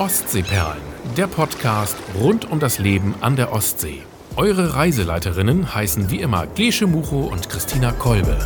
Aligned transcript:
Ostseeperlen, 0.00 0.80
der 1.18 1.26
Podcast 1.26 1.94
rund 2.18 2.50
um 2.50 2.58
das 2.58 2.78
Leben 2.78 3.14
an 3.20 3.36
der 3.36 3.52
Ostsee. 3.52 4.00
Eure 4.34 4.74
Reiseleiterinnen 4.74 5.74
heißen 5.74 6.10
wie 6.10 6.20
immer 6.20 6.46
Gesche 6.46 6.86
Mucho 6.86 7.24
und 7.24 7.50
Christina 7.50 7.92
Kolbe. 7.92 8.38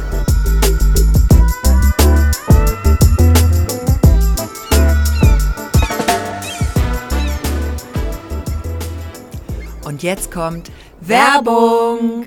Und 9.84 10.02
jetzt 10.02 10.32
kommt 10.32 10.72
Werbung. 11.00 12.26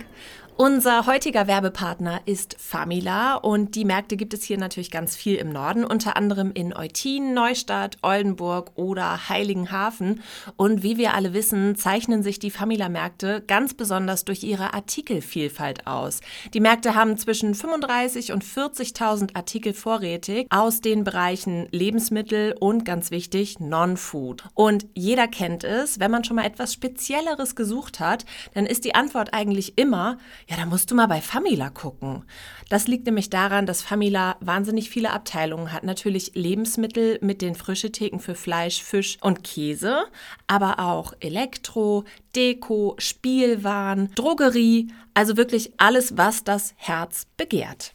Unser 0.60 1.06
heutiger 1.06 1.46
Werbepartner 1.46 2.22
ist 2.26 2.56
Famila 2.60 3.36
und 3.36 3.76
die 3.76 3.86
Märkte 3.86 4.18
gibt 4.18 4.34
es 4.34 4.44
hier 4.44 4.58
natürlich 4.58 4.90
ganz 4.90 5.16
viel 5.16 5.36
im 5.36 5.52
Norden, 5.52 5.86
unter 5.86 6.18
anderem 6.18 6.52
in 6.52 6.76
Eutin, 6.76 7.36
Neustadt, 7.36 7.98
Oldenburg 8.02 8.72
oder 8.74 9.30
Heiligenhafen. 9.30 10.24
Und 10.56 10.82
wie 10.82 10.98
wir 10.98 11.14
alle 11.14 11.36
wissen, 11.36 11.76
zeichnen 11.76 12.24
sich 12.24 12.40
die 12.40 12.50
Famila-Märkte 12.50 13.44
ganz 13.46 13.76
besonders 13.76 14.26
durch 14.26 14.42
ihre 14.42 14.74
Artikelvielfalt 14.74 15.86
aus. 15.86 16.22
Die 16.56 16.60
Märkte 16.60 16.96
haben 16.96 17.20
zwischen 17.20 17.54
35 17.54 18.32
und 18.32 18.44
40.000 18.44 19.36
Artikel 19.36 19.76
vorrätig 19.76 20.48
aus 20.50 20.82
den 20.82 21.04
Bereichen 21.04 21.68
Lebensmittel 21.70 22.56
und 22.60 22.84
ganz 22.84 23.12
wichtig 23.12 23.60
Non-Food. 23.60 24.46
Und 24.56 24.88
jeder 24.96 25.28
kennt 25.28 25.64
es, 25.64 26.00
wenn 26.00 26.10
man 26.10 26.24
schon 26.24 26.38
mal 26.38 26.48
etwas 26.48 26.74
Spezielleres 26.74 27.56
gesucht 27.56 28.00
hat, 28.00 28.26
dann 28.56 28.66
ist 28.66 28.86
die 28.86 28.96
Antwort 28.96 29.36
eigentlich 29.36 29.78
immer, 29.78 30.18
ja, 30.50 30.56
da 30.56 30.66
musst 30.66 30.90
du 30.90 30.96
mal 30.96 31.08
bei 31.08 31.20
Famila 31.20 31.70
gucken. 31.70 32.24
Das 32.70 32.88
liegt 32.88 33.06
nämlich 33.06 33.30
daran, 33.30 33.66
dass 33.66 33.82
Famila 33.82 34.38
wahnsinnig 34.40 34.90
viele 34.90 35.12
Abteilungen 35.12 35.74
hat. 35.74 35.84
Natürlich 35.84 36.32
Lebensmittel 36.36 37.20
mit 37.22 37.42
den 37.42 37.54
frische 37.54 37.92
Theken 37.92 38.20
für 38.20 38.36
Fleisch, 38.36 38.82
Fisch 38.82 39.18
und 39.22 39.44
Käse, 39.44 40.06
aber 40.48 40.80
auch 40.80 41.14
Elektro, 41.20 42.06
Deko, 42.36 42.96
Spielwaren, 42.98 44.10
Drogerie, 44.16 44.88
also 45.14 45.36
wirklich 45.36 45.74
alles, 45.78 46.16
was 46.16 46.46
das 46.46 46.74
Herz 46.78 47.28
begehrt. 47.36 47.94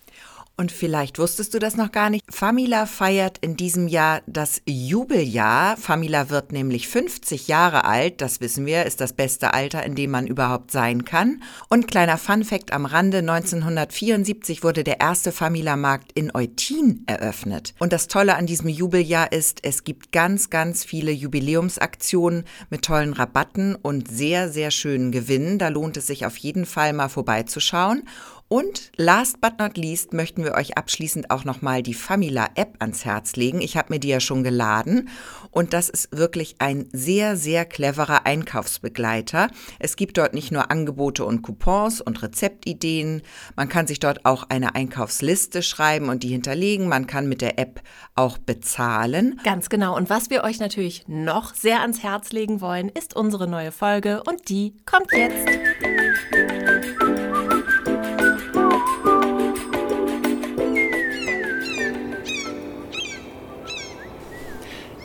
Und 0.62 0.70
vielleicht 0.70 1.18
wusstest 1.18 1.55
du 1.55 1.58
das 1.58 1.77
noch 1.77 1.91
gar 1.91 2.08
nicht. 2.08 2.24
Famila 2.30 2.86
feiert 2.86 3.36
in 3.38 3.56
diesem 3.56 3.88
Jahr 3.88 4.22
das 4.28 4.62
Jubeljahr. 4.64 5.77
Famila 5.77 6.30
wird 6.30 6.52
nämlich 6.52 6.86
50 6.86 7.48
Jahre 7.48 7.84
alt. 7.84 8.20
Das 8.20 8.41
wissen 8.41 8.64
wir, 8.64 8.86
ist 8.86 9.00
das 9.00 9.12
beste 9.12 9.54
Alter, 9.54 9.82
in 9.82 9.96
dem 9.96 10.12
man 10.12 10.28
überhaupt 10.28 10.70
sein 10.70 11.04
kann. 11.04 11.42
Und 11.69 11.88
kleiner 11.88 12.16
Funfact 12.16 12.72
am 12.72 12.86
Rande: 12.86 13.19
1974 13.19 14.62
wurde 14.62 14.84
der 14.84 15.00
erste 15.00 15.32
Famila-Markt 15.32 16.12
in 16.12 16.32
Eutin 16.32 17.02
eröffnet. 17.08 17.74
Und 17.80 17.92
das 17.92 18.06
Tolle 18.06 18.36
an 18.36 18.47
diesem 18.47 18.69
Jubeljahr 18.69 19.32
ist, 19.32 19.64
es 19.64 19.82
gibt 19.82 20.12
ganz, 20.12 20.48
ganz 20.48 20.84
viele 20.84 21.10
Jubiläumsaktionen 21.10 22.44
mit 22.70 22.82
tollen 22.82 23.14
Rabatten 23.14 23.74
und 23.74 24.08
sehr, 24.08 24.48
sehr 24.48 24.70
schönen 24.70 25.10
Gewinnen. 25.10 25.58
Da 25.58 25.70
lohnt 25.70 25.97
es 25.97 26.06
sich 26.06 26.24
auf 26.24 26.36
jeden 26.36 26.66
Fall 26.66 26.92
mal 26.92 27.08
vorbeizuschauen. 27.08 28.04
Und 28.53 28.92
last 28.98 29.41
but 29.41 29.58
not 29.58 29.78
least 29.78 30.12
möchten 30.12 30.45
wir 30.45 30.53
euch 30.53 30.77
abschließend 30.77 31.31
auch 31.31 31.47
nochmal 31.47 31.83
die 31.83 31.95
Famila 31.95 32.50
App 32.55 32.75
ans 32.81 33.06
Herz 33.06 33.34
legen. 33.34 33.62
Ich 33.62 33.78
habe 33.78 33.94
mir 33.94 33.98
die 33.98 34.09
ja 34.09 34.20
schon 34.20 34.44
geladen 34.44 35.09
und 35.50 35.72
das 35.72 35.89
ist 35.89 36.14
wirklich 36.14 36.56
ein 36.59 36.86
sehr, 36.92 37.39
sehr 37.39 37.64
cleverer 37.64 38.27
Einkaufsbegleiter. 38.27 39.48
Es 39.78 39.97
gibt 39.97 40.19
dort 40.19 40.34
nicht 40.34 40.53
nur 40.53 40.70
Angebote 40.70 41.25
und 41.25 41.41
Coupons 41.41 42.03
und 42.03 42.22
Rezeptideen, 42.22 43.22
man 43.56 43.70
kann 43.70 43.86
sich 43.86 44.00
dort 44.00 44.27
auch 44.27 44.44
eine 44.50 44.75
Einkaufsliste 44.75 45.62
schreiben 45.62 46.11
und 46.11 46.22
die 46.22 46.28
hinterlegen. 46.28 46.89
Man 46.89 47.06
kann 47.06 47.31
mit 47.31 47.41
der 47.41 47.59
App 47.59 47.81
auch 48.16 48.37
bezahlen. 48.37 49.41
Ganz 49.44 49.70
genau. 49.70 49.97
Und 49.97 50.11
was 50.11 50.28
wir 50.28 50.44
euch 50.44 50.61
natürlich 50.61 51.05
noch 51.09 51.55
sehr 51.55 51.81
ans 51.81 52.03
Herz 52.03 52.32
legen 52.32 52.60
wollen, 52.60 52.91
ist 52.91 53.16
unsere 53.16 53.49
neue 53.49 53.72
Folge 53.72 54.22
und 54.25 54.50
die 54.50 54.76
kommt 54.84 55.10
jetzt. 55.12 55.49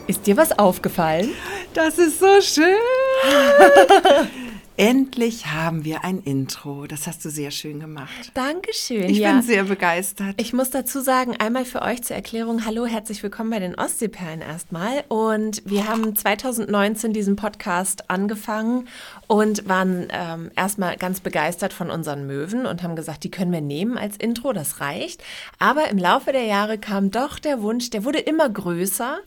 Ist 0.08 0.26
dir 0.26 0.38
was 0.38 0.58
aufgefallen? 0.58 1.30
Das 1.74 1.98
ist 1.98 2.18
so 2.18 2.40
schön. 2.40 2.78
Endlich 4.80 5.46
haben 5.46 5.84
wir 5.84 6.04
ein 6.04 6.20
Intro. 6.20 6.86
Das 6.86 7.08
hast 7.08 7.24
du 7.24 7.30
sehr 7.30 7.50
schön 7.50 7.80
gemacht. 7.80 8.30
Dankeschön. 8.34 9.10
Ich 9.10 9.18
ja. 9.18 9.32
bin 9.32 9.42
sehr 9.42 9.64
begeistert. 9.64 10.40
Ich 10.40 10.52
muss 10.52 10.70
dazu 10.70 11.00
sagen, 11.00 11.34
einmal 11.36 11.64
für 11.64 11.82
euch 11.82 12.04
zur 12.04 12.14
Erklärung, 12.14 12.64
hallo, 12.64 12.86
herzlich 12.86 13.20
willkommen 13.24 13.50
bei 13.50 13.58
den 13.58 13.74
Ostseeperlen 13.74 14.40
erstmal. 14.40 15.02
Und 15.08 15.62
wir 15.64 15.88
haben 15.88 16.14
2019 16.14 17.12
diesen 17.12 17.34
Podcast 17.34 18.08
angefangen 18.08 18.86
und 19.26 19.68
waren 19.68 20.06
ähm, 20.12 20.52
erstmal 20.54 20.96
ganz 20.96 21.18
begeistert 21.18 21.72
von 21.72 21.90
unseren 21.90 22.28
Möwen 22.28 22.64
und 22.64 22.84
haben 22.84 22.94
gesagt, 22.94 23.24
die 23.24 23.32
können 23.32 23.50
wir 23.50 23.60
nehmen 23.60 23.98
als 23.98 24.16
Intro, 24.16 24.52
das 24.52 24.80
reicht. 24.80 25.24
Aber 25.58 25.88
im 25.88 25.98
Laufe 25.98 26.30
der 26.30 26.44
Jahre 26.44 26.78
kam 26.78 27.10
doch 27.10 27.40
der 27.40 27.62
Wunsch, 27.62 27.90
der 27.90 28.04
wurde 28.04 28.20
immer 28.20 28.48
größer, 28.48 29.18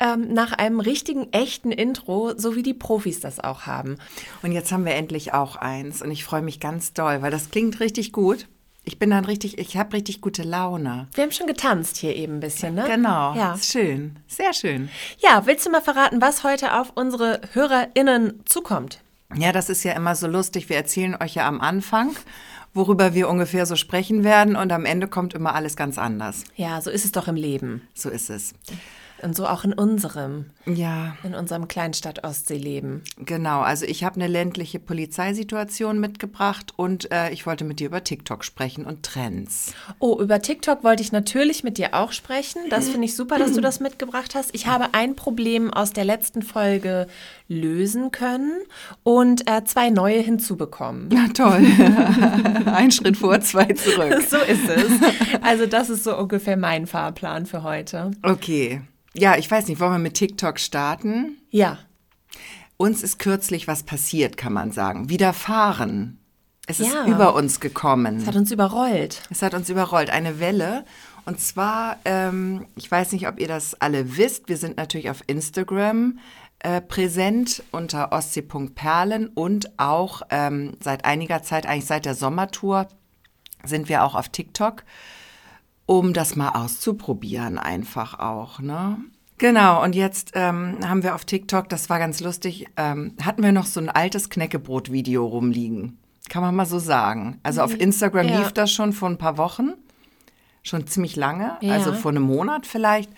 ähm, 0.00 0.34
nach 0.34 0.50
einem 0.50 0.80
richtigen, 0.80 1.32
echten 1.32 1.70
Intro, 1.70 2.32
so 2.36 2.56
wie 2.56 2.64
die 2.64 2.74
Profis 2.74 3.20
das 3.20 3.38
auch 3.38 3.66
haben. 3.66 3.98
Und 4.42 4.50
jetzt 4.50 4.72
haben 4.72 4.84
wir 4.84 4.95
endlich 4.96 5.32
auch 5.34 5.56
eins 5.56 6.02
und 6.02 6.10
ich 6.10 6.24
freue 6.24 6.42
mich 6.42 6.58
ganz 6.58 6.92
doll, 6.92 7.22
weil 7.22 7.30
das 7.30 7.50
klingt 7.50 7.80
richtig 7.80 8.12
gut. 8.12 8.48
Ich 8.88 9.00
bin 9.00 9.10
dann 9.10 9.24
richtig, 9.24 9.58
ich 9.58 9.76
habe 9.76 9.94
richtig 9.94 10.20
gute 10.20 10.44
Laune. 10.44 11.08
Wir 11.14 11.24
haben 11.24 11.32
schon 11.32 11.48
getanzt 11.48 11.96
hier 11.96 12.14
eben 12.14 12.34
ein 12.34 12.40
bisschen, 12.40 12.76
ne? 12.76 12.84
Genau. 12.86 13.34
Ja. 13.34 13.54
Ist 13.54 13.72
schön. 13.72 14.16
Sehr 14.28 14.52
schön. 14.52 14.88
Ja, 15.18 15.44
willst 15.44 15.66
du 15.66 15.70
mal 15.70 15.82
verraten, 15.82 16.20
was 16.20 16.44
heute 16.44 16.78
auf 16.78 16.92
unsere 16.94 17.40
HörerInnen 17.52 18.42
zukommt? 18.44 19.00
Ja, 19.34 19.50
das 19.50 19.70
ist 19.70 19.82
ja 19.82 19.92
immer 19.92 20.14
so 20.14 20.28
lustig. 20.28 20.68
Wir 20.68 20.76
erzählen 20.76 21.16
euch 21.20 21.34
ja 21.34 21.48
am 21.48 21.60
Anfang, 21.60 22.14
worüber 22.74 23.12
wir 23.12 23.28
ungefähr 23.28 23.66
so 23.66 23.74
sprechen 23.74 24.22
werden 24.22 24.54
und 24.54 24.70
am 24.70 24.84
Ende 24.84 25.08
kommt 25.08 25.34
immer 25.34 25.56
alles 25.56 25.76
ganz 25.76 25.98
anders. 25.98 26.44
Ja, 26.54 26.80
so 26.80 26.90
ist 26.90 27.04
es 27.04 27.10
doch 27.10 27.26
im 27.26 27.34
Leben. 27.36 27.88
So 27.92 28.08
ist 28.08 28.30
es. 28.30 28.54
Und 29.26 29.34
so 29.34 29.44
auch 29.48 29.64
in 29.64 29.72
unserem, 29.72 30.46
Ja, 30.66 31.16
in 31.24 31.34
unserem 31.34 31.66
Kleinstadt-Ostsee-Leben. 31.66 33.02
genau. 33.18 33.60
Also 33.62 33.84
ich 33.84 34.04
habe 34.04 34.14
eine 34.14 34.28
ländliche 34.28 34.78
Polizeisituation 34.78 35.98
mitgebracht 35.98 36.72
und 36.76 37.10
äh, 37.10 37.30
ich 37.30 37.44
wollte 37.44 37.64
mit 37.64 37.80
dir 37.80 37.88
über 37.88 38.04
TikTok 38.04 38.44
sprechen 38.44 38.86
und 38.86 39.02
Trends. 39.02 39.74
Oh, 39.98 40.20
über 40.20 40.40
TikTok 40.40 40.84
wollte 40.84 41.02
ich 41.02 41.10
natürlich 41.10 41.64
mit 41.64 41.76
dir 41.76 41.92
auch 41.94 42.12
sprechen. 42.12 42.60
Das 42.70 42.88
finde 42.88 43.06
ich 43.06 43.16
super, 43.16 43.36
dass 43.36 43.52
du 43.52 43.60
das 43.60 43.80
mitgebracht 43.80 44.36
hast. 44.36 44.54
Ich 44.54 44.68
habe 44.68 44.90
ein 44.92 45.16
Problem 45.16 45.72
aus 45.74 45.92
der 45.92 46.04
letzten 46.04 46.42
Folge 46.42 47.08
lösen 47.48 48.12
können 48.12 48.52
und 49.02 49.50
äh, 49.50 49.64
zwei 49.64 49.90
neue 49.90 50.20
hinzubekommen. 50.20 51.08
Na 51.12 51.26
toll. 51.34 51.66
Ein 52.66 52.92
Schritt 52.92 53.16
vor, 53.16 53.40
zwei 53.40 53.64
zurück. 53.72 54.22
So 54.30 54.36
ist 54.38 54.68
es. 54.68 54.92
Also 55.42 55.66
das 55.66 55.90
ist 55.90 56.04
so 56.04 56.16
ungefähr 56.16 56.56
mein 56.56 56.86
Fahrplan 56.86 57.46
für 57.46 57.64
heute. 57.64 58.12
Okay. 58.22 58.82
Ja, 59.18 59.36
ich 59.36 59.50
weiß 59.50 59.68
nicht, 59.68 59.80
wollen 59.80 59.92
wir 59.92 59.98
mit 59.98 60.14
TikTok 60.14 60.58
starten? 60.60 61.38
Ja. 61.50 61.78
Uns 62.76 63.02
ist 63.02 63.18
kürzlich 63.18 63.66
was 63.68 63.82
passiert, 63.82 64.36
kann 64.36 64.52
man 64.52 64.72
sagen. 64.72 65.08
Widerfahren. 65.08 66.18
Es 66.66 66.80
ist 66.80 66.92
Ja. 66.92 67.06
über 67.06 67.34
uns 67.34 67.60
gekommen. 67.60 68.18
Es 68.18 68.26
hat 68.26 68.36
uns 68.36 68.50
überrollt. 68.50 69.22
Es 69.30 69.40
hat 69.42 69.54
uns 69.54 69.68
überrollt, 69.70 70.10
eine 70.10 70.40
Welle. 70.40 70.84
Und 71.24 71.40
zwar, 71.40 71.96
ähm, 72.04 72.66
ich 72.76 72.90
weiß 72.90 73.12
nicht, 73.12 73.26
ob 73.28 73.40
ihr 73.40 73.48
das 73.48 73.80
alle 73.80 74.16
wisst, 74.16 74.48
wir 74.48 74.56
sind 74.56 74.76
natürlich 74.76 75.10
auf 75.10 75.22
Instagram 75.26 76.18
äh, 76.60 76.80
präsent 76.80 77.62
unter 77.70 78.12
ostsee.perlen 78.12 79.28
und 79.28 79.78
auch 79.78 80.22
ähm, 80.30 80.74
seit 80.82 81.04
einiger 81.04 81.42
Zeit, 81.42 81.66
eigentlich 81.66 81.86
seit 81.86 82.04
der 82.04 82.14
Sommertour, 82.14 82.88
sind 83.64 83.88
wir 83.88 84.04
auch 84.04 84.14
auf 84.14 84.28
TikTok, 84.28 84.84
um 85.86 86.12
das 86.12 86.36
mal 86.36 86.50
auszuprobieren 86.50 87.58
einfach 87.58 88.18
auch. 88.18 88.58
Ne? 88.60 88.98
Genau, 89.38 89.82
und 89.84 89.94
jetzt 89.94 90.32
ähm, 90.34 90.78
haben 90.86 91.02
wir 91.02 91.14
auf 91.14 91.24
TikTok, 91.24 91.68
das 91.68 91.88
war 91.90 91.98
ganz 91.98 92.20
lustig, 92.20 92.66
ähm, 92.76 93.14
hatten 93.22 93.42
wir 93.42 93.52
noch 93.52 93.66
so 93.66 93.80
ein 93.80 93.88
altes 93.88 94.30
Knäckebrot-Video 94.30 95.24
rumliegen. 95.26 95.98
Kann 96.28 96.42
man 96.42 96.54
mal 96.56 96.66
so 96.66 96.78
sagen. 96.78 97.38
Also 97.42 97.62
auf 97.62 97.78
Instagram 97.78 98.28
Ja. 98.28 98.38
lief 98.40 98.52
das 98.52 98.72
schon 98.72 98.92
vor 98.92 99.08
ein 99.08 99.18
paar 99.18 99.36
Wochen, 99.38 99.74
schon 100.62 100.86
ziemlich 100.86 101.16
lange, 101.16 101.56
Ja. 101.60 101.74
also 101.74 101.92
vor 101.92 102.10
einem 102.10 102.24
Monat 102.24 102.66
vielleicht. 102.66 103.10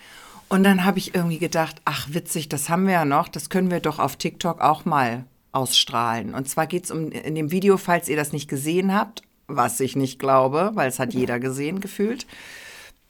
Und 0.49 0.63
dann 0.63 0.83
habe 0.83 0.99
ich 0.99 1.15
irgendwie 1.15 1.39
gedacht, 1.39 1.81
ach 1.85 2.07
witzig, 2.11 2.49
das 2.49 2.69
haben 2.69 2.85
wir 2.85 2.93
ja 2.93 3.05
noch, 3.05 3.27
das 3.27 3.49
können 3.49 3.71
wir 3.71 3.79
doch 3.79 3.97
auf 3.99 4.15
TikTok 4.17 4.61
auch 4.61 4.83
mal 4.85 5.25
ausstrahlen. 5.51 6.33
Und 6.35 6.47
zwar 6.49 6.67
geht 6.67 6.85
es 6.85 6.91
um 6.91 7.11
in 7.11 7.35
dem 7.35 7.51
Video, 7.51 7.77
falls 7.77 8.09
ihr 8.09 8.15
das 8.17 8.33
nicht 8.33 8.47
gesehen 8.49 8.93
habt, 8.93 9.21
was 9.49 9.79
ich 9.79 9.95
nicht 9.95 10.19
glaube, 10.19 10.71
weil 10.75 10.87
es 10.87 10.99
hat 10.99 11.13
jeder 11.13 11.39
gesehen 11.39 11.81
gefühlt, 11.81 12.25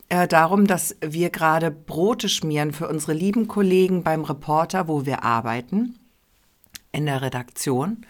äh, 0.09 0.27
darum, 0.27 0.65
dass 0.65 0.95
wir 1.01 1.29
gerade 1.29 1.69
Brote 1.69 2.29
schmieren 2.29 2.71
für 2.73 2.87
unsere 2.87 3.13
lieben 3.13 3.47
Kollegen 3.47 4.03
beim 4.03 4.23
Reporter, 4.23 4.87
wo 4.87 5.05
wir 5.05 5.23
arbeiten, 5.23 5.99
in 6.91 7.05
der 7.05 7.21
Redaktion. 7.21 8.05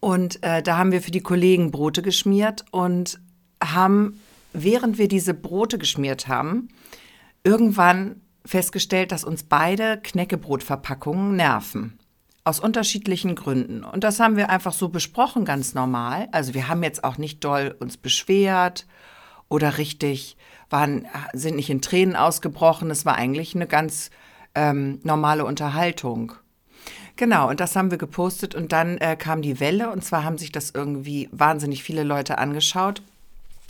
Und 0.00 0.42
äh, 0.42 0.62
da 0.62 0.76
haben 0.76 0.90
wir 0.90 1.02
für 1.02 1.12
die 1.12 1.22
Kollegen 1.22 1.70
Brote 1.70 2.02
geschmiert 2.02 2.64
und 2.72 3.20
haben, 3.62 4.20
während 4.52 4.98
wir 4.98 5.08
diese 5.08 5.34
Brote 5.34 5.78
geschmiert 5.78 6.26
haben, 6.26 6.68
irgendwann 7.44 8.20
festgestellt, 8.44 9.12
dass 9.12 9.24
uns 9.24 9.42
beide 9.44 9.98
Knäckebrotverpackungen 10.02 11.36
nerven. 11.36 11.98
Aus 12.48 12.60
unterschiedlichen 12.60 13.34
Gründen. 13.34 13.84
Und 13.84 14.04
das 14.04 14.20
haben 14.20 14.36
wir 14.38 14.48
einfach 14.48 14.72
so 14.72 14.88
besprochen, 14.88 15.44
ganz 15.44 15.74
normal. 15.74 16.28
Also 16.32 16.54
wir 16.54 16.68
haben 16.68 16.82
jetzt 16.82 17.04
auch 17.04 17.18
nicht 17.18 17.44
doll 17.44 17.76
uns 17.78 17.98
beschwert 17.98 18.86
oder 19.50 19.76
richtig, 19.76 20.38
waren, 20.70 21.06
sind 21.34 21.56
nicht 21.56 21.68
in 21.68 21.82
Tränen 21.82 22.16
ausgebrochen. 22.16 22.90
Es 22.90 23.04
war 23.04 23.16
eigentlich 23.16 23.54
eine 23.54 23.66
ganz 23.66 24.08
ähm, 24.54 24.98
normale 25.02 25.44
Unterhaltung. 25.44 26.32
Genau, 27.16 27.50
und 27.50 27.60
das 27.60 27.76
haben 27.76 27.90
wir 27.90 27.98
gepostet 27.98 28.54
und 28.54 28.72
dann 28.72 28.96
äh, 28.98 29.14
kam 29.16 29.42
die 29.42 29.60
Welle 29.60 29.90
und 29.90 30.02
zwar 30.02 30.24
haben 30.24 30.38
sich 30.38 30.50
das 30.50 30.70
irgendwie 30.70 31.28
wahnsinnig 31.32 31.82
viele 31.82 32.02
Leute 32.02 32.38
angeschaut. 32.38 33.02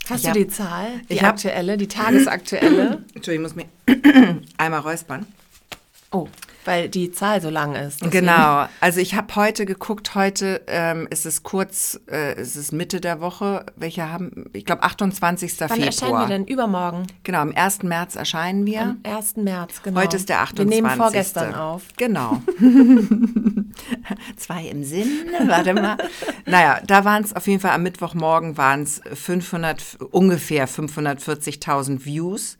Hast 0.09 0.17
Ich 0.19 0.21
du 0.23 0.27
hab- 0.29 0.35
die 0.35 0.47
Zahl? 0.47 0.87
Die 1.09 1.13
ich 1.15 1.21
hab- 1.23 1.31
aktuelle, 1.31 1.75
die 1.77 1.87
tagesaktuelle? 1.87 3.03
Entschuldigung, 3.13 3.47
ich 3.47 3.55
muss 3.55 3.65
mir 4.23 4.41
einmal 4.57 4.79
räuspern. 4.79 5.25
oh, 6.11 6.27
weil 6.65 6.89
die 6.89 7.11
Zahl 7.11 7.41
so 7.41 7.49
lang 7.49 7.75
ist. 7.75 8.01
deswegen- 8.01 8.25
Genau, 8.25 8.65
also 8.79 8.99
ich 8.99 9.15
habe 9.15 9.35
heute 9.35 9.65
geguckt, 9.65 10.13
heute 10.15 10.61
ähm, 10.67 11.07
ist 11.09 11.25
es 11.25 11.43
kurz, 11.43 11.99
äh, 12.11 12.39
ist 12.39 12.55
es 12.55 12.71
Mitte 12.71 13.01
der 13.01 13.21
Woche, 13.21 13.65
welche 13.75 14.09
haben, 14.11 14.45
ich 14.53 14.65
glaube 14.65 14.83
28. 14.83 15.59
Wann 15.59 15.69
Februar. 15.69 15.85
erscheinen 15.87 16.19
wir 16.19 16.27
denn? 16.27 16.45
Übermorgen. 16.45 17.07
Genau, 17.23 17.39
am 17.39 17.53
1. 17.55 17.83
März 17.83 18.15
erscheinen 18.15 18.65
wir. 18.65 18.81
Am 18.81 18.99
1. 19.03 19.37
März, 19.37 19.81
genau. 19.83 20.01
Heute 20.01 20.17
ist 20.17 20.29
der 20.29 20.41
28. 20.41 20.75
Wir 20.77 20.81
nehmen 20.83 20.97
vorgestern 20.97 21.55
auf. 21.55 21.83
Genau. 21.97 22.41
Zwei 24.37 24.65
im 24.65 24.83
Sinn, 24.83 25.07
warte 25.47 25.73
mal. 25.73 25.97
Naja, 26.45 26.81
da 26.85 27.05
waren 27.05 27.23
es 27.23 27.35
auf 27.35 27.47
jeden 27.47 27.59
Fall 27.59 27.71
am 27.71 27.83
Mittwochmorgen 27.83 28.57
waren 28.57 28.83
es 28.83 29.01
500, 29.13 29.97
ungefähr 30.11 30.67
540.000 30.67 32.05
Views 32.05 32.57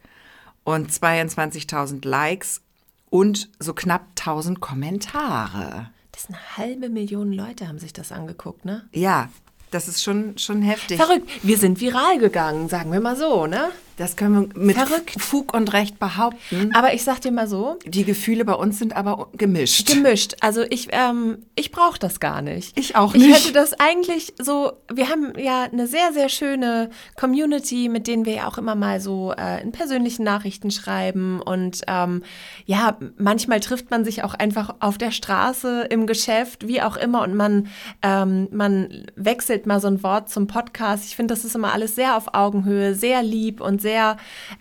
und 0.64 0.92
22.000 0.92 2.08
Likes 2.08 2.62
und 3.10 3.50
so 3.60 3.74
knapp 3.74 4.06
1000 4.18 4.60
Kommentare. 4.60 5.90
Das 6.12 6.24
ist 6.24 6.30
eine 6.30 6.58
halbe 6.58 6.90
Million 6.90 7.32
Leute 7.32 7.68
haben 7.68 7.80
sich 7.80 7.94
das 7.94 8.12
angeguckt, 8.12 8.66
ne? 8.66 8.88
Ja, 8.92 9.30
das 9.72 9.88
ist 9.88 10.04
schon, 10.04 10.38
schon 10.38 10.62
heftig. 10.62 10.98
Verrückt. 10.98 11.30
Wir 11.44 11.58
sind 11.58 11.80
viral 11.80 12.18
gegangen, 12.18 12.70
sagen 12.70 12.92
wir 12.92 13.00
mal 13.00 13.16
so, 13.16 13.46
ne? 13.46 13.70
Das 14.00 14.16
können 14.16 14.50
wir 14.56 14.60
mit 14.64 14.78
Verrückt. 14.78 15.20
Fug 15.22 15.54
und 15.54 15.74
Recht 15.74 16.00
behaupten. 16.00 16.72
Aber 16.74 16.94
ich 16.94 17.04
sag 17.04 17.20
dir 17.20 17.32
mal 17.34 17.48
so, 17.48 17.78
Die 17.86 18.06
Gefühle 18.06 18.46
bei 18.46 18.54
uns 18.54 18.80
sind 18.80 18.96
aber 18.96 19.28
gemischt. 19.34 19.88
gemischt. 19.92 20.36
Also 20.40 20.62
ich, 20.70 20.88
ähm, 20.92 21.40
ich 21.56 21.72
brauche 21.72 22.00
das 22.00 22.22
gar 22.22 22.42
nicht. 22.42 22.80
Ich 22.80 22.96
auch 22.96 23.14
Ich 23.14 23.22
nicht. 23.22 23.36
hätte 23.36 23.52
das 23.54 23.74
eigentlich 23.74 24.34
so, 24.42 24.72
wir 24.92 25.10
haben 25.10 25.34
ja 25.38 25.64
eine 25.64 25.86
sehr, 25.86 26.14
sehr 26.14 26.30
schöne 26.30 26.90
Community, 27.20 27.90
mit 27.90 28.08
denen 28.08 28.26
wir 28.26 28.34
ja 28.36 28.48
auch 28.48 28.58
immer 28.58 28.76
mal 28.76 29.02
so 29.02 29.34
äh, 29.38 29.62
in 29.62 29.74
persönlichen 29.74 30.24
Nachrichten 30.24 30.72
schreiben. 30.72 31.42
Und 31.42 31.82
ähm, 31.88 32.24
ja, 32.66 32.98
manchmal 33.18 33.60
trifft 33.60 33.92
man 33.92 34.06
sich 34.06 34.24
auch 34.24 34.34
einfach 34.34 34.76
auf 34.80 34.98
der 34.98 35.12
Straße, 35.12 35.88
im 35.90 36.08
Geschäft, 36.08 36.68
wie 36.70 36.82
auch 36.82 36.96
immer. 36.96 37.22
Und 37.24 37.36
man, 37.36 37.68
ähm, 38.02 38.48
man 38.52 39.04
wechselt 39.18 39.66
mal 39.66 39.82
so 39.82 39.88
ein 39.88 40.02
Wort 40.04 40.30
zum 40.30 40.48
Podcast. 40.48 41.04
Ich 41.06 41.18
finde, 41.18 41.34
das 41.34 41.44
ist 41.44 41.54
immer 41.56 41.74
alles 41.74 41.96
sehr 41.96 42.16
auf 42.16 42.34
Augenhöhe, 42.34 42.96
sehr 42.96 43.22
lieb 43.24 43.60
und 43.60 43.82
sehr, 43.82 43.89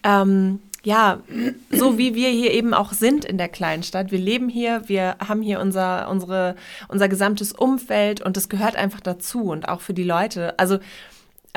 ähm, 0.02 0.60
ja, 0.84 1.20
so 1.70 1.98
wie 1.98 2.14
wir 2.14 2.30
hier 2.30 2.52
eben 2.52 2.72
auch 2.72 2.92
sind 2.92 3.24
in 3.24 3.36
der 3.36 3.48
Kleinstadt. 3.48 4.10
Wir 4.10 4.18
leben 4.18 4.48
hier, 4.48 4.82
wir 4.86 5.16
haben 5.26 5.42
hier 5.42 5.60
unser, 5.60 6.08
unsere, 6.08 6.56
unser 6.88 7.08
gesamtes 7.08 7.52
Umfeld 7.52 8.20
und 8.20 8.36
das 8.36 8.48
gehört 8.48 8.76
einfach 8.76 9.00
dazu 9.00 9.50
und 9.50 9.68
auch 9.68 9.80
für 9.80 9.94
die 9.94 10.04
Leute. 10.04 10.58
Also 10.58 10.78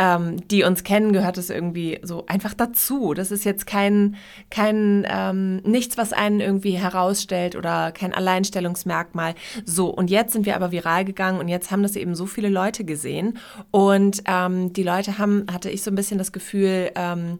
ähm, 0.02 0.48
die 0.48 0.64
uns 0.64 0.84
kennen, 0.84 1.14
gehört 1.14 1.38
es 1.38 1.52
irgendwie 1.52 2.00
so 2.02 2.26
einfach 2.26 2.56
dazu. 2.56 3.14
Das 3.14 3.30
ist 3.30 3.44
jetzt 3.44 3.68
kein, 3.68 4.16
kein 4.50 5.06
ähm, 5.08 5.58
nichts, 5.58 5.96
was 5.96 6.12
einen 6.12 6.40
irgendwie 6.40 6.72
herausstellt 6.72 7.56
oder 7.56 7.92
kein 7.92 8.12
Alleinstellungsmerkmal. 8.12 9.36
So, 9.64 9.90
und 9.90 10.10
jetzt 10.10 10.34
sind 10.34 10.48
wir 10.48 10.56
aber 10.56 10.72
viral 10.72 11.06
gegangen 11.06 11.40
und 11.40 11.50
jetzt 11.50 11.70
haben 11.70 11.84
das 11.84 11.96
eben 11.96 12.16
so 12.16 12.26
viele 12.26 12.50
Leute 12.50 12.84
gesehen. 12.84 13.38
Und 13.70 14.24
ähm, 14.26 14.74
die 14.74 14.82
Leute 14.82 15.20
haben, 15.20 15.46
hatte 15.52 15.70
ich 15.70 15.84
so 15.84 15.92
ein 15.92 15.96
bisschen 15.96 16.18
das 16.18 16.32
Gefühl, 16.32 16.90
ähm, 16.96 17.38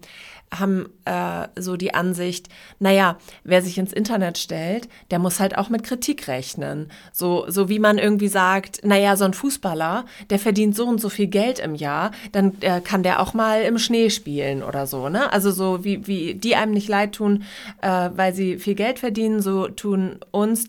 haben 0.54 0.90
äh, 1.06 1.48
so 1.60 1.78
die 1.78 1.94
Ansicht, 1.94 2.50
naja, 2.80 3.18
wer 3.44 3.62
sich 3.62 3.78
ins 3.78 3.94
Internet 3.94 4.38
stellt, 4.38 4.90
der 5.10 5.20
muss 5.20 5.40
halt 5.40 5.58
auch 5.58 5.70
mit 5.70 5.84
Kritik 5.84 6.28
rechnen. 6.28 6.92
So, 7.14 7.46
so 7.48 7.70
wie 7.70 7.80
man 7.80 7.98
irgendwie 7.98 8.28
sagt, 8.28 8.84
naja, 8.84 9.16
so 9.16 9.24
ein 9.26 9.34
Fußballer, 9.34 10.06
der 10.30 10.40
verdient 10.40 10.76
so 10.76 10.86
und 10.86 11.00
so 11.00 11.10
viel 11.10 11.28
Geld 11.28 11.60
im 11.60 11.74
Jahr, 11.74 12.12
dann 12.34 12.58
äh, 12.62 12.82
kann 12.82 13.04
der 13.04 13.22
auch 13.22 13.34
mal 13.34 13.62
im 13.62 13.78
Schnee 13.78 14.10
spielen 14.10 14.62
oder 14.62 14.88
so, 14.88 15.08
ne? 15.10 15.32
Also 15.32 15.52
so 15.52 15.84
wie, 15.86 16.06
wie 16.08 16.36
die 16.36 16.56
einem 16.56 16.74
nicht 16.74 16.90
leid 16.90 17.14
tun, 17.14 17.44
äh, 17.82 18.10
weil 18.14 18.34
sie 18.34 18.58
viel 18.58 18.76
Geld 18.76 19.00
verdienen, 19.00 19.42
so 19.42 19.68
tun 19.70 20.20
uns, 20.32 20.66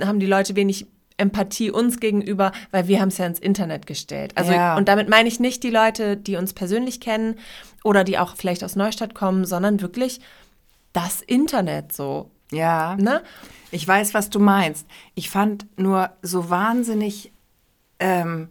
haben 0.00 0.18
die 0.18 0.26
Leute 0.26 0.56
wenig 0.56 0.86
Empathie 1.20 1.70
uns 1.70 2.00
gegenüber, 2.00 2.50
weil 2.70 2.88
wir 2.88 3.00
haben 3.00 3.08
es 3.08 3.18
ja 3.18 3.26
ins 3.26 3.38
Internet 3.38 3.86
gestellt. 3.86 4.32
Also 4.36 4.52
Ja. 4.52 4.76
und 4.76 4.88
damit 4.88 5.08
meine 5.08 5.28
ich 5.28 5.38
nicht 5.38 5.62
die 5.62 5.70
Leute, 5.70 6.16
die 6.16 6.36
uns 6.36 6.54
persönlich 6.54 7.00
kennen 7.00 7.36
oder 7.84 8.04
die 8.04 8.18
auch 8.18 8.36
vielleicht 8.36 8.62
aus 8.64 8.76
Neustadt 8.76 9.14
kommen, 9.14 9.44
sondern 9.44 9.80
wirklich 9.80 10.20
das 10.92 11.20
Internet 11.22 11.92
so, 11.92 12.30
Ja. 12.50 12.96
ne? 12.96 13.22
Ich 13.70 13.86
weiß, 13.86 14.14
was 14.14 14.30
du 14.30 14.40
meinst. 14.40 14.86
Ich 15.14 15.30
fand 15.30 15.66
nur 15.78 16.10
so 16.22 16.50
wahnsinnig, 16.50 17.32
ähm, 18.00 18.48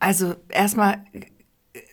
also 0.00 0.34
erstmal 0.48 1.04
äh, 1.12 1.22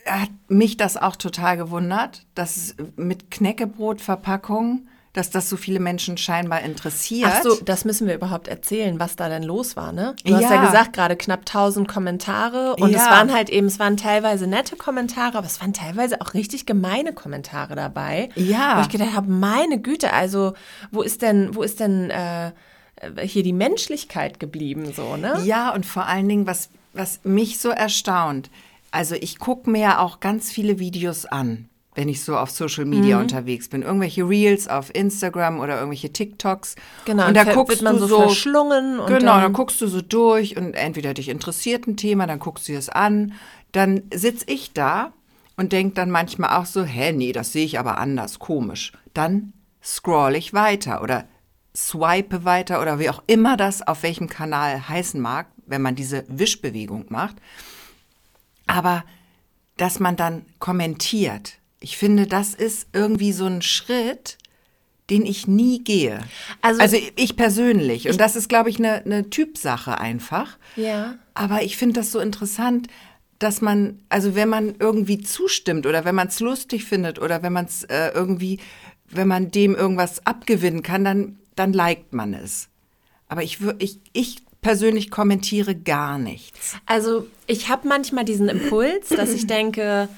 hat 0.06 0.30
mich 0.48 0.76
das 0.76 0.96
auch 0.96 1.16
total 1.16 1.56
gewundert, 1.58 2.26
dass 2.34 2.56
es 2.56 2.76
mit 2.96 3.30
Knäckebrotverpackung, 3.30 4.86
dass 5.14 5.30
das 5.30 5.48
so 5.48 5.56
viele 5.56 5.80
Menschen 5.80 6.18
scheinbar 6.18 6.60
interessiert. 6.62 7.30
Ach 7.32 7.42
so, 7.42 7.54
das 7.64 7.84
müssen 7.86 8.06
wir 8.06 8.14
überhaupt 8.14 8.48
erzählen, 8.48 8.98
was 9.00 9.16
da 9.16 9.28
denn 9.30 9.42
los 9.44 9.76
war, 9.76 9.92
ne? 9.92 10.14
Du 10.24 10.34
hast 10.34 10.42
Ja. 10.42 10.54
ja 10.56 10.60
gesagt, 10.66 10.92
gerade 10.92 11.16
knapp 11.16 11.46
1000 11.46 11.88
Kommentare 11.88 12.76
und 12.76 12.92
es 12.94 13.04
Ja. 13.04 13.10
waren 13.10 13.32
halt 13.32 13.48
eben, 13.48 13.68
es 13.68 13.78
waren 13.78 13.96
teilweise 13.96 14.46
nette 14.46 14.76
Kommentare, 14.76 15.38
aber 15.38 15.46
es 15.46 15.60
waren 15.60 15.72
teilweise 15.72 16.20
auch 16.20 16.34
richtig 16.34 16.66
gemeine 16.66 17.12
Kommentare 17.14 17.74
dabei. 17.76 18.28
Ja. 18.34 18.76
Wo 18.76 18.82
ich 18.82 18.88
gedacht 18.88 19.14
habe, 19.14 19.30
meine 19.30 19.80
Güte, 19.80 20.12
also 20.12 20.52
wo 20.90 21.00
ist 21.02 21.22
denn, 21.22 21.54
wo 21.54 21.62
ist 21.62 21.78
denn 21.80 22.10
äh, 22.10 22.50
hier 23.24 23.44
die 23.44 23.52
Menschlichkeit 23.52 24.40
geblieben, 24.40 24.92
so, 24.92 25.16
ne? 25.16 25.40
Ja, 25.44 25.72
und 25.72 25.86
vor 25.86 26.06
allen 26.06 26.28
Dingen, 26.28 26.46
was, 26.46 26.70
was 26.92 27.20
mich 27.22 27.58
so 27.60 27.68
erstaunt, 27.70 28.50
also 28.90 29.14
ich 29.14 29.38
gucke 29.38 29.70
mir 29.70 29.80
ja 29.80 29.98
auch 30.00 30.20
ganz 30.20 30.50
viele 30.50 30.78
Videos 30.80 31.24
an, 31.24 31.68
wenn 31.94 32.08
ich 32.08 32.22
so 32.24 32.36
auf 32.36 32.50
Social 32.50 32.84
Media 32.84 33.16
Mhm. 33.16 33.22
unterwegs 33.22 33.68
bin. 33.68 33.82
Irgendwelche 33.82 34.28
Reels 34.28 34.66
auf 34.68 34.92
Instagram 34.94 35.60
oder 35.60 35.76
irgendwelche 35.76 36.12
TikToks. 36.12 36.74
Genau, 37.04 37.28
und 37.28 37.36
da 37.36 37.44
guckst 37.44 37.82
man 37.82 37.98
du 37.98 38.06
so 38.06 38.18
verschlungen 38.22 38.98
und 38.98 39.06
genau, 39.06 39.32
dann- 39.34 39.42
dann 39.42 39.52
guckst 39.52 39.80
du 39.80 39.86
so 39.86 40.00
durch 40.02 40.56
und 40.56 40.74
entweder 40.74 41.14
dich 41.14 41.28
interessiert 41.28 41.86
ein 41.86 41.96
Thema, 41.96 42.26
dann 42.26 42.38
guckst 42.40 42.66
du 42.68 42.72
dir 42.72 42.78
es 42.78 42.88
an. 42.88 43.32
Dann 43.72 44.02
sitz 44.12 44.42
ich 44.46 44.72
da 44.72 45.12
und 45.56 45.72
denk 45.72 45.94
dann 45.94 46.10
manchmal 46.10 46.58
auch 46.60 46.66
so, 46.66 46.82
hä, 46.84 47.12
nee, 47.12 47.32
das 47.32 47.52
sehe 47.52 47.64
ich 47.64 47.78
aber 47.78 47.98
anders, 47.98 48.38
komisch. 48.40 48.92
Dann 49.14 49.52
scroll 49.82 50.34
ich 50.34 50.52
weiter 50.52 51.00
oder 51.02 51.24
swipe 51.76 52.44
weiter 52.44 52.80
oder 52.80 52.98
wie 52.98 53.10
auch 53.10 53.22
immer 53.26 53.56
das 53.56 53.82
auf 53.86 54.02
welchem 54.02 54.28
Kanal 54.28 54.88
heißen 54.88 55.20
mag, 55.20 55.46
wenn 55.66 55.82
man 55.82 55.94
diese 55.94 56.24
Wischbewegung 56.28 57.06
macht. 57.08 57.36
Aber 58.66 59.04
dass 59.76 59.98
man 60.00 60.16
dann 60.16 60.46
kommentiert, 60.58 61.54
ich 61.84 61.98
finde, 61.98 62.26
das 62.26 62.54
ist 62.54 62.86
irgendwie 62.94 63.32
so 63.32 63.44
ein 63.44 63.60
Schritt, 63.60 64.38
den 65.10 65.26
ich 65.26 65.46
nie 65.46 65.84
gehe. 65.84 66.18
Also- 66.62 66.80
Also, 66.80 66.96
ich 67.16 67.36
persönlich. 67.36 68.08
Und 68.08 68.18
das 68.18 68.36
ist, 68.36 68.48
glaube 68.48 68.70
ich, 68.70 68.78
eine, 68.78 69.04
eine 69.04 69.28
Typsache 69.28 69.98
einfach. 69.98 70.56
Ja. 70.76 71.16
Aber 71.34 71.62
ich 71.62 71.76
finde 71.76 72.00
das 72.00 72.10
so 72.10 72.20
interessant, 72.20 72.88
dass 73.38 73.60
man, 73.60 74.00
also 74.08 74.34
wenn 74.34 74.48
man 74.48 74.76
irgendwie 74.78 75.20
zustimmt 75.20 75.84
oder 75.84 76.06
wenn 76.06 76.14
man 76.14 76.28
es 76.28 76.40
lustig 76.40 76.84
findet 76.84 77.18
oder 77.18 77.42
wenn 77.42 77.52
man 77.52 77.66
es 77.66 77.82
äh, 77.84 78.12
irgendwie, 78.14 78.60
wenn 79.10 79.28
man 79.28 79.50
dem 79.50 79.74
irgendwas 79.74 80.24
abgewinnen 80.26 80.82
kann, 80.82 81.04
dann, 81.04 81.38
dann 81.54 81.74
liked 81.74 82.14
man 82.14 82.32
es. 82.32 82.68
Aber 83.28 83.42
ich, 83.42 83.58
ich, 83.78 83.98
ich 84.14 84.36
persönlich 84.62 85.10
kommentiere 85.10 85.74
gar 85.74 86.16
nichts. 86.18 86.76
Also 86.86 87.26
ich 87.46 87.68
habe 87.68 87.86
manchmal 87.88 88.24
diesen 88.24 88.48
Impuls, 88.48 89.08
dass 89.10 89.30
ich 89.30 89.46
denke, 89.46 90.08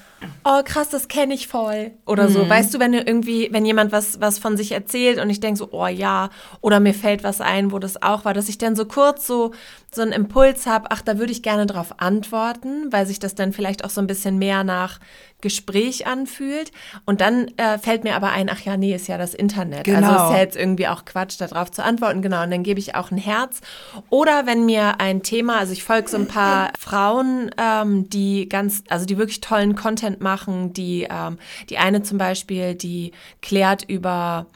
oh 0.43 0.61
krass, 0.63 0.89
das 0.89 1.07
kenne 1.07 1.33
ich 1.33 1.47
voll 1.47 1.91
oder 2.05 2.29
so. 2.29 2.49
Weißt 2.49 2.73
du, 2.73 2.79
wenn 2.79 2.91
du 2.91 2.99
irgendwie, 2.99 3.49
wenn 3.51 3.65
jemand 3.65 3.91
was, 3.91 4.19
was 4.19 4.39
von 4.39 4.57
sich 4.57 4.71
erzählt 4.71 5.19
und 5.19 5.29
ich 5.29 5.39
denke 5.39 5.57
so, 5.57 5.69
oh 5.71 5.87
ja, 5.87 6.29
oder 6.61 6.79
mir 6.79 6.93
fällt 6.93 7.23
was 7.23 7.39
ein, 7.41 7.71
wo 7.71 7.79
das 7.79 8.01
auch 8.01 8.25
war, 8.25 8.33
dass 8.33 8.49
ich 8.49 8.57
dann 8.57 8.75
so 8.75 8.85
kurz 8.85 9.27
so, 9.27 9.51
so 9.93 10.01
einen 10.01 10.11
Impuls 10.13 10.65
habe, 10.65 10.87
ach, 10.89 11.01
da 11.01 11.17
würde 11.19 11.31
ich 11.31 11.43
gerne 11.43 11.65
drauf 11.65 11.95
antworten, 11.99 12.91
weil 12.91 13.05
sich 13.05 13.19
das 13.19 13.35
dann 13.35 13.53
vielleicht 13.53 13.83
auch 13.85 13.89
so 13.89 14.01
ein 14.01 14.07
bisschen 14.07 14.37
mehr 14.37 14.63
nach 14.63 14.99
Gespräch 15.41 16.07
anfühlt. 16.07 16.71
Und 17.05 17.21
dann 17.21 17.49
äh, 17.57 17.77
fällt 17.77 18.03
mir 18.03 18.15
aber 18.15 18.31
ein, 18.31 18.49
ach 18.49 18.61
ja, 18.61 18.75
nee, 18.75 18.95
ist 18.95 19.07
ja 19.07 19.17
das 19.19 19.33
Internet. 19.35 19.87
Also 19.87 19.91
Genau. 20.01 20.15
es 20.15 20.23
ist 20.23 20.35
ja 20.35 20.37
jetzt 20.39 20.57
irgendwie 20.57 20.87
auch 20.87 21.05
Quatsch, 21.05 21.39
darauf 21.39 21.71
zu 21.71 21.83
antworten. 21.83 22.21
Genau, 22.23 22.41
und 22.43 22.49
dann 22.51 22.63
gebe 22.63 22.79
ich 22.79 22.95
auch 22.95 23.11
ein 23.11 23.17
Herz. 23.19 23.61
Oder 24.09 24.45
wenn 24.47 24.65
mir 24.65 24.99
ein 24.99 25.21
Thema, 25.21 25.59
also 25.59 25.73
ich 25.73 25.83
folge 25.83 26.09
so 26.09 26.17
ein 26.17 26.27
paar 26.27 26.71
Frauen, 26.79 27.16
ähm, 27.57 28.09
die 28.09 28.49
ganz, 28.49 28.83
also 28.89 29.05
die 29.05 29.17
wirklich 29.17 29.41
tollen 29.41 29.75
Content 29.75 30.21
machen, 30.21 30.73
die, 30.73 31.07
ähm, 31.09 31.37
die 31.69 31.77
eine 31.77 32.03
zum 32.03 32.17
Beispiel, 32.17 32.75
die 32.75 33.11
klärt 33.41 33.83
über 33.83 34.47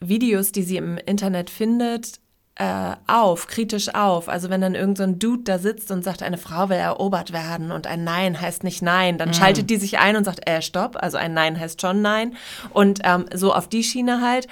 Videos, 0.00 0.52
die 0.52 0.62
sie 0.62 0.76
im 0.76 0.98
Internet 0.98 1.50
findet, 1.50 2.20
äh, 2.56 2.92
auf, 3.06 3.46
kritisch 3.46 3.94
auf. 3.94 4.28
Also 4.28 4.48
wenn 4.48 4.60
dann 4.60 4.74
irgendein 4.74 5.14
so 5.14 5.18
Dude 5.18 5.42
da 5.44 5.58
sitzt 5.58 5.90
und 5.90 6.04
sagt, 6.04 6.22
eine 6.22 6.38
Frau 6.38 6.68
will 6.68 6.76
erobert 6.76 7.32
werden 7.32 7.72
und 7.72 7.86
ein 7.86 8.04
Nein 8.04 8.40
heißt 8.40 8.62
nicht 8.62 8.80
Nein, 8.80 9.18
dann 9.18 9.30
mhm. 9.30 9.34
schaltet 9.34 9.70
die 9.70 9.76
sich 9.76 9.98
ein 9.98 10.16
und 10.16 10.24
sagt, 10.24 10.48
äh, 10.48 10.62
stopp, 10.62 10.96
also 11.00 11.16
ein 11.16 11.34
Nein 11.34 11.58
heißt 11.58 11.80
schon 11.80 12.00
Nein. 12.00 12.36
Und 12.70 13.00
ähm, 13.02 13.26
so 13.34 13.52
auf 13.52 13.68
die 13.68 13.82
Schiene 13.82 14.20
halt. 14.20 14.46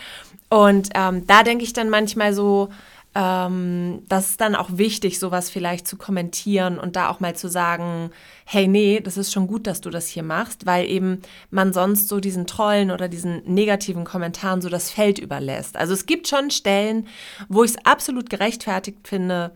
Und 0.49 0.91
ähm, 0.95 1.27
da 1.27 1.45
denke 1.45 1.65
ich 1.65 1.73
dann 1.73 1.91
manchmal 1.91 2.35
so, 2.35 2.71
ähm, 3.15 4.03
das 4.09 4.31
ist 4.31 4.41
dann 4.41 4.55
auch 4.55 4.71
wichtig, 4.73 5.19
sowas 5.19 5.51
vielleicht 5.51 5.87
zu 5.87 5.97
kommentieren 5.97 6.79
und 6.79 6.97
da 6.97 7.11
auch 7.11 7.21
mal 7.21 7.37
zu 7.37 7.49
sagen, 7.49 8.11
hey, 8.45 8.67
nee, 8.67 9.01
das 9.01 9.17
ist 9.17 9.33
schon 9.33 9.47
gut, 9.47 9.67
dass 9.67 9.81
du 9.81 9.91
das 9.91 10.09
hier 10.09 10.23
machst, 10.23 10.65
weil 10.65 10.89
eben 10.89 11.21
man 11.51 11.73
sonst 11.73 12.09
so 12.09 12.21
diesen 12.21 12.47
Trollen 12.47 12.91
oder 12.91 13.09
diesen 13.09 13.43
negativen 13.45 14.05
Kommentaren 14.05 14.63
so 14.63 14.69
das 14.69 14.91
Feld 14.91 15.19
überlässt. 15.19 15.77
Also 15.77 15.93
es 15.93 16.07
gibt 16.07 16.27
schon 16.29 16.51
Stellen, 16.51 17.07
wo 17.49 17.65
ich 17.65 17.73
es 17.73 17.87
absolut 17.87 18.31
gerechtfertigt 18.31 19.07
finde, 19.07 19.53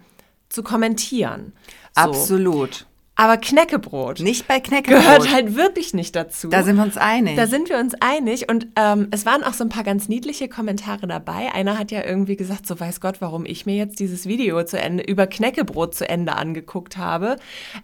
zu 0.49 0.63
kommentieren. 0.63 1.53
So. 1.95 2.03
Absolut. 2.03 2.87
Aber 3.17 3.39
Knäckebrot. 3.39 4.21
Nicht 4.21 4.47
bei 4.47 4.61
Knäckebrot. 4.61 5.03
Gehört 5.03 5.33
halt 5.33 5.57
wirklich 5.57 5.95
nicht 5.95 6.15
dazu. 6.15 6.49
Da 6.49 6.63
sind 6.63 6.77
wir 6.77 6.85
uns 6.85 6.99
einig. 6.99 7.35
Da 7.37 7.47
sind 7.47 7.71
wir 7.71 7.79
uns 7.79 7.95
einig. 7.99 8.51
Und 8.51 8.69
ähm, 8.77 9.09
es 9.11 9.25
waren 9.25 9.43
auch 9.43 9.55
so 9.55 9.65
ein 9.65 9.71
paar 9.71 9.85
ganz 9.85 10.09
niedliche 10.09 10.49
Kommentare 10.49 11.07
dabei. 11.07 11.53
Einer 11.55 11.79
hat 11.79 11.91
ja 11.91 12.05
irgendwie 12.05 12.37
gesagt, 12.37 12.67
so 12.67 12.79
weiß 12.79 13.01
Gott, 13.01 13.21
warum 13.21 13.47
ich 13.47 13.65
mir 13.65 13.77
jetzt 13.77 14.01
dieses 14.01 14.27
Video 14.27 14.63
zu 14.65 14.79
Ende, 14.79 15.03
über 15.03 15.27
Knäckebrot 15.27 15.95
zu 15.95 16.07
Ende 16.07 16.37
angeguckt 16.37 16.99
habe. 16.99 17.37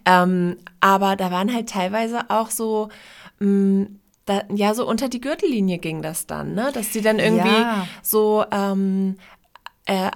Ähm, 0.05 0.57
aber 0.79 1.15
da 1.15 1.31
waren 1.31 1.51
halt 1.51 1.67
teilweise 1.67 2.29
auch 2.29 2.51
so, 2.51 2.89
mh, 3.39 3.47
mm, 3.47 3.99
da, 4.25 4.43
ja, 4.53 4.73
so 4.73 4.87
unter 4.87 5.09
die 5.09 5.19
Gürtellinie 5.19 5.79
ging 5.79 6.01
das 6.01 6.27
dann, 6.27 6.53
ne? 6.53 6.71
Dass 6.73 6.91
die 6.91 7.01
dann 7.01 7.19
irgendwie 7.19 7.49
ja. 7.49 7.87
so 8.01 8.45
ähm, 8.51 9.17
äh, 9.85 10.11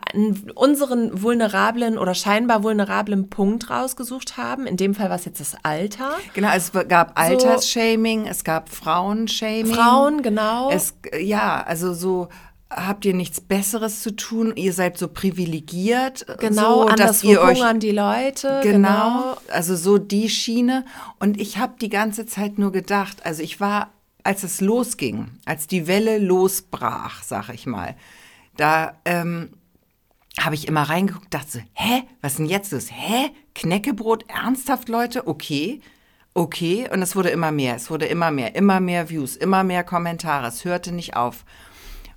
unseren 0.56 1.22
vulnerablen 1.22 1.98
oder 1.98 2.14
scheinbar 2.14 2.64
vulnerablen 2.64 3.30
Punkt 3.30 3.70
rausgesucht 3.70 4.38
haben. 4.38 4.66
In 4.66 4.78
dem 4.78 4.96
Fall 4.96 5.10
war 5.10 5.18
es 5.18 5.26
jetzt 5.26 5.42
das 5.42 5.56
Alter. 5.64 6.12
Genau, 6.34 6.50
es 6.56 6.72
gab 6.88 7.20
Altersshaming, 7.20 8.24
so, 8.26 8.32
es 8.32 8.44
gab 8.44 8.70
Frauenshaming. 8.70 9.74
Frauen, 9.74 10.22
genau. 10.22 10.72
Es, 10.72 10.94
ja, 11.20 11.62
also 11.64 11.94
so 11.94 12.30
habt 12.70 13.06
ihr 13.06 13.14
nichts 13.14 13.42
Besseres 13.42 14.02
zu 14.02 14.16
tun? 14.16 14.54
Ihr 14.56 14.74
seid 14.74 14.98
so 14.98 15.08
privilegiert. 15.08 16.26
Genau, 16.40 16.88
so, 16.88 16.96
dass 16.96 17.24
ihr 17.24 17.42
euch 17.42 17.62
die 17.80 17.92
Leute. 17.92 18.60
Genau, 18.64 19.34
genau, 19.34 19.38
also 19.50 19.76
so 19.76 19.98
die 19.98 20.30
Schiene. 20.30 20.86
Und 21.20 21.40
ich 21.40 21.58
habe 21.58 21.74
die 21.80 21.90
ganze 21.90 22.26
Zeit 22.26 22.58
nur 22.58 22.72
gedacht, 22.72 23.26
also 23.26 23.42
ich 23.42 23.60
war, 23.60 23.92
als 24.24 24.44
es 24.44 24.62
losging, 24.62 25.30
als 25.46 25.68
die 25.68 25.88
Welle 25.88 26.18
losbrach, 26.20 27.24
sag 27.24 27.50
ich 27.50 27.66
mal, 27.66 27.96
da 28.58 28.94
ähm, 29.06 29.50
habe 30.40 30.56
ich 30.56 30.68
immer 30.68 30.84
reingeguckt, 30.84 31.34
dachte 31.34 31.52
so, 31.52 31.60
hä, 31.74 32.04
was 32.22 32.34
ist 32.34 32.40
denn 32.40 32.46
jetzt 32.46 32.72
los? 32.72 32.88
Hä, 32.92 33.30
Knäckebrot, 33.56 34.26
ernsthaft, 34.30 34.90
Leute? 34.90 35.28
Okay, 35.28 35.82
okay. 36.34 36.88
Und 36.92 37.02
es 37.02 37.16
wurde 37.16 37.30
immer 37.30 37.52
mehr, 37.52 37.76
es 37.76 37.90
wurde 37.90 38.06
immer 38.06 38.32
mehr, 38.32 38.56
immer 38.56 38.80
mehr 38.80 39.10
Views, 39.10 39.36
immer 39.36 39.64
mehr 39.64 39.84
Kommentare. 39.84 40.48
Es 40.48 40.64
hörte 40.66 40.92
nicht 40.92 41.16
auf. 41.16 41.46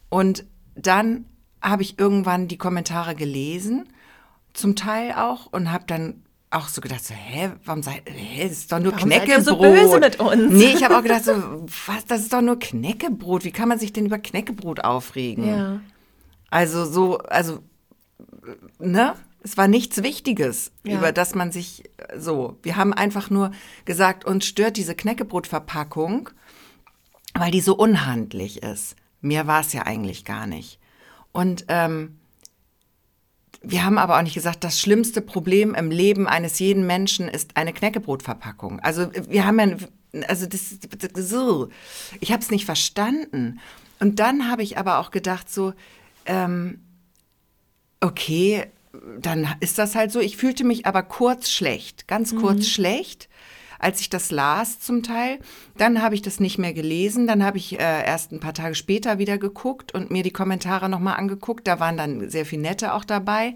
Und 0.08 0.44
dann 0.74 1.24
habe 1.62 1.82
ich 1.82 1.98
irgendwann 1.98 2.48
die 2.48 2.58
Kommentare 2.58 3.14
gelesen, 3.14 3.88
zum 4.52 4.76
Teil 4.76 5.12
auch, 5.12 5.46
und 5.46 5.72
habe 5.72 5.84
dann 5.86 6.22
auch 6.50 6.68
so 6.68 6.80
gedacht, 6.80 7.04
so, 7.04 7.14
hä, 7.14 7.52
warum 7.64 7.82
seid, 7.82 8.02
hä, 8.06 8.42
das 8.42 8.52
ist 8.58 8.72
doch 8.72 8.80
nur 8.80 8.92
warum 8.92 9.08
Knäckebrot. 9.08 9.44
So 9.44 9.56
böse 9.56 10.00
mit 10.00 10.18
uns? 10.18 10.52
Nee, 10.52 10.74
ich 10.74 10.82
habe 10.82 10.96
auch 10.98 11.02
gedacht, 11.02 11.24
so, 11.24 11.32
was, 11.86 12.04
das 12.06 12.22
ist 12.22 12.32
doch 12.32 12.40
nur 12.40 12.58
Knäckebrot. 12.58 13.44
Wie 13.44 13.52
kann 13.52 13.68
man 13.68 13.78
sich 13.78 13.92
denn 13.92 14.06
über 14.06 14.18
Knäckebrot 14.18 14.80
aufregen? 14.80 15.46
Ja. 15.46 15.80
Also 16.50 16.84
so, 16.84 17.18
also, 17.18 17.60
ne? 18.78 19.14
Es 19.42 19.56
war 19.56 19.68
nichts 19.68 20.02
Wichtiges, 20.02 20.70
ja. 20.84 20.98
über 20.98 21.12
das 21.12 21.34
man 21.34 21.50
sich 21.50 21.84
so. 22.14 22.58
Wir 22.62 22.76
haben 22.76 22.92
einfach 22.92 23.30
nur 23.30 23.52
gesagt, 23.86 24.26
uns 24.26 24.44
stört 24.44 24.76
diese 24.76 24.94
Knäckebrotverpackung, 24.94 26.28
weil 27.34 27.50
die 27.50 27.62
so 27.62 27.74
unhandlich 27.74 28.62
ist. 28.62 28.96
Mehr 29.22 29.46
war 29.46 29.62
es 29.62 29.72
ja 29.72 29.86
eigentlich 29.86 30.26
gar 30.26 30.46
nicht. 30.46 30.78
Und 31.32 31.64
ähm, 31.68 32.18
wir 33.62 33.84
haben 33.84 33.98
aber 33.98 34.18
auch 34.18 34.22
nicht 34.22 34.34
gesagt, 34.34 34.64
das 34.64 34.80
schlimmste 34.80 35.20
Problem 35.20 35.74
im 35.74 35.90
Leben 35.90 36.26
eines 36.26 36.58
jeden 36.58 36.86
Menschen 36.86 37.28
ist 37.28 37.56
eine 37.56 37.72
Knäckebrotverpackung. 37.72 38.80
Also 38.80 39.10
wir 39.28 39.46
haben 39.46 39.58
ja, 39.58 39.76
also 40.28 40.46
das, 40.46 40.78
so, 41.14 41.68
ich 42.20 42.32
habe 42.32 42.42
es 42.42 42.50
nicht 42.50 42.64
verstanden. 42.64 43.60
Und 44.00 44.18
dann 44.18 44.50
habe 44.50 44.62
ich 44.62 44.78
aber 44.78 44.98
auch 44.98 45.10
gedacht, 45.10 45.50
so, 45.50 45.74
ähm, 46.24 46.80
okay, 48.00 48.66
dann 49.20 49.46
ist 49.60 49.78
das 49.78 49.94
halt 49.94 50.12
so. 50.12 50.20
Ich 50.20 50.36
fühlte 50.36 50.64
mich 50.64 50.86
aber 50.86 51.02
kurz 51.02 51.50
schlecht, 51.50 52.08
ganz 52.08 52.34
kurz 52.34 52.58
mhm. 52.58 52.70
schlecht, 52.70 53.28
als 53.78 54.00
ich 54.00 54.10
das 54.10 54.30
las 54.30 54.80
zum 54.80 55.02
Teil. 55.02 55.38
Dann 55.76 56.02
habe 56.02 56.14
ich 56.14 56.22
das 56.22 56.40
nicht 56.40 56.58
mehr 56.58 56.72
gelesen. 56.72 57.26
Dann 57.26 57.44
habe 57.44 57.58
ich 57.58 57.78
äh, 57.78 58.04
erst 58.04 58.32
ein 58.32 58.40
paar 58.40 58.54
Tage 58.54 58.74
später 58.74 59.18
wieder 59.18 59.38
geguckt 59.38 59.94
und 59.94 60.10
mir 60.10 60.22
die 60.22 60.32
Kommentare 60.32 60.88
nochmal 60.88 61.16
angeguckt. 61.16 61.66
Da 61.66 61.80
waren 61.80 61.96
dann 61.96 62.28
sehr 62.28 62.44
viel 62.44 62.58
nette 62.58 62.94
auch 62.94 63.04
dabei. 63.04 63.54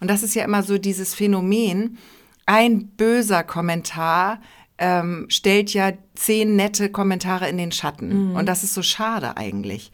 Und 0.00 0.08
das 0.08 0.22
ist 0.22 0.34
ja 0.34 0.44
immer 0.44 0.62
so 0.62 0.78
dieses 0.78 1.14
Phänomen. 1.14 1.98
Ein 2.44 2.88
böser 2.88 3.44
Kommentar 3.44 4.40
ähm, 4.78 5.26
stellt 5.28 5.72
ja 5.72 5.92
zehn 6.14 6.56
nette 6.56 6.90
Kommentare 6.90 7.48
in 7.48 7.56
den 7.56 7.72
Schatten. 7.72 8.30
Mhm. 8.30 8.36
Und 8.36 8.46
das 8.46 8.64
ist 8.64 8.74
so 8.74 8.82
schade 8.82 9.36
eigentlich. 9.36 9.92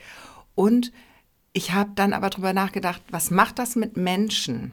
Und 0.55 0.93
ich 1.52 1.73
habe 1.73 1.90
dann 1.95 2.12
aber 2.12 2.31
darüber 2.31 2.52
nachgedacht, 2.52 3.02
was 3.11 3.31
macht 3.31 3.59
das 3.59 3.76
mit 3.76 3.97
Menschen, 3.97 4.73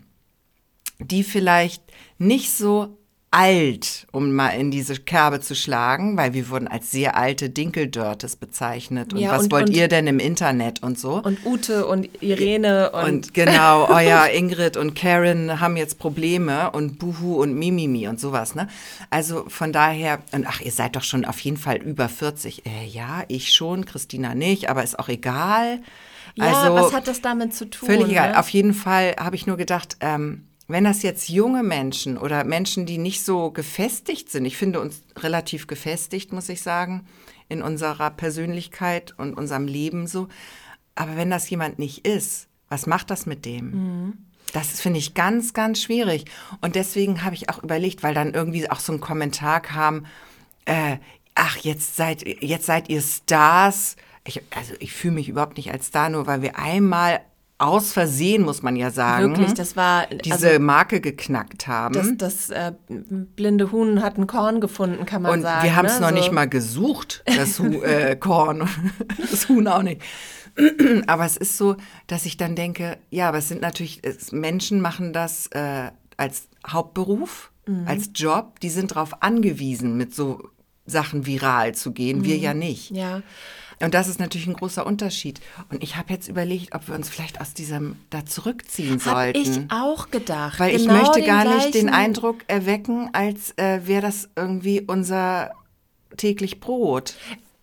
die 1.00 1.24
vielleicht 1.24 1.84
nicht 2.17 2.51
so 2.51 2.98
alt, 3.36 4.08
um 4.13 4.32
mal 4.32 4.50
in 4.51 4.72
diese 4.72 4.96
Kerbe 4.96 5.41
zu 5.41 5.55
schlagen, 5.55 6.15
weil 6.15 6.34
wir 6.34 6.50
wurden 6.50 6.70
als 6.70 6.91
sehr 6.91 7.17
alte 7.17 7.50
Dinkeldörtes 7.50 8.38
bezeichnet. 8.38 9.13
Und 9.13 9.20
ja, 9.20 9.32
was 9.32 9.44
und, 9.44 9.51
wollt 9.51 9.70
und, 9.70 9.75
ihr 9.75 9.89
denn 9.89 10.08
im 10.08 10.20
Internet 10.20 10.82
und 10.82 10.98
so? 10.98 11.15
Und 11.15 11.46
Ute 11.46 11.86
und 11.86 12.08
Irene 12.22 12.91
und. 12.91 13.03
Und 13.03 13.34
genau, 13.34 13.89
ja, 14.00 14.25
Ingrid 14.25 14.77
und 14.77 14.96
Karen 14.96 15.60
haben 15.60 15.75
jetzt 15.75 16.00
Probleme 16.00 16.72
und 16.72 16.98
Buhu 16.98 17.41
und 17.41 17.55
Mimimi 17.55 18.08
und 18.08 18.22
sowas, 18.22 18.55
ne? 18.55 18.70
Also 19.10 19.46
von 19.50 19.74
daher, 19.74 20.20
und 20.32 20.48
ach, 20.48 20.62
ihr 20.62 20.72
seid 20.72 20.96
doch 20.96 21.03
schon 21.03 21.25
auf 21.25 21.39
jeden 21.41 21.58
Fall 21.58 21.77
über 21.77 22.08
40. 22.08 22.65
Äh, 22.65 22.86
ja, 22.88 23.24
ich 23.27 23.51
schon, 23.51 23.84
Christina 23.84 24.34
nicht, 24.34 24.70
aber 24.70 24.82
ist 24.82 24.98
auch 24.98 25.10
egal. 25.10 25.82
Ja, 26.36 26.62
also, 26.62 26.75
was 26.75 26.94
hat 26.94 27.08
das 27.08 27.22
damit 27.22 27.54
zu 27.54 27.70
tun? 27.70 27.88
Völlig 27.88 28.10
egal. 28.10 28.32
Ne? 28.32 28.39
Auf 28.39 28.50
jeden 28.50 28.74
Fall 28.74 29.15
habe 29.18 29.36
ich 29.36 29.48
nur 29.48 29.58
gedacht, 29.58 29.98
ähm, 30.01 30.48
wenn 30.68 30.84
das 30.84 31.04
jetzt 31.04 31.30
junge 31.30 31.63
Menschen 31.63 32.18
oder 32.18 32.44
Menschen, 32.44 32.86
die 32.86 32.98
nicht 32.98 33.24
so 33.24 33.51
gefestigt 33.51 34.32
sind, 34.32 34.46
ich 34.46 34.58
finde 34.58 34.80
uns 34.82 35.04
relativ 35.18 35.68
gefestigt, 35.68 36.34
muss 36.34 36.50
ich 36.50 36.62
sagen, 36.62 37.06
in 37.50 37.62
unserer 37.62 38.10
Persönlichkeit 38.10 39.13
und 39.18 39.36
unserem 39.36 39.68
Leben 39.68 40.08
so. 40.08 40.27
Aber 40.96 41.15
wenn 41.18 41.30
das 41.30 41.50
jemand 41.50 41.77
nicht 41.77 42.08
ist, 42.08 42.48
was 42.68 42.88
macht 42.88 43.12
das 43.12 43.25
mit 43.25 43.46
dem? 43.46 43.72
Mhm. 43.72 44.13
Das 44.54 44.80
finde 44.80 45.00
ich 45.00 45.13
ganz, 45.13 45.54
ganz 45.54 45.82
schwierig. 45.82 46.25
Und 46.62 46.75
deswegen 46.75 47.24
habe 47.24 47.36
ich 47.36 47.50
auch 47.50 47.62
überlegt, 47.62 48.04
weil 48.04 48.13
dann 48.13 48.34
irgendwie 48.34 48.70
auch 48.70 48.80
so 48.80 48.94
ein 48.94 49.01
Kommentar 49.01 49.60
kam, 49.62 50.06
äh, 50.65 50.98
ach, 51.36 51.58
jetzt 51.58 51.96
seid, 51.96 52.25
jetzt 52.42 52.65
seid 52.65 52.89
ihr 52.89 53.01
Stars, 53.01 53.98
ich, 54.27 54.41
also 54.55 54.74
ich 54.79 54.94
fühle 54.94 55.15
mich 55.15 55.29
überhaupt 55.29 55.58
nicht 55.58 55.72
als 55.72 55.88
Star, 55.88 56.10
nur 56.10 56.27
weil 56.27 56.41
wir 56.41 56.58
einmal 56.58 57.22
aus 57.58 57.94
Versehen, 57.94 58.44
muss 58.44 58.63
man 58.63 58.75
ja 58.75 58.91
sagen, 58.91 59.29
Wirklich, 59.29 59.53
das 59.53 59.77
war, 59.77 60.08
diese 60.08 60.50
also, 60.50 60.60
Marke 60.60 61.00
geknackt 61.00 61.67
haben. 61.67 61.94
Das, 61.94 62.10
das 62.17 62.50
äh, 62.50 62.74
blinde 62.89 63.72
Huhn 63.72 64.01
hat 64.01 64.17
ein 64.17 64.27
Korn 64.27 64.60
gefunden, 64.60 65.05
kann 65.05 65.22
man 65.22 65.34
und 65.34 65.41
sagen. 65.41 65.60
Und 65.60 65.63
wir 65.63 65.75
haben 65.75 65.86
es 65.86 65.96
ne? 65.96 66.01
noch 66.01 66.10
so. 66.10 66.15
nicht 66.15 66.32
mal 66.34 66.50
gesucht, 66.50 67.24
das 67.25 67.60
Hu 67.60 67.65
äh, 67.82 68.17
Korn, 68.17 68.67
das 69.32 69.48
Huhn 69.48 69.67
auch 69.67 69.84
nicht. 69.84 70.01
aber 71.08 71.25
es 71.25 71.38
ist 71.38 71.58
so, 71.58 71.77
dass 72.08 72.25
ich 72.25 72.36
dann 72.36 72.55
denke, 72.55 72.98
ja, 73.10 73.29
aber 73.29 73.38
es 73.38 73.48
sind 73.48 73.62
natürlich, 73.62 74.01
es, 74.03 74.32
Menschen 74.32 74.82
machen 74.82 75.13
das 75.13 75.48
äh, 75.48 75.91
als 76.17 76.48
Hauptberuf, 76.67 77.51
mhm. 77.67 77.88
als 77.88 78.10
Job, 78.15 78.60
die 78.60 78.70
sind 78.70 78.91
darauf 78.91 79.22
angewiesen, 79.22 79.96
mit 79.96 80.13
so 80.13 80.50
Sachen 80.86 81.25
viral 81.25 81.74
zu 81.74 81.91
gehen, 81.91 82.20
mhm. 82.20 82.25
wir 82.25 82.38
ja 82.38 82.53
nicht. 82.53 82.91
Ja. 82.91 83.22
Und 83.82 83.94
das 83.94 84.08
ist 84.08 84.20
natürlich 84.20 84.48
ein 84.48 84.53
großer 84.53 84.86
Unterschied. 84.86 85.41
Und 85.70 85.84
ich 85.84 85.96
habe 85.98 86.13
jetzt 86.13 86.27
überlegt, 86.27 86.74
ob 86.74 86.88
wir 86.88 86.96
uns 86.96 87.10
vielleicht 87.10 87.41
aus 87.41 87.53
diesem 87.53 87.98
da 88.10 88.25
zurückziehen 88.25 89.00
sollten. 89.00 89.39
Habe 89.39 89.39
ich 89.39 89.72
auch 89.72 90.12
gedacht. 90.12 90.60
Weil 90.60 90.77
genau 90.77 90.96
ich 90.96 91.01
möchte 91.01 91.22
gar 91.24 91.44
nicht 91.46 91.74
den 91.74 91.89
Eindruck 91.89 92.38
erwecken, 92.48 93.10
als 93.13 93.51
äh, 93.58 93.86
wäre 93.86 94.01
das 94.01 94.29
irgendwie 94.36 94.82
unser 94.82 95.51
täglich 96.17 96.60
Brot. 96.60 97.15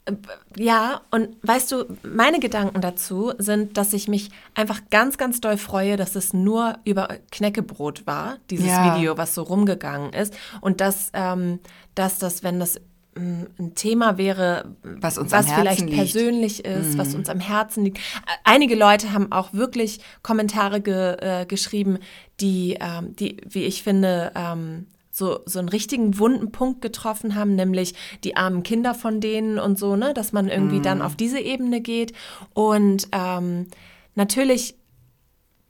Äh, 0.04 0.14
ja, 0.56 1.00
und 1.10 1.36
weißt 1.42 1.72
du, 1.72 1.84
meine 2.02 2.40
Gedanken 2.40 2.80
dazu 2.80 3.32
sind, 3.38 3.76
dass 3.76 3.92
ich 3.92 4.08
mich 4.08 4.30
einfach 4.54 4.80
ganz, 4.90 5.16
ganz 5.16 5.40
doll 5.40 5.56
freue, 5.56 5.96
dass 5.96 6.14
es 6.14 6.32
nur 6.34 6.78
über 6.84 7.08
Knäckebrot 7.30 8.06
war, 8.06 8.38
dieses 8.50 8.66
ja. 8.66 8.96
Video, 8.96 9.16
was 9.16 9.34
so 9.34 9.42
rumgegangen 9.42 10.12
ist. 10.12 10.34
Und 10.60 10.80
dass, 10.80 11.10
ähm, 11.14 11.60
dass 11.94 12.18
das, 12.18 12.42
wenn 12.42 12.60
das 12.60 12.80
ein 13.14 13.74
Thema 13.74 14.16
wäre, 14.16 14.74
was, 14.82 15.18
uns 15.18 15.32
was 15.32 15.46
am 15.46 15.52
Herzen 15.52 15.60
vielleicht 15.60 15.80
liegt. 15.82 15.94
persönlich 15.94 16.64
ist, 16.64 16.94
mhm. 16.94 16.98
was 16.98 17.14
uns 17.14 17.28
am 17.28 17.40
Herzen 17.40 17.84
liegt. 17.84 17.98
Einige 18.44 18.74
Leute 18.74 19.12
haben 19.12 19.30
auch 19.32 19.52
wirklich 19.52 20.00
Kommentare 20.22 20.80
ge, 20.80 21.16
äh, 21.20 21.46
geschrieben, 21.46 21.98
die, 22.40 22.78
ähm, 22.80 23.14
die, 23.16 23.36
wie 23.48 23.64
ich 23.64 23.82
finde, 23.82 24.32
ähm, 24.34 24.86
so, 25.10 25.40
so 25.44 25.58
einen 25.58 25.68
richtigen 25.68 26.18
wunden 26.18 26.52
Punkt 26.52 26.80
getroffen 26.80 27.34
haben, 27.34 27.54
nämlich 27.54 27.94
die 28.24 28.36
armen 28.36 28.62
Kinder 28.62 28.94
von 28.94 29.20
denen 29.20 29.58
und 29.58 29.78
so, 29.78 29.94
ne, 29.94 30.14
dass 30.14 30.32
man 30.32 30.48
irgendwie 30.48 30.78
mhm. 30.78 30.82
dann 30.82 31.02
auf 31.02 31.14
diese 31.14 31.38
Ebene 31.38 31.82
geht. 31.82 32.14
Und 32.54 33.08
ähm, 33.12 33.66
natürlich 34.14 34.74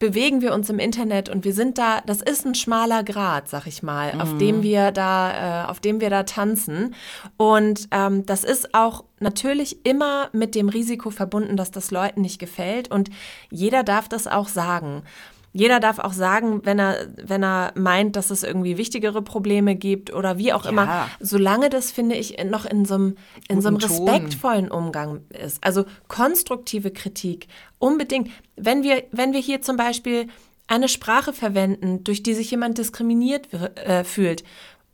bewegen 0.02 0.42
wir 0.42 0.52
uns 0.52 0.68
im 0.68 0.80
Internet 0.80 1.28
und 1.28 1.44
wir 1.44 1.54
sind 1.54 1.78
da, 1.78 2.00
das 2.00 2.22
ist 2.22 2.44
ein 2.44 2.56
schmaler 2.56 3.04
Grat, 3.04 3.48
sag 3.48 3.68
ich 3.68 3.84
mal, 3.84 4.12
mhm. 4.12 4.20
auf 4.20 4.36
dem 4.36 4.64
wir 4.64 4.90
da, 4.90 5.66
äh, 5.66 5.70
auf 5.70 5.78
dem 5.78 6.00
wir 6.00 6.10
da 6.10 6.24
tanzen. 6.24 6.96
Und 7.36 7.86
ähm, 7.92 8.26
das 8.26 8.42
ist 8.42 8.74
auch 8.74 9.04
natürlich 9.20 9.86
immer 9.86 10.28
mit 10.32 10.56
dem 10.56 10.68
Risiko 10.68 11.10
verbunden, 11.10 11.56
dass 11.56 11.70
das 11.70 11.92
Leuten 11.92 12.20
nicht 12.20 12.40
gefällt. 12.40 12.90
Und 12.90 13.10
jeder 13.48 13.84
darf 13.84 14.08
das 14.08 14.26
auch 14.26 14.48
sagen. 14.48 15.04
Jeder 15.52 15.80
darf 15.80 15.98
auch 15.98 16.14
sagen, 16.14 16.64
wenn 16.64 16.78
er, 16.78 17.08
wenn 17.22 17.42
er 17.42 17.72
meint, 17.74 18.16
dass 18.16 18.30
es 18.30 18.42
irgendwie 18.42 18.78
wichtigere 18.78 19.20
Probleme 19.20 19.74
gibt 19.76 20.12
oder 20.12 20.38
wie 20.38 20.52
auch 20.52 20.64
ja. 20.64 20.70
immer, 20.70 21.08
solange 21.20 21.68
das, 21.68 21.92
finde 21.92 22.16
ich, 22.16 22.42
noch 22.44 22.64
in 22.64 22.84
so 22.86 22.94
einem, 22.94 23.16
in 23.48 23.60
so 23.60 23.68
einem 23.68 23.76
respektvollen 23.76 24.70
Umgang 24.70 25.20
ist. 25.28 25.62
Also 25.62 25.84
konstruktive 26.08 26.90
Kritik, 26.90 27.48
unbedingt. 27.78 28.30
Wenn 28.56 28.82
wir, 28.82 29.04
wenn 29.12 29.32
wir 29.34 29.40
hier 29.40 29.60
zum 29.60 29.76
Beispiel 29.76 30.28
eine 30.68 30.88
Sprache 30.88 31.34
verwenden, 31.34 32.02
durch 32.02 32.22
die 32.22 32.34
sich 32.34 32.50
jemand 32.50 32.78
diskriminiert 32.78 33.52
äh, 33.52 34.04
fühlt, 34.04 34.44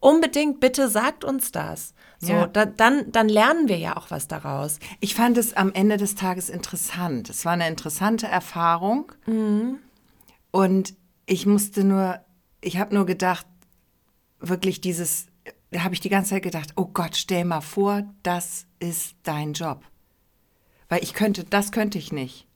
unbedingt 0.00 0.58
bitte 0.58 0.88
sagt 0.88 1.24
uns 1.24 1.52
das. 1.52 1.94
So, 2.20 2.32
ja. 2.32 2.46
da, 2.48 2.66
dann, 2.66 3.12
dann 3.12 3.28
lernen 3.28 3.68
wir 3.68 3.76
ja 3.76 3.96
auch 3.96 4.10
was 4.10 4.26
daraus. 4.26 4.80
Ich 4.98 5.14
fand 5.14 5.38
es 5.38 5.56
am 5.56 5.72
Ende 5.72 5.98
des 5.98 6.16
Tages 6.16 6.50
interessant. 6.50 7.30
Es 7.30 7.44
war 7.44 7.52
eine 7.52 7.68
interessante 7.68 8.26
Erfahrung. 8.26 9.12
Mhm. 9.26 9.78
Und 10.50 10.94
ich 11.26 11.46
musste 11.46 11.84
nur, 11.84 12.20
ich 12.60 12.78
habe 12.78 12.94
nur 12.94 13.06
gedacht, 13.06 13.46
wirklich 14.40 14.80
dieses, 14.80 15.26
da 15.70 15.84
habe 15.84 15.94
ich 15.94 16.00
die 16.00 16.08
ganze 16.08 16.30
Zeit 16.30 16.42
gedacht, 16.42 16.72
oh 16.76 16.86
Gott, 16.86 17.16
stell 17.16 17.44
mal 17.44 17.60
vor, 17.60 18.02
das 18.22 18.66
ist 18.78 19.16
dein 19.22 19.52
Job. 19.52 19.82
Weil 20.88 21.02
ich 21.02 21.12
könnte, 21.12 21.44
das 21.44 21.72
könnte 21.72 21.98
ich 21.98 22.12
nicht. 22.12 22.46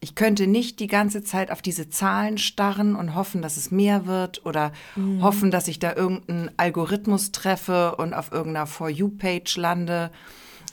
Ich 0.00 0.14
könnte 0.14 0.46
nicht 0.46 0.78
die 0.80 0.88
ganze 0.88 1.22
Zeit 1.22 1.50
auf 1.50 1.62
diese 1.62 1.88
Zahlen 1.88 2.36
starren 2.36 2.96
und 2.96 3.14
hoffen, 3.14 3.40
dass 3.40 3.56
es 3.56 3.70
mehr 3.70 4.06
wird 4.06 4.44
oder 4.44 4.72
mhm. 4.94 5.22
hoffen, 5.22 5.50
dass 5.50 5.68
ich 5.68 5.78
da 5.78 5.94
irgendeinen 5.94 6.50
Algorithmus 6.58 7.32
treffe 7.32 7.96
und 7.96 8.12
auf 8.12 8.30
irgendeiner 8.30 8.66
For 8.66 8.90
You-Page 8.90 9.56
lande. 9.56 10.10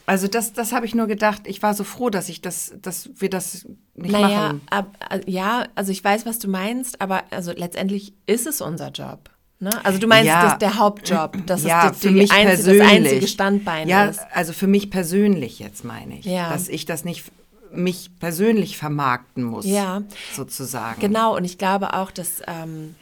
Also 0.05 0.27
das, 0.27 0.53
das 0.53 0.73
habe 0.73 0.85
ich 0.85 0.95
nur 0.95 1.07
gedacht. 1.07 1.43
Ich 1.45 1.61
war 1.61 1.73
so 1.73 1.83
froh, 1.83 2.09
dass 2.09 2.27
ich 2.29 2.41
das, 2.41 2.73
dass 2.81 3.09
wir 3.15 3.29
das 3.29 3.65
nicht 3.95 4.11
naja, 4.11 4.27
machen. 4.27 4.61
Ab, 4.69 4.97
äh, 5.09 5.31
ja, 5.31 5.67
also 5.75 5.91
ich 5.91 6.03
weiß, 6.03 6.25
was 6.25 6.39
du 6.39 6.49
meinst, 6.49 6.99
aber 6.99 7.23
also 7.31 7.51
letztendlich 7.53 8.13
ist 8.25 8.45
es 8.45 8.59
unser 8.59 8.89
Job. 8.89 9.29
Ne? 9.59 9.69
Also 9.85 9.99
du 9.99 10.07
meinst, 10.07 10.27
ja, 10.27 10.43
das 10.43 10.53
ist 10.53 10.61
der 10.61 10.77
Hauptjob, 10.77 11.37
das 11.45 11.63
ja, 11.63 11.87
ist 11.87 12.03
die, 12.03 12.07
für 12.07 12.13
mich 12.13 12.31
einzige, 12.33 12.79
das 12.79 12.89
einzige 12.89 13.27
Standbein 13.27 13.87
ja, 13.87 14.05
ist. 14.05 14.19
also 14.33 14.51
für 14.51 14.67
mich 14.67 14.91
persönlich 14.91 15.59
jetzt 15.59 15.85
meine 15.85 16.19
ich, 16.19 16.25
ja. 16.25 16.49
dass 16.49 16.67
ich 16.67 16.85
das 16.85 17.05
nicht 17.05 17.31
mich 17.71 18.11
persönlich 18.19 18.77
vermarkten 18.77 19.43
muss, 19.43 19.65
ja. 19.65 20.03
sozusagen. 20.33 20.99
Genau, 20.99 21.35
und 21.35 21.45
ich 21.45 21.57
glaube 21.57 21.93
auch, 21.93 22.11
dass 22.11 22.41
ähm, 22.45 22.95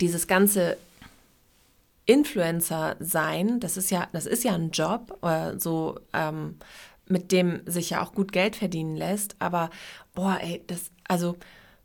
dieses 0.00 0.26
ganze 0.26 0.76
Influencer 2.06 2.96
sein, 2.98 3.60
das 3.60 3.76
ist 3.76 3.90
ja, 3.90 4.08
das 4.12 4.26
ist 4.26 4.44
ja 4.44 4.54
ein 4.54 4.70
Job, 4.70 5.18
äh, 5.22 5.58
so 5.58 6.00
ähm, 6.12 6.56
mit 7.06 7.32
dem 7.32 7.60
sich 7.66 7.90
ja 7.90 8.02
auch 8.02 8.12
gut 8.12 8.32
Geld 8.32 8.56
verdienen 8.56 8.96
lässt. 8.96 9.36
Aber 9.38 9.70
boah, 10.14 10.38
ey, 10.40 10.62
das, 10.66 10.90
also 11.06 11.36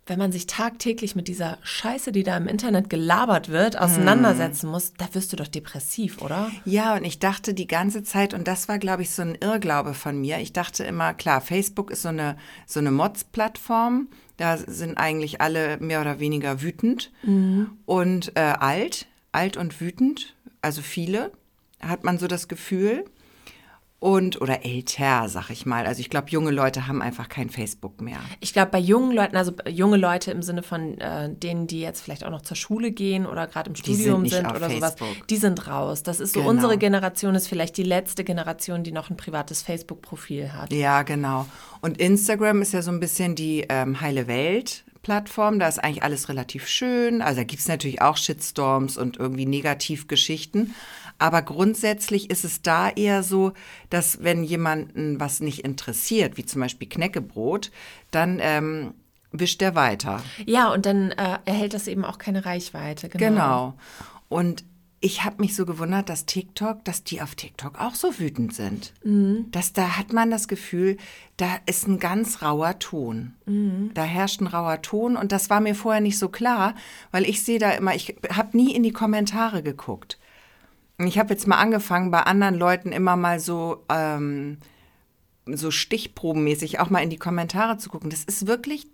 wenn 0.07 0.19
man 0.19 0.31
sich 0.31 0.47
tagtäglich 0.47 1.15
mit 1.15 1.27
dieser 1.27 1.57
Scheiße, 1.63 2.11
die 2.11 2.23
da 2.23 2.37
im 2.37 2.47
Internet 2.47 2.89
gelabert 2.89 3.49
wird, 3.49 3.77
auseinandersetzen 3.77 4.69
muss, 4.69 4.93
da 4.93 5.13
wirst 5.13 5.33
du 5.33 5.35
doch 5.35 5.49
depressiv, 5.49 6.21
oder? 6.21 6.49
Ja, 6.65 6.95
und 6.95 7.03
ich 7.03 7.19
dachte 7.19 7.53
die 7.53 7.67
ganze 7.67 8.03
Zeit, 8.03 8.33
und 8.33 8.47
das 8.47 8.69
war, 8.69 8.79
glaube 8.79 9.01
ich, 9.01 9.11
so 9.11 9.21
ein 9.21 9.35
Irrglaube 9.35 9.93
von 9.93 10.19
mir. 10.19 10.39
Ich 10.39 10.53
dachte 10.53 10.85
immer, 10.85 11.13
klar, 11.13 11.41
Facebook 11.41 11.91
ist 11.91 12.03
so 12.03 12.09
eine, 12.09 12.37
so 12.65 12.79
eine 12.79 12.91
Mods-Plattform. 12.91 14.07
Da 14.37 14.57
sind 14.57 14.97
eigentlich 14.97 15.41
alle 15.41 15.77
mehr 15.79 15.99
oder 15.99 16.19
weniger 16.19 16.61
wütend 16.61 17.11
mhm. 17.23 17.71
und 17.85 18.31
äh, 18.35 18.39
alt 18.41 19.07
alt 19.37 19.55
und 19.55 19.79
wütend, 19.79 20.35
also 20.61 20.81
viele, 20.81 21.31
hat 21.79 22.03
man 22.03 22.17
so 22.17 22.27
das 22.27 22.47
Gefühl. 22.47 23.05
Und, 23.99 24.41
oder 24.41 24.63
älter, 24.63 25.27
sag 25.27 25.49
ich 25.49 25.65
mal. 25.65 25.87
Also 25.87 26.01
ich 26.01 26.11
glaube, 26.11 26.29
junge 26.29 26.51
Leute 26.51 26.85
haben 26.85 27.01
einfach 27.01 27.29
kein 27.29 27.49
Facebook 27.49 27.99
mehr. 27.99 28.19
Ich 28.41 28.53
glaube, 28.53 28.69
bei 28.69 28.77
jungen 28.77 29.11
Leuten, 29.11 29.35
also 29.35 29.53
junge 29.67 29.97
Leute 29.97 30.29
im 30.29 30.43
Sinne 30.43 30.61
von 30.61 30.99
äh, 30.99 31.33
denen, 31.33 31.65
die 31.65 31.79
jetzt 31.79 32.01
vielleicht 32.01 32.23
auch 32.23 32.29
noch 32.29 32.43
zur 32.43 32.55
Schule 32.55 32.91
gehen 32.91 33.25
oder 33.25 33.47
gerade 33.47 33.71
im 33.71 33.75
Studium 33.75 34.27
sind, 34.27 34.45
sind 34.45 34.55
oder 34.55 34.69
Facebook. 34.69 34.99
sowas, 34.99 35.27
die 35.31 35.37
sind 35.37 35.67
raus. 35.67 36.03
Das 36.03 36.19
ist 36.19 36.33
so, 36.33 36.41
genau. 36.41 36.51
unsere 36.51 36.77
Generation 36.77 37.33
ist 37.33 37.47
vielleicht 37.47 37.75
die 37.75 37.83
letzte 37.83 38.23
Generation, 38.23 38.83
die 38.83 38.91
noch 38.91 39.09
ein 39.09 39.17
privates 39.17 39.63
Facebook-Profil 39.63 40.53
hat. 40.53 40.71
Ja, 40.71 41.01
genau. 41.01 41.47
Und 41.81 41.99
Instagram 41.99 42.61
ist 42.61 42.73
ja 42.73 42.83
so 42.83 42.91
ein 42.91 42.99
bisschen 42.99 43.33
die 43.33 43.65
ähm, 43.67 43.99
heile 43.99 44.27
Welt 44.27 44.83
Plattform. 45.07 45.57
Da 45.57 45.69
ist 45.69 45.81
eigentlich 45.81 46.03
alles 46.03 46.27
relativ 46.27 46.67
schön. 46.67 47.21
Also 47.21 47.37
da 47.37 47.43
gibt 47.45 47.61
es 47.61 47.69
natürlich 47.69 48.01
auch 48.01 48.17
Shitstorms 48.17 48.97
und 48.97 49.15
irgendwie 49.15 49.45
Negativgeschichten. 49.45 50.75
Aber 51.17 51.41
grundsätzlich 51.43 52.29
ist 52.29 52.43
es 52.43 52.61
da 52.61 52.89
eher 52.89 53.23
so, 53.23 53.53
dass 53.89 54.21
wenn 54.21 54.43
jemanden 54.43 55.17
was 55.17 55.39
nicht 55.39 55.63
interessiert, 55.63 56.35
wie 56.35 56.45
zum 56.45 56.59
Beispiel 56.59 56.89
Knäckebrot, 56.89 57.71
dann 58.11 58.39
ähm, 58.41 58.95
wischt 59.31 59.61
er 59.61 59.75
weiter. 59.75 60.21
Ja, 60.45 60.73
und 60.73 60.85
dann 60.85 61.11
äh, 61.11 61.37
erhält 61.45 61.73
das 61.73 61.87
eben 61.87 62.03
auch 62.03 62.17
keine 62.17 62.45
Reichweite. 62.45 63.07
Genau. 63.07 63.29
genau. 63.29 63.73
Und 64.27 64.65
ich 64.99 65.23
habe 65.23 65.41
mich 65.41 65.55
so 65.55 65.65
gewundert, 65.65 66.09
dass 66.09 66.25
TikTok, 66.25 66.83
dass 66.83 67.03
die 67.03 67.21
auf 67.21 67.35
TikTok 67.35 67.79
auch 67.79 67.93
so 67.93 68.17
wütend 68.17 68.53
sind. 68.53 68.93
Mhm. 69.03 69.45
Dass 69.51 69.71
da 69.71 69.97
hat 69.97 70.11
man 70.11 70.31
das 70.31 70.47
Gefühl, 70.47 70.97
da 71.37 71.57
ist 71.67 71.87
ein 71.87 71.99
ganz 71.99 72.41
rauer 72.41 72.79
Ton. 72.79 73.33
Mhm. 73.45 73.91
Da 73.93 74.03
herrscht 74.03 74.41
ein 74.41 74.47
rauer 74.47 74.81
Ton 74.81 75.15
und 75.15 75.31
das 75.31 75.49
war 75.51 75.59
mir 75.59 75.75
vorher 75.75 76.01
nicht 76.01 76.17
so 76.17 76.29
klar, 76.29 76.73
weil 77.11 77.29
ich 77.29 77.43
sehe 77.43 77.59
da 77.59 77.71
immer, 77.71 77.93
ich 77.93 78.15
habe 78.31 78.57
nie 78.57 78.73
in 78.73 78.81
die 78.81 78.91
Kommentare 78.91 79.61
geguckt. 79.61 80.17
Und 80.97 81.05
ich 81.05 81.19
habe 81.19 81.29
jetzt 81.29 81.45
mal 81.45 81.57
angefangen, 81.57 82.09
bei 82.09 82.21
anderen 82.21 82.55
Leuten 82.55 82.91
immer 82.91 83.15
mal 83.15 83.39
so 83.39 83.85
ähm, 83.89 84.57
so 85.45 85.69
stichprobenmäßig 85.69 86.79
auch 86.79 86.89
mal 86.89 86.99
in 87.01 87.09
die 87.09 87.17
Kommentare 87.17 87.77
zu 87.77 87.89
gucken. 87.89 88.09
Das 88.09 88.23
ist 88.23 88.47
wirklich 88.47 88.87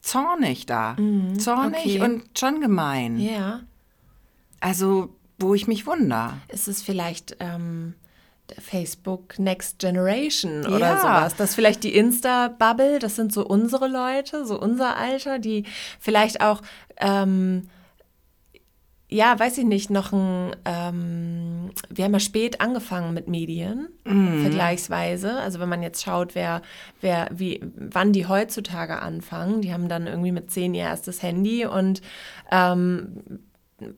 zornig 0.00 0.64
da, 0.64 0.96
mhm. 0.98 1.38
zornig 1.38 1.84
okay. 1.84 2.00
und 2.00 2.38
schon 2.38 2.60
gemein. 2.60 3.18
Ja. 3.20 3.60
Also 4.60 5.14
wo 5.38 5.54
ich 5.54 5.66
mich 5.66 5.86
wundere. 5.86 6.34
Ist 6.48 6.68
es 6.68 6.82
vielleicht 6.82 7.36
ähm, 7.40 7.94
Facebook 8.58 9.38
Next 9.38 9.78
Generation 9.78 10.66
oder 10.66 10.78
ja. 10.78 10.98
sowas? 10.98 11.36
Das 11.36 11.50
ist 11.50 11.54
vielleicht 11.54 11.84
die 11.84 11.94
Insta-Bubble, 11.94 12.98
das 12.98 13.16
sind 13.16 13.32
so 13.32 13.46
unsere 13.46 13.88
Leute, 13.88 14.46
so 14.46 14.58
unser 14.58 14.96
Alter, 14.96 15.38
die 15.38 15.64
vielleicht 16.00 16.40
auch, 16.40 16.62
ähm, 16.98 17.68
ja, 19.08 19.38
weiß 19.38 19.58
ich 19.58 19.64
nicht, 19.64 19.90
noch 19.90 20.12
ein, 20.12 20.56
ähm, 20.64 21.70
wir 21.90 22.04
haben 22.04 22.12
ja 22.12 22.20
spät 22.20 22.60
angefangen 22.60 23.14
mit 23.14 23.28
Medien, 23.28 23.88
mhm. 24.04 24.42
vergleichsweise. 24.42 25.38
Also 25.38 25.60
wenn 25.60 25.68
man 25.68 25.82
jetzt 25.82 26.02
schaut, 26.02 26.34
wer, 26.34 26.62
wer, 27.00 27.28
wie, 27.30 27.60
wann 27.76 28.12
die 28.12 28.26
heutzutage 28.26 29.00
anfangen, 29.00 29.60
die 29.60 29.72
haben 29.72 29.88
dann 29.88 30.06
irgendwie 30.06 30.32
mit 30.32 30.50
zehn 30.50 30.74
ihr 30.74 30.84
erstes 30.84 31.22
Handy 31.22 31.66
und 31.66 32.02
ähm, 32.50 33.22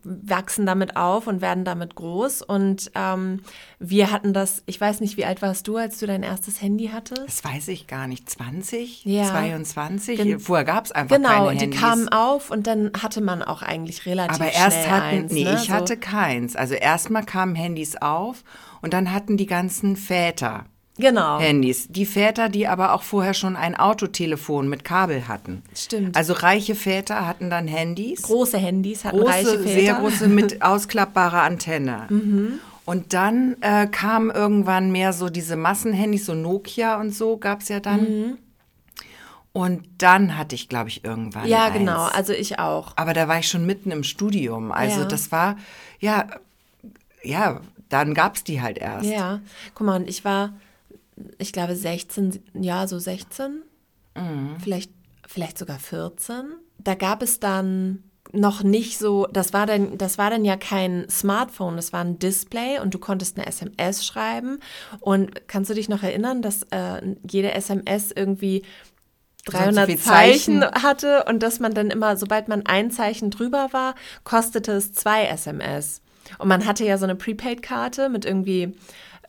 wachsen 0.03 0.67
damit 0.67 0.97
auf 0.97 1.27
und 1.27 1.41
werden 1.41 1.65
damit 1.65 1.95
groß. 1.95 2.43
Und 2.43 2.91
ähm, 2.95 3.41
wir 3.79 4.11
hatten 4.11 4.33
das, 4.33 4.63
ich 4.67 4.81
weiß 4.81 5.01
nicht, 5.01 5.17
wie 5.17 5.25
alt 5.25 5.41
warst 5.43 5.69
du, 5.69 5.77
als 5.77 5.99
du 5.99 6.07
dein 6.07 6.23
erstes 6.23 6.61
Handy 6.61 6.91
hattest? 6.93 7.27
Das 7.27 7.45
weiß 7.45 7.69
ich 7.69 7.87
gar 7.87 8.07
nicht. 8.07 8.29
20? 8.29 9.05
Ja. 9.05 9.27
22? 9.27 10.17
Gen 10.17 10.41
Vorher 10.41 10.65
gab 10.65 10.87
es 10.87 10.93
einfach 10.93 11.17
genau, 11.17 11.29
keine 11.29 11.51
Handys. 11.51 11.61
Genau, 11.63 11.73
die 11.73 11.79
kamen 11.79 12.09
auf 12.09 12.51
und 12.51 12.67
dann 12.67 12.91
hatte 13.01 13.21
man 13.21 13.43
auch 13.43 13.63
eigentlich 13.63 14.07
relativ 14.07 14.41
Aber 14.41 14.51
erst 14.51 14.79
schnell 14.79 14.91
hatten, 14.91 15.17
eins, 15.17 15.33
nee, 15.33 15.45
ne? 15.45 15.59
ich 15.63 15.71
hatte 15.71 15.97
keins. 15.97 16.57
Also 16.57 16.75
erstmal 16.75 17.25
kamen 17.25 17.55
Handys 17.55 17.97
auf 17.97 18.43
und 18.83 18.93
dann 18.93 19.13
hatten 19.13 19.37
die 19.37 19.47
ganzen 19.47 19.97
Väter 19.97 20.67
genau. 20.99 21.39
Handys. 21.39 21.89
Die 21.89 22.07
Väter, 22.07 22.49
die 22.49 22.67
aber 22.67 22.93
auch 22.93 23.03
vorher 23.03 23.35
schon 23.35 23.57
ein 23.57 23.75
Autotelefon 23.75 24.69
mit 24.69 24.85
Kabel 24.85 25.29
hatten. 25.29 25.63
Stimmt. 25.75 26.17
Also 26.17 26.33
reiche 26.35 26.75
Väter 26.75 27.27
hatten 27.27 27.51
dann 27.51 27.67
Handys. 27.67 28.23
Große 28.23 28.59
Handys 28.59 29.05
hatten 29.05 29.19
große, 29.19 29.31
reiche 29.31 29.59
Väter. 29.59 29.81
Sehr 29.81 29.95
große 29.95 30.29
mit 30.29 30.63
ausklappbarer 30.63 31.43
Antenne. 31.43 32.07
Mhm. 32.11 32.61
Und 32.85 33.13
dann 33.13 33.57
äh, 33.61 33.87
kam 33.87 34.31
irgendwann 34.31 34.91
mehr 34.91 35.13
so 35.13 35.29
diese 35.29 35.57
Massenhandys, 35.57 36.27
so 36.27 36.35
Nokia 36.35 36.99
und 37.01 37.15
so 37.15 37.37
gab 37.37 37.61
es 37.61 37.69
ja 37.69 37.81
dann. 37.81 38.01
Mhm. 38.01 38.39
Und 39.53 39.89
dann 39.99 40.39
hatte 40.39 40.55
ich, 40.55 40.69
glaube 40.69 40.89
ich, 40.89 41.05
irgendwann. 41.05 41.47
Ja, 41.47 41.65
eins. 41.65 41.79
genau, 41.79 42.05
also 42.05 42.33
ich 42.33 42.59
auch. 42.59 42.93
Aber 42.97 43.13
da 43.13 43.29
war 43.29 43.39
ich 43.41 43.49
schon 43.49 43.67
mitten 43.67 43.91
im 43.91 44.05
Studium. 44.05 44.73
Also 44.73 45.01
ja. 45.01 45.07
das 45.07 45.33
war, 45.33 45.57
ja, 45.99 46.29
ja, 47.23 47.61
dann 47.89 48.15
gab 48.15 48.37
es 48.37 48.45
die 48.45 48.63
halt 48.63 48.79
erst. 48.79 49.07
Ja, 49.07 49.41
guck 49.75 49.87
mal, 49.87 49.97
und 49.97 50.09
ich 50.09 50.25
war, 50.25 50.53
ich 51.39 51.53
glaube 51.53 51.75
16, 51.77 52.43
ja, 52.55 52.87
so 52.87 52.99
16, 52.99 53.63
Mhm. 54.17 54.57
vielleicht, 54.63 54.91
vielleicht 55.27 55.59
sogar 55.59 55.79
14. 55.79 56.47
Da 56.79 56.95
gab 56.95 57.23
es 57.23 57.39
dann 57.41 58.03
noch 58.33 58.63
nicht 58.63 58.99
so, 58.99 59.27
das 59.33 59.53
war 59.53 59.65
dann, 59.65 59.97
das 59.97 60.19
war 60.19 60.29
dann 60.29 60.45
ja 60.45 60.57
kein 60.57 61.09
Smartphone, 61.09 61.77
das 61.77 61.93
war 61.93 62.01
ein 62.05 62.19
Display 62.19 62.79
und 62.81 62.93
du 62.93 62.99
konntest 62.99 63.37
eine 63.39 63.47
SMS 63.47 64.05
schreiben. 64.05 64.59
Und 65.01 65.47
kannst 65.49 65.71
du 65.71 65.75
dich 65.75 65.89
noch 65.89 66.03
erinnern, 66.03 66.43
dass 66.43 66.63
äh, 66.71 67.15
jede 67.31 67.53
SMS 67.55 68.11
irgendwie 68.13 68.63
So 69.51 69.57
und 69.57 69.59
so 69.59 69.59
300 69.59 69.87
viel 69.87 69.99
Zeichen 69.99 70.61
Zeichen. 70.63 70.83
hatte 70.83 71.25
und 71.25 71.43
dass 71.43 71.59
man 71.61 71.73
dann 71.73 71.91
immer, 71.91 72.17
sobald 72.17 72.49
man 72.49 72.67
ein 72.67 72.91
Zeichen 72.91 73.31
drüber 73.31 73.69
war, 73.73 73.95
kostete 74.25 74.73
es 74.73 74.93
zwei 74.93 75.25
SMS. 75.27 76.03
Und 76.39 76.49
man 76.49 76.67
hatte 76.67 76.85
ja 76.85 76.99
so 76.99 77.05
eine 77.05 77.15
Prepaid-Karte 77.15 78.11
mit 78.11 78.27
irgendwie, 78.27 78.75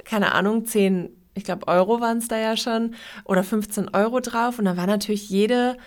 keine 0.03 0.33
Ahnung, 0.33 0.65
10, 0.65 1.09
ich 1.39 1.45
glaube 1.45 1.67
Euro 1.67 1.99
waren 1.99 2.19
es 2.19 2.27
da 2.27 2.37
ja 2.37 2.55
schon, 2.55 2.95
oder 3.25 3.43
15 3.43 3.89
Euro 3.95 4.19
drauf. 4.19 4.59
Und 4.59 4.65
dann 4.65 4.77
war 4.77 4.87
natürlich 4.87 5.29
jede 5.29 5.77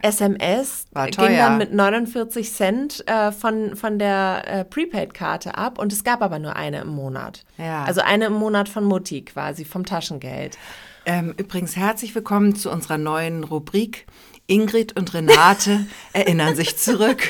SMS, 0.00 0.84
ging 0.94 1.36
dann 1.36 1.58
mit 1.58 1.72
49 1.72 2.52
Cent 2.52 3.08
äh, 3.08 3.32
von, 3.32 3.74
von 3.74 3.98
der 3.98 4.42
äh, 4.46 4.64
Prepaid-Karte 4.64 5.58
ab. 5.58 5.78
Und 5.78 5.92
es 5.92 6.04
gab 6.04 6.22
aber 6.22 6.38
nur 6.38 6.54
eine 6.54 6.82
im 6.82 6.88
Monat. 6.88 7.44
Ja. 7.56 7.84
Also 7.84 8.00
eine 8.02 8.26
im 8.26 8.34
Monat 8.34 8.68
von 8.68 8.84
Mutti 8.84 9.24
quasi, 9.24 9.64
vom 9.64 9.84
Taschengeld. 9.84 10.56
Ähm, 11.04 11.34
übrigens 11.36 11.74
herzlich 11.74 12.14
willkommen 12.14 12.54
zu 12.54 12.70
unserer 12.70 12.98
neuen 12.98 13.42
Rubrik. 13.42 14.06
Ingrid 14.50 14.98
und 14.98 15.12
Renate 15.12 15.84
erinnern 16.14 16.56
sich 16.56 16.78
zurück. 16.78 17.28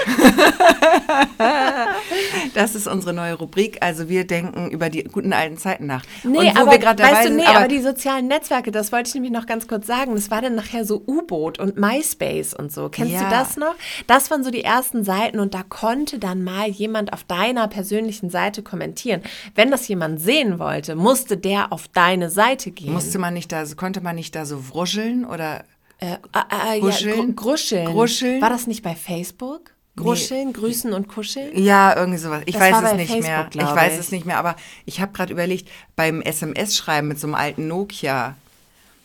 das 2.55 2.77
ist 2.77 2.87
unsere 2.87 3.13
neue 3.13 3.35
Rubrik. 3.35 3.79
Also 3.81 4.09
wir 4.09 4.25
denken 4.25 4.71
über 4.71 4.89
die 4.89 5.03
guten 5.03 5.33
alten 5.33 5.59
Zeiten 5.59 5.87
nach. 5.87 6.05
Nee, 6.23 6.39
und 6.39 6.57
wo 6.57 6.61
aber 6.61 6.71
wir 6.71 6.79
gerade 6.79 7.03
dabei 7.03 7.15
weißt 7.15 7.25
du, 7.25 7.29
sind, 7.31 7.37
nee, 7.39 7.45
aber, 7.45 7.59
aber, 7.59 7.69
die 7.69 7.81
sozialen 7.81 8.29
Netzwerke, 8.29 8.71
das 8.71 8.93
wollte 8.93 9.09
ich 9.09 9.15
nämlich 9.15 9.33
noch 9.33 9.47
ganz 9.47 9.67
kurz 9.67 9.89
sagen. 9.89 10.15
Das 10.15 10.31
war 10.31 10.43
dann 10.43 10.55
nachher 10.55 10.85
so 10.85 11.03
U-Boot 11.09 11.59
und 11.59 11.77
MySpace 11.77 12.55
und 12.55 12.71
so. 12.71 12.89
Kennst 12.89 13.15
Ja. 13.15 13.25
du 13.25 13.31
das 13.31 13.57
noch? 13.57 13.75
Das 14.07 14.31
waren 14.31 14.45
so 14.45 14.53
die 14.53 14.63
ersten 14.63 15.03
Seiten 15.03 15.41
und 15.41 15.55
da 15.55 15.65
konnte 15.69 16.21
dann 16.21 16.45
mal 16.45 16.69
jemand 16.69 17.13
auf 17.13 17.25
deiner 17.25 17.67
persönlichen 17.67 18.31
Seite 18.31 18.63
kommentieren. 18.63 19.23
Wenn 19.57 19.73
das 19.73 19.89
jemand 19.89 20.21
sehen 20.21 20.61
wollte, 20.61 20.95
musste 20.95 21.37
der 21.37 21.73
auf 21.73 21.89
deine 21.89 22.31
Seite 22.31 22.71
gehen. 22.71 22.93
musste 22.93 23.19
man 23.19 23.35
nicht 23.35 23.51
da, 23.51 23.65
konnte 23.77 24.01
man 24.03 24.15
nicht 24.15 24.37
da 24.37 24.47
so 24.47 24.73
wuscheln 24.73 25.25
oder 25.25 25.65
äh, 26.01 26.15
äh, 26.15 26.81
Gruscheln? 26.81 27.17
Ja, 27.17 27.23
gru- 27.25 27.33
gruscheln. 27.35 27.87
Gruscheln? 27.87 28.41
War 28.43 28.51
das 28.51 28.67
nicht 28.67 28.83
bei 28.83 28.95
Facebook? 28.95 29.71
Gruscheln, 29.97 30.53
grüßen 30.53 30.93
und 30.93 31.09
kuscheln? 31.09 31.51
Ja, 31.61 31.97
irgendwie 31.97 32.19
sowas. 32.21 32.43
Ich 32.47 32.55
Das 32.55 32.63
weiß 32.63 32.85
es 32.85 32.93
nicht 32.95 33.11
Facebook, 33.11 33.25
mehr. 33.57 33.65
Ich 33.69 33.75
weiß 33.75 33.93
ich. 33.95 33.99
es 33.99 34.13
nicht 34.13 34.27
mehr, 34.27 34.39
aber 34.39 34.55
ich 34.85 35.01
habe 35.01 35.13
gerade 35.13 35.33
überlegt, 35.33 35.69
beim 35.97 36.23
SMS-Schreiben 36.23 37.09
mit 37.09 37.19
so 37.19 37.27
einem 37.27 37.35
alten 37.35 37.67
Nokia, 37.67 38.37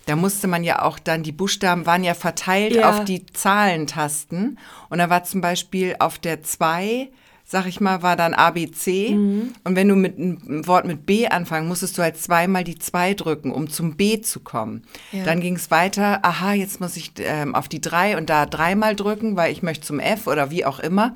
da 0.06 0.16
musste 0.16 0.48
man 0.48 0.64
ja 0.64 0.84
auch 0.84 1.00
dann, 1.00 1.24
die 1.24 1.32
Buchstaben 1.32 1.88
waren 1.88 2.04
ja 2.04 2.14
verteilt 2.14 2.74
Ja. 2.76 2.92
auf 2.92 3.06
die 3.06 3.26
Zahlentasten. 3.26 4.60
Und 4.90 4.98
da 5.00 5.10
war 5.10 5.24
zum 5.24 5.42
Beispiel 5.42 5.96
auf 5.98 6.20
der 6.20 6.44
2, 6.44 7.10
sag 7.54 7.66
ich 7.68 7.80
mal, 7.80 8.02
war 8.02 8.18
dann 8.18 8.34
ABC. 8.34 9.12
Mhm. 9.16 9.54
Und 9.64 9.76
wenn 9.78 9.88
du 9.88 9.96
mit 9.96 10.18
einem 10.18 10.68
Wort 10.68 10.86
mit 10.86 11.06
B 11.06 11.28
anfangen, 11.28 11.70
musstest 11.70 11.98
du 11.98 12.02
halt 12.02 12.18
zweimal 12.18 12.66
die 12.66 12.78
2 12.78 13.14
drücken, 13.14 13.52
um 13.52 13.70
zum 13.70 13.96
B 13.96 14.20
zu 14.20 14.42
kommen. 14.42 14.84
Ja. 15.14 15.24
Dann 15.24 15.40
ging 15.40 15.56
es 15.56 15.72
weiter, 15.72 16.20
aha, 16.26 16.54
jetzt 16.54 16.82
muss 16.82 16.98
ich 16.98 17.14
ähm, 17.20 17.56
auf 17.56 17.70
die 17.70 17.80
3 17.80 18.18
und 18.18 18.30
da 18.30 18.46
dreimal 18.46 18.96
drücken, 18.96 19.38
weil 19.38 19.54
ich 19.54 19.64
möchte 19.64 19.86
zum 19.88 20.00
F 20.02 20.28
oder 20.28 20.52
wie 20.52 20.66
auch 20.66 20.80
immer. 20.80 21.14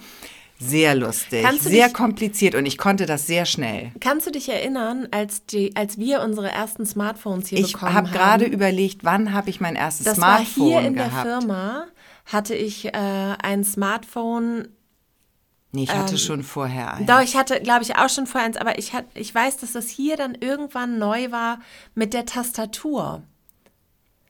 Sehr 0.59 0.95
lustig, 0.95 1.45
sehr 1.61 1.85
dich- 1.87 1.93
kompliziert 1.93 2.55
und 2.55 2.65
ich 2.65 2.79
konnte 2.79 3.05
das 3.05 3.27
sehr 3.27 3.45
schnell. 3.45 3.91
Kannst 3.99 4.25
du 4.25 4.31
dich 4.31 4.49
erinnern, 4.49 5.07
als, 5.11 5.45
die, 5.45 5.75
als 5.75 5.99
wir 5.99 6.21
unsere 6.21 6.49
ersten 6.51 6.83
Smartphones 6.85 7.47
hier 7.49 7.59
Ich 7.59 7.73
bekommen 7.73 7.93
habe 7.93 8.07
haben? 8.07 8.13
gerade 8.17 8.45
überlegt, 8.45 9.03
wann 9.03 9.33
habe 9.33 9.49
ich 9.51 9.59
mein 9.61 9.75
erstes 9.75 10.05
Das 10.05 10.17
Smartphone 10.17 10.63
war 10.73 10.79
hier 10.81 10.87
in 10.87 10.93
gehabt. 10.95 11.13
der 11.27 11.39
Firma, 11.41 11.83
hatte 12.25 12.55
ich 12.55 12.85
äh, 12.85 12.91
ein 12.93 13.63
Smartphone. 13.63 14.67
Nee, 15.71 15.83
ich 15.83 15.91
hatte 15.91 16.13
Ähm, 16.13 16.17
schon 16.17 16.43
vorher 16.43 16.93
eins. 16.93 17.07
Doch, 17.07 17.21
ich 17.21 17.35
hatte, 17.35 17.59
glaube 17.59 17.83
ich, 17.83 17.95
auch 17.97 18.09
schon 18.09 18.25
vorher 18.25 18.47
eins, 18.47 18.57
aber 18.57 18.77
ich, 18.79 18.93
hat, 18.93 19.05
ich 19.13 19.33
weiß, 19.33 19.57
dass 19.57 19.73
das 19.73 19.89
hier 19.89 20.15
dann 20.15 20.35
irgendwann 20.35 20.97
neu 20.97 21.31
war 21.31 21.59
mit 21.93 22.13
der 22.13 22.25
Tastatur. 22.25 23.23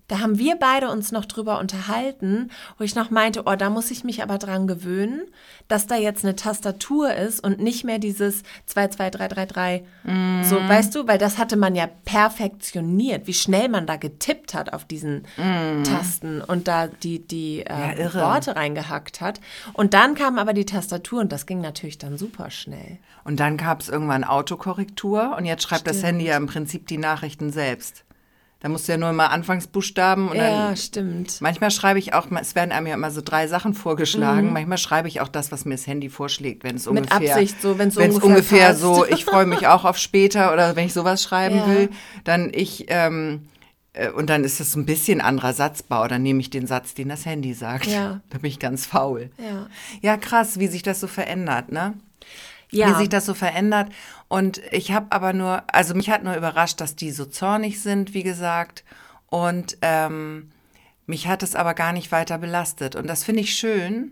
Da 0.08 0.20
haben 0.20 0.38
wir 0.38 0.56
beide 0.56 0.90
uns 0.90 1.12
noch 1.12 1.26
drüber 1.26 1.60
unterhalten, 1.60 2.50
wo 2.78 2.84
ich 2.84 2.96
noch 2.96 3.10
meinte, 3.10 3.44
oh, 3.46 3.56
da 3.56 3.70
muss 3.70 3.92
ich 3.92 4.04
mich 4.04 4.24
aber 4.24 4.38
dran 4.38 4.66
gewöhnen, 4.68 5.22
dass 5.68 5.86
da 5.88 5.96
jetzt 5.96 6.24
eine 6.24 6.36
Tastatur 6.36 7.14
ist 7.14 7.42
und 7.44 7.60
nicht 7.60 7.84
mehr 7.84 8.00
dieses 8.00 8.44
22333. 8.68 9.84
Mhm. 10.04 10.44
So, 10.44 10.56
weißt 10.56 10.96
du, 10.96 11.08
weil 11.08 11.18
das 11.18 11.38
hatte 11.38 11.58
man 11.58 11.76
ja 11.76 11.88
perfektioniert, 12.06 13.28
wie 13.28 13.34
schnell 13.34 13.68
man 13.70 13.86
da 13.86 13.98
getippt 13.98 14.54
hat 14.54 14.74
auf 14.74 14.86
diesen 14.86 15.24
Tasten 15.84 16.42
und 16.42 16.68
da 16.68 16.88
die, 16.88 17.20
die 17.26 17.62
äh, 17.62 17.74
Mhm. 17.78 17.82
Ja, 17.84 17.94
irre. 17.94 18.22
Worte 18.22 18.56
reingehackt 18.56 19.22
hat. 19.22 19.40
Und 19.74 19.94
dann 19.94 20.16
kam 20.16 20.40
aber 20.40 20.54
die 20.54 20.66
Tastatur 20.66 21.20
und 21.22 21.32
das 21.32 21.46
ging 21.46 21.62
natürlich 21.62 21.98
dann 21.98 22.18
super 22.18 22.50
schnell. 22.50 22.98
Und 23.24 23.40
dann 23.40 23.58
gab 23.58 23.82
es 23.82 23.90
irgendwann 23.90 24.24
Autokorrektur 24.24 25.36
und 25.38 25.46
jetzt 25.46 25.64
schreibt 25.64 25.86
das 25.86 25.98
Stimmt. 25.98 26.14
Handy 26.14 26.26
ja 26.26 26.38
im 26.38 26.48
Prinzip 26.48 26.88
die 26.88 26.98
Nachrichten 26.98 27.52
selbst. 27.52 28.04
Da 28.68 28.72
musst 28.74 28.90
du 28.90 28.92
ja 28.92 28.98
nur 28.98 29.14
mal 29.14 29.28
Anfangsbuchstaben 29.28 30.28
und 30.28 30.36
Ja, 30.36 30.68
dann. 30.68 30.76
stimmt. 30.76 31.40
Manchmal 31.40 31.72
schreibe 31.72 32.00
ich 32.00 32.14
auch, 32.14 32.28
es 32.42 32.54
werden 32.54 32.74
einem 32.74 32.86
ja 32.88 32.96
immer 32.96 33.12
so 33.12 33.22
drei 33.24 33.48
Sachen 33.48 33.74
vorgeschlagen. 33.74 34.52
Manchmal 34.52 34.78
schreibe 34.78 35.08
ich 35.08 35.22
auch 35.22 35.30
das, 35.30 35.54
was 35.54 35.64
mir 35.64 35.76
das 35.76 35.88
Handy 35.88 36.10
vorschlägt, 36.10 36.66
wenn 36.66 36.76
es 36.76 36.86
Mhm. 36.86 36.96
Mit 36.96 37.04
ungefähr. 37.14 37.36
Absicht 37.36 37.62
so, 37.62 37.80
wenn's 37.80 37.96
wenn's 37.96 38.16
ungefähr 38.16 38.72
ungefähr 38.72 38.76
so, 38.76 39.06
ich 39.06 39.24
freue 39.24 39.46
mich 39.46 39.68
auch 39.68 39.86
auf 39.86 39.98
später 39.98 40.52
oder 40.52 40.76
wenn 40.76 40.86
ich 40.86 40.92
sowas 40.94 41.24
schreiben 41.24 41.56
Ja. 41.60 41.68
will, 41.68 41.90
dann 42.26 42.52
ich, 42.54 42.88
ähm, 42.90 43.48
äh, 43.94 44.10
und 44.10 44.30
dann 44.30 44.44
ist 44.44 44.60
das 44.60 44.76
ein 44.76 44.86
bisschen 44.86 45.22
anderer 45.22 45.54
Satzbau. 45.54 46.06
Dann 46.10 46.22
nehme 46.22 46.42
ich 46.42 46.50
den 46.50 46.68
Satz, 46.68 46.94
den 46.94 47.08
das 47.08 47.26
Handy 47.26 47.54
sagt. 47.54 47.86
Ja. 47.88 48.20
Da 48.32 48.40
bin 48.40 48.50
ich 48.50 48.60
ganz 48.60 48.86
faul. 48.86 49.30
Ja. 49.38 49.68
Ja, 50.02 50.18
krass, 50.18 50.60
wie 50.60 50.68
sich 50.68 50.84
das 50.84 51.00
so 51.00 51.08
verändert, 51.08 51.72
ne? 51.72 51.94
Ja. 52.70 52.90
wie 52.90 52.96
sich 52.96 53.10
das 53.10 53.26
so 53.26 53.34
verändert. 53.34 53.90
Und 54.28 54.62
ich 54.72 54.92
habe 54.92 55.08
aber 55.12 55.34
nur, 55.34 55.64
also 55.74 55.94
mich 55.94 56.10
hat 56.10 56.24
nur 56.24 56.36
überrascht, 56.36 56.82
dass 56.82 56.96
die 56.96 57.12
so 57.12 57.26
zornig 57.26 57.82
sind, 57.82 58.14
wie 58.14 58.24
gesagt. 58.24 58.84
Und 59.28 59.78
ähm, 59.82 60.52
mich 61.06 61.28
hat 61.28 61.44
es 61.44 61.56
aber 61.56 61.74
gar 61.74 61.94
nicht 61.94 62.12
weiter 62.12 62.38
belastet. 62.38 62.96
Und 62.96 63.08
das 63.08 63.24
finde 63.24 63.42
ich 63.42 63.56
schön. 63.56 64.12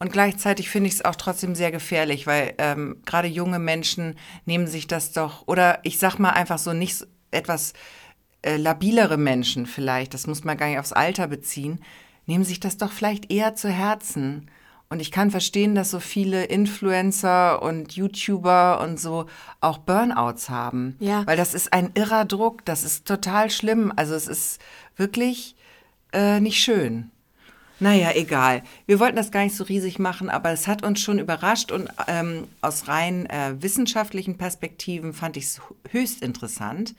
Und 0.00 0.12
gleichzeitig 0.12 0.68
finde 0.68 0.88
ich 0.88 0.94
es 0.94 1.04
auch 1.04 1.14
trotzdem 1.14 1.54
sehr 1.54 1.70
gefährlich, 1.70 2.26
weil 2.26 2.54
ähm, 2.58 3.00
gerade 3.06 3.28
junge 3.28 3.60
Menschen 3.60 4.16
nehmen 4.46 4.66
sich 4.66 4.88
das 4.88 5.12
doch, 5.12 5.46
oder 5.46 5.78
ich 5.84 6.00
sag 6.00 6.18
mal 6.18 6.30
einfach 6.30 6.58
so 6.58 6.72
nicht 6.72 7.06
etwas 7.30 7.72
äh, 8.42 8.56
labilere 8.56 9.16
Menschen 9.16 9.66
vielleicht, 9.66 10.12
das 10.14 10.26
muss 10.26 10.42
man 10.42 10.56
gar 10.56 10.66
nicht 10.66 10.80
aufs 10.80 10.92
Alter 10.92 11.28
beziehen, 11.28 11.78
nehmen 12.26 12.42
sich 12.42 12.58
das 12.58 12.76
doch 12.76 12.90
vielleicht 12.90 13.30
eher 13.30 13.54
zu 13.54 13.68
Herzen. 13.68 14.50
Und 14.92 15.00
ich 15.00 15.10
kann 15.10 15.30
verstehen, 15.30 15.74
dass 15.74 15.90
so 15.90 16.00
viele 16.00 16.44
Influencer 16.44 17.62
und 17.62 17.92
YouTuber 17.92 18.78
und 18.82 19.00
so 19.00 19.24
auch 19.62 19.78
Burnouts 19.78 20.50
haben. 20.50 20.96
Ja. 21.00 21.26
Weil 21.26 21.38
das 21.38 21.54
ist 21.54 21.72
ein 21.72 21.92
irrer 21.94 22.26
Druck, 22.26 22.62
das 22.66 22.84
ist 22.84 23.06
total 23.06 23.50
schlimm. 23.50 23.90
Also 23.96 24.14
es 24.14 24.28
ist 24.28 24.60
wirklich 24.98 25.56
äh, 26.12 26.40
nicht 26.40 26.62
schön. 26.62 27.10
Naja, 27.80 28.10
egal. 28.14 28.64
Wir 28.84 29.00
wollten 29.00 29.16
das 29.16 29.30
gar 29.30 29.44
nicht 29.44 29.56
so 29.56 29.64
riesig 29.64 29.98
machen, 29.98 30.28
aber 30.28 30.50
es 30.50 30.68
hat 30.68 30.84
uns 30.84 31.00
schon 31.00 31.18
überrascht 31.18 31.72
und 31.72 31.88
ähm, 32.06 32.46
aus 32.60 32.86
rein 32.86 33.24
äh, 33.30 33.54
wissenschaftlichen 33.62 34.36
Perspektiven 34.36 35.14
fand 35.14 35.38
ich 35.38 35.44
es 35.44 35.62
höchst 35.88 36.20
interessant. 36.20 36.94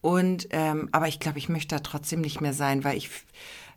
Und 0.00 0.48
ähm, 0.50 0.88
aber 0.90 1.06
ich 1.06 1.20
glaube, 1.20 1.38
ich 1.38 1.48
möchte 1.48 1.76
da 1.76 1.78
trotzdem 1.78 2.20
nicht 2.20 2.40
mehr 2.40 2.52
sein, 2.52 2.82
weil 2.82 2.96
ich 2.96 3.10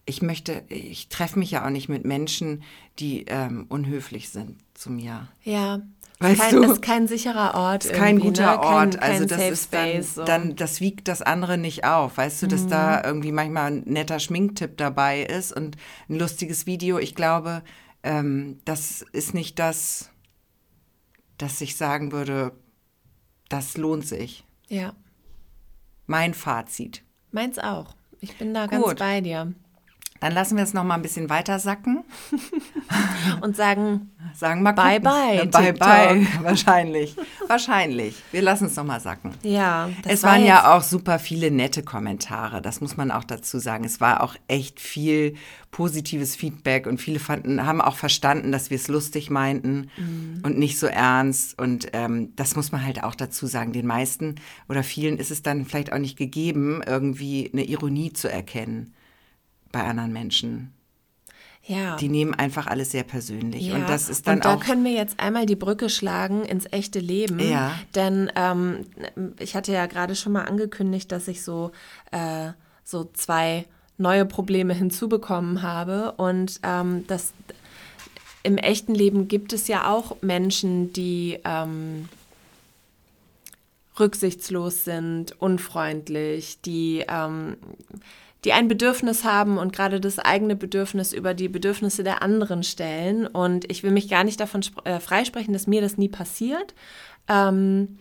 ich 0.05 0.21
möchte, 0.21 0.63
ich 0.69 1.09
treffe 1.09 1.39
mich 1.39 1.51
ja 1.51 1.65
auch 1.65 1.69
nicht 1.69 1.89
mit 1.89 2.05
Menschen, 2.05 2.63
die 2.99 3.25
ähm, 3.27 3.65
unhöflich 3.69 4.29
sind 4.29 4.57
zu 4.73 4.91
mir. 4.91 5.27
Ja. 5.43 5.81
Weißt 6.19 6.39
kein, 6.39 6.55
du? 6.55 6.71
ist 6.71 6.81
kein 6.81 7.07
sicherer 7.07 7.55
Ort. 7.55 7.85
ist 7.85 7.93
kein 7.93 8.19
guter 8.19 8.53
ne? 8.53 8.59
Ort. 8.59 8.91
Kein, 8.97 8.99
kein 8.99 9.11
also 9.11 9.25
das 9.25 9.37
Safe 9.37 9.51
ist 9.51 9.73
dann, 9.73 9.89
Space, 9.89 10.15
so. 10.15 10.21
Mhm. 10.21 10.25
dann, 10.25 10.55
das 10.55 10.79
wiegt 10.79 11.07
das 11.07 11.21
andere 11.21 11.57
nicht 11.57 11.83
auf. 11.83 12.17
Weißt 12.17 12.41
du, 12.41 12.47
dass 12.47 12.67
da 12.67 13.03
irgendwie 13.03 13.31
manchmal 13.31 13.71
ein 13.71 13.83
netter 13.85 14.19
Schminktipp 14.19 14.77
dabei 14.77 15.23
ist 15.23 15.51
und 15.51 15.75
ein 16.09 16.17
lustiges 16.17 16.65
Video. 16.65 16.99
Ich 16.99 17.15
glaube, 17.15 17.63
ähm, 18.03 18.59
das 18.63 19.01
ist 19.11 19.33
nicht 19.33 19.59
das, 19.59 20.09
dass 21.37 21.59
ich 21.59 21.75
sagen 21.75 22.11
würde, 22.11 22.53
das 23.49 23.75
lohnt 23.75 24.07
sich. 24.07 24.45
Ja. 24.69 24.93
Mein 26.05 26.33
Fazit. 26.33 27.03
Meins 27.31 27.59
auch. 27.59 27.95
Ich 28.21 28.37
bin 28.37 28.53
da 28.53 28.67
ganz 28.67 28.85
Gut. 28.85 28.99
bei 28.99 29.19
dir. 29.19 29.53
Dann 30.25 30.33
lassen 30.33 30.57
wir 30.57 30.63
es 30.63 30.73
noch 30.73 30.83
mal 30.83 30.95
ein 30.95 31.03
bisschen 31.03 31.29
weiter 31.29 31.59
sacken. 31.59 32.03
Und 33.41 33.55
sagen, 33.55 34.09
sagen 34.33 34.63
mal 34.63 34.71
bye 34.71 34.99
bye. 34.99 35.45
Bye 35.45 35.73
bye. 35.73 36.27
Wahrscheinlich. 36.41 37.15
Wahrscheinlich. 37.45 38.23
Wir 38.31 38.41
lassen 38.41 38.65
es 38.65 38.75
noch 38.75 38.85
mal 38.85 38.99
sacken. 38.99 39.35
Ja. 39.43 39.87
es 40.07 40.23
waren 40.23 40.43
ja 40.43 40.75
auch 40.75 40.81
super 40.81 41.19
viele 41.19 41.51
nette 41.51 41.83
Kommentare. 41.83 42.63
Das 42.63 42.81
muss 42.81 42.97
man 42.97 43.11
auch 43.11 43.23
dazu 43.23 43.59
sagen. 43.59 43.83
Es 43.83 44.01
war 44.01 44.23
auch 44.23 44.35
echt 44.47 44.79
viel 44.79 45.35
positives 45.69 46.35
Feedback 46.35 46.87
und 46.87 46.99
viele 46.99 47.19
fanden, 47.19 47.63
haben 47.63 47.79
auch 47.79 47.95
verstanden, 47.95 48.51
dass 48.51 48.71
wir 48.71 48.77
es 48.77 48.87
lustig 48.87 49.29
meinten 49.29 49.91
mhm. 49.95 50.41
und 50.41 50.57
nicht 50.57 50.79
so 50.79 50.87
ernst. 50.87 51.59
Und 51.59 51.89
ähm, 51.93 52.35
das 52.35 52.55
muss 52.55 52.71
man 52.71 52.83
halt 52.83 53.03
auch 53.03 53.13
dazu 53.13 53.45
sagen. 53.45 53.73
Den 53.73 53.85
meisten 53.85 54.37
oder 54.69 54.81
vielen 54.81 55.19
ist 55.19 55.29
es 55.29 55.43
dann 55.43 55.65
vielleicht 55.65 55.93
auch 55.93 55.99
nicht 55.99 56.17
gegeben, 56.17 56.81
irgendwie 56.83 57.51
eine 57.53 57.65
Ironie 57.65 58.11
zu 58.11 58.27
erkennen 58.27 58.91
bei 59.75 59.83
anderen 59.83 60.13
Menschen. 60.13 60.71
Ja. 61.65 61.97
Die 61.97 62.07
nehmen 62.07 62.33
einfach 62.33 62.67
alles 62.67 62.91
sehr 62.91 63.03
persönlich. 63.03 63.67
Ja. 63.67 63.75
Und 63.75 63.89
das 63.89 64.07
ist 64.07 64.25
dann 64.25 64.35
und 64.35 64.45
da 64.45 64.53
auch. 64.53 64.59
Da 64.59 64.65
können 64.65 64.85
wir 64.85 64.93
jetzt 64.93 65.19
einmal 65.19 65.45
die 65.45 65.57
Brücke 65.57 65.89
schlagen 65.89 66.45
ins 66.45 66.65
echte 66.71 66.99
Leben. 66.99 67.39
Ja. 67.39 67.77
Denn 67.93 68.31
ähm, 68.37 68.85
ich 69.37 69.53
hatte 69.53 69.73
ja 69.73 69.85
gerade 69.87 70.15
schon 70.15 70.31
mal 70.31 70.43
angekündigt, 70.43 71.11
dass 71.11 71.27
ich 71.27 71.43
so, 71.43 71.71
äh, 72.11 72.51
so 72.85 73.09
zwei 73.13 73.65
neue 73.97 74.25
Probleme 74.25 74.73
hinzubekommen 74.73 75.61
habe. 75.61 76.13
Und 76.13 76.61
ähm, 76.63 77.03
das 77.07 77.33
im 78.43 78.57
echten 78.57 78.95
Leben 78.95 79.27
gibt 79.27 79.51
es 79.51 79.67
ja 79.67 79.91
auch 79.91 80.21
Menschen, 80.21 80.93
die 80.93 81.39
ähm, 81.43 82.07
rücksichtslos 83.99 84.85
sind, 84.85 85.41
unfreundlich, 85.41 86.61
die 86.61 87.03
ähm, 87.09 87.57
die 88.45 88.53
ein 88.53 88.67
Bedürfnis 88.67 89.23
haben 89.23 89.57
und 89.57 89.73
gerade 89.73 89.99
das 89.99 90.19
eigene 90.19 90.55
Bedürfnis 90.55 91.11
über 91.11 91.33
die 91.33 91.49
Bedürfnisse 91.49 92.03
der 92.03 92.21
anderen 92.21 92.63
stellen. 92.63 93.25
Und 93.25 93.69
ich 93.71 93.83
will 93.83 93.91
mich 93.91 94.07
gar 94.07 94.23
nicht 94.23 94.39
davon 94.39 94.61
äh, 94.83 94.99
freisprechen, 94.99 95.51
dass 95.51 95.67
mir 95.67 95.81
das 95.81 95.97
nie 95.97 96.09
passiert. 96.09 96.75
Ähm, 97.27 97.97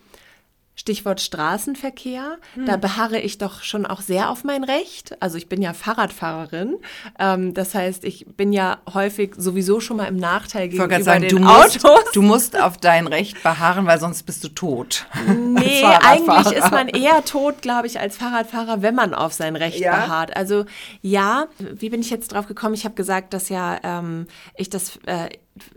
Stichwort 0.77 1.21
Straßenverkehr. 1.21 2.39
Hm. 2.55 2.67
Da 2.67 2.77
beharre 2.77 3.21
ich 3.21 3.39
doch 3.39 3.63
schon 3.63 3.87
auch 3.87 4.01
sehr 4.01 4.31
auf 4.31 4.43
mein 4.43 4.65
Recht. 4.65 5.17
Also 5.23 5.39
ich 5.39 5.49
bin 5.49 5.63
ja 5.63 5.73
Fahrradfahrerin. 5.73 6.77
Ähm, 7.19 7.55
das 7.55 7.75
heißt, 7.75 8.05
ich 8.05 8.27
bin 8.37 8.53
ja 8.53 8.79
häufig 8.93 9.35
sowieso 9.37 9.79
schon 9.79 9.99
mal 9.99 10.07
im 10.07 10.17
Nachteil 10.17 10.69
gegenüber 10.69 11.01
sagen, 11.03 11.29
den 11.29 11.43
du 11.43 11.49
Autos. 11.49 11.83
Musst, 11.83 12.17
du 12.17 12.23
musst 12.23 12.61
auf 12.61 12.77
dein 12.79 13.07
Recht 13.07 13.43
beharren, 13.43 13.87
weil 13.87 14.01
sonst 14.01 14.25
bist 14.25 14.43
du 14.43 14.49
tot. 14.49 15.07
Nee, 15.27 15.85
eigentlich 15.85 16.57
ist 16.57 16.71
man 16.71 16.89
eher 16.89 17.25
tot, 17.25 17.63
glaube 17.63 17.87
ich, 17.87 18.01
als 18.01 18.17
Fahrradfahrer, 18.17 18.83
wenn 18.83 18.95
man 18.95 19.15
auf 19.15 19.33
sein 19.33 19.55
Recht 19.57 19.79
ja? 19.79 19.95
beharrt. 19.95 20.37
Also 20.37 20.65
ja, 21.03 21.47
wie 21.59 21.91
bin 21.91 22.01
ich 22.01 22.11
jetzt 22.11 22.33
drauf 22.33 22.47
gekommen? 22.47 22.75
Ich 22.75 22.85
habe 22.85 22.95
gesagt, 22.95 23.33
dass 23.33 23.49
ja 23.49 23.79
ähm, 23.85 24.27
ich 24.57 24.71
das 24.71 24.99
äh, 25.07 25.29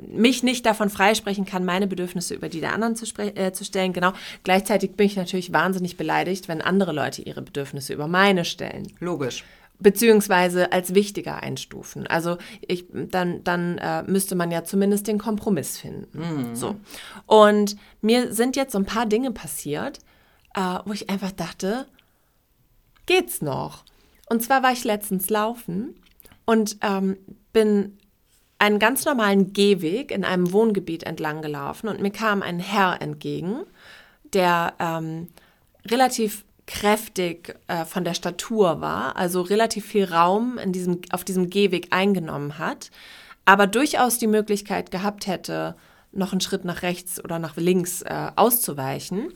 mich 0.02 0.44
nicht 0.44 0.66
davon 0.66 0.90
freisprechen 0.90 1.46
kann, 1.46 1.64
meine 1.64 1.88
Bedürfnisse 1.88 2.34
über 2.34 2.50
die 2.50 2.62
der 2.62 2.74
anderen 2.74 2.96
zu, 2.96 3.06
äh, 3.20 3.52
zu 3.52 3.64
stellen. 3.64 3.94
Genau. 3.94 4.14
Gleichzeitig 4.44 4.94
bin 4.94 5.06
ich 5.06 5.16
natürlich 5.16 5.54
wahnsinnig 5.54 5.98
beleidigt, 5.98 6.48
wenn 6.48 6.62
andere 6.62 6.92
Leute 6.94 7.22
ihre 7.22 7.42
Bedürfnisse 7.42 7.94
über 7.94 8.08
meine 8.08 8.44
stellen. 8.44 8.92
Logisch. 9.00 9.44
Beziehungsweise 9.80 10.72
als 10.72 10.96
wichtiger 10.96 11.44
einstufen. 11.44 12.08
Also 12.08 12.38
ich, 12.68 12.86
dann, 12.92 13.44
dann 13.44 13.78
äh, 13.78 14.02
müsste 14.04 14.34
man 14.36 14.50
ja 14.50 14.64
zumindest 14.64 15.08
den 15.08 15.20
Kompromiss 15.20 15.78
finden. 15.78 16.20
Mhm. 16.20 16.56
So. 16.56 16.76
Und 17.28 17.76
mir 18.02 18.34
sind 18.34 18.56
jetzt 18.56 18.72
so 18.72 18.80
ein 18.80 18.86
paar 18.86 19.06
Dinge 19.06 19.32
passiert, 19.32 20.00
äh, 20.56 20.80
wo 20.86 20.94
ich 20.94 21.12
einfach 21.12 21.32
dachte, 21.32 21.86
geht's 23.06 23.44
noch? 23.44 23.84
Und 24.28 24.42
zwar 24.42 24.64
war 24.64 24.72
ich 24.72 24.84
letztens 24.84 25.30
laufen 25.30 25.94
und 26.46 26.78
ähm, 26.82 27.18
bin 27.54 28.00
einen 28.60 28.80
ganz 28.80 29.06
normalen 29.06 29.54
Gehweg 29.54 30.12
in 30.12 30.24
einem 30.24 30.52
Wohngebiet 30.52 31.04
entlang 31.04 31.42
gelaufen 31.42 31.88
und 31.88 32.02
mir 32.02 32.12
kam 32.12 32.42
ein 32.42 32.60
Herr 32.60 33.02
entgegen, 33.02 33.62
der 34.34 34.74
ähm, 34.80 35.28
relativ 35.86 36.44
kräftig 36.66 37.56
äh, 37.68 37.86
von 37.86 38.04
der 38.04 38.14
Statur 38.14 38.82
war, 38.82 39.16
also 39.16 39.42
relativ 39.42 39.86
viel 39.86 40.06
Raum 40.06 40.58
in 40.58 40.74
diesem, 40.74 41.02
auf 41.12 41.24
diesem 41.24 41.50
Gehweg 41.50 41.88
eingenommen 41.92 42.58
hat, 42.58 42.92
aber 43.46 43.68
durchaus 43.68 44.18
die 44.18 44.28
Möglichkeit 44.28 44.92
gehabt 44.92 45.28
hätte, 45.28 45.76
noch 46.12 46.32
einen 46.32 46.42
Schritt 46.42 46.66
nach 46.66 46.82
rechts 46.82 47.24
oder 47.24 47.40
nach 47.40 47.56
links 47.56 48.02
äh, 48.02 48.32
auszuweichen. 48.36 49.34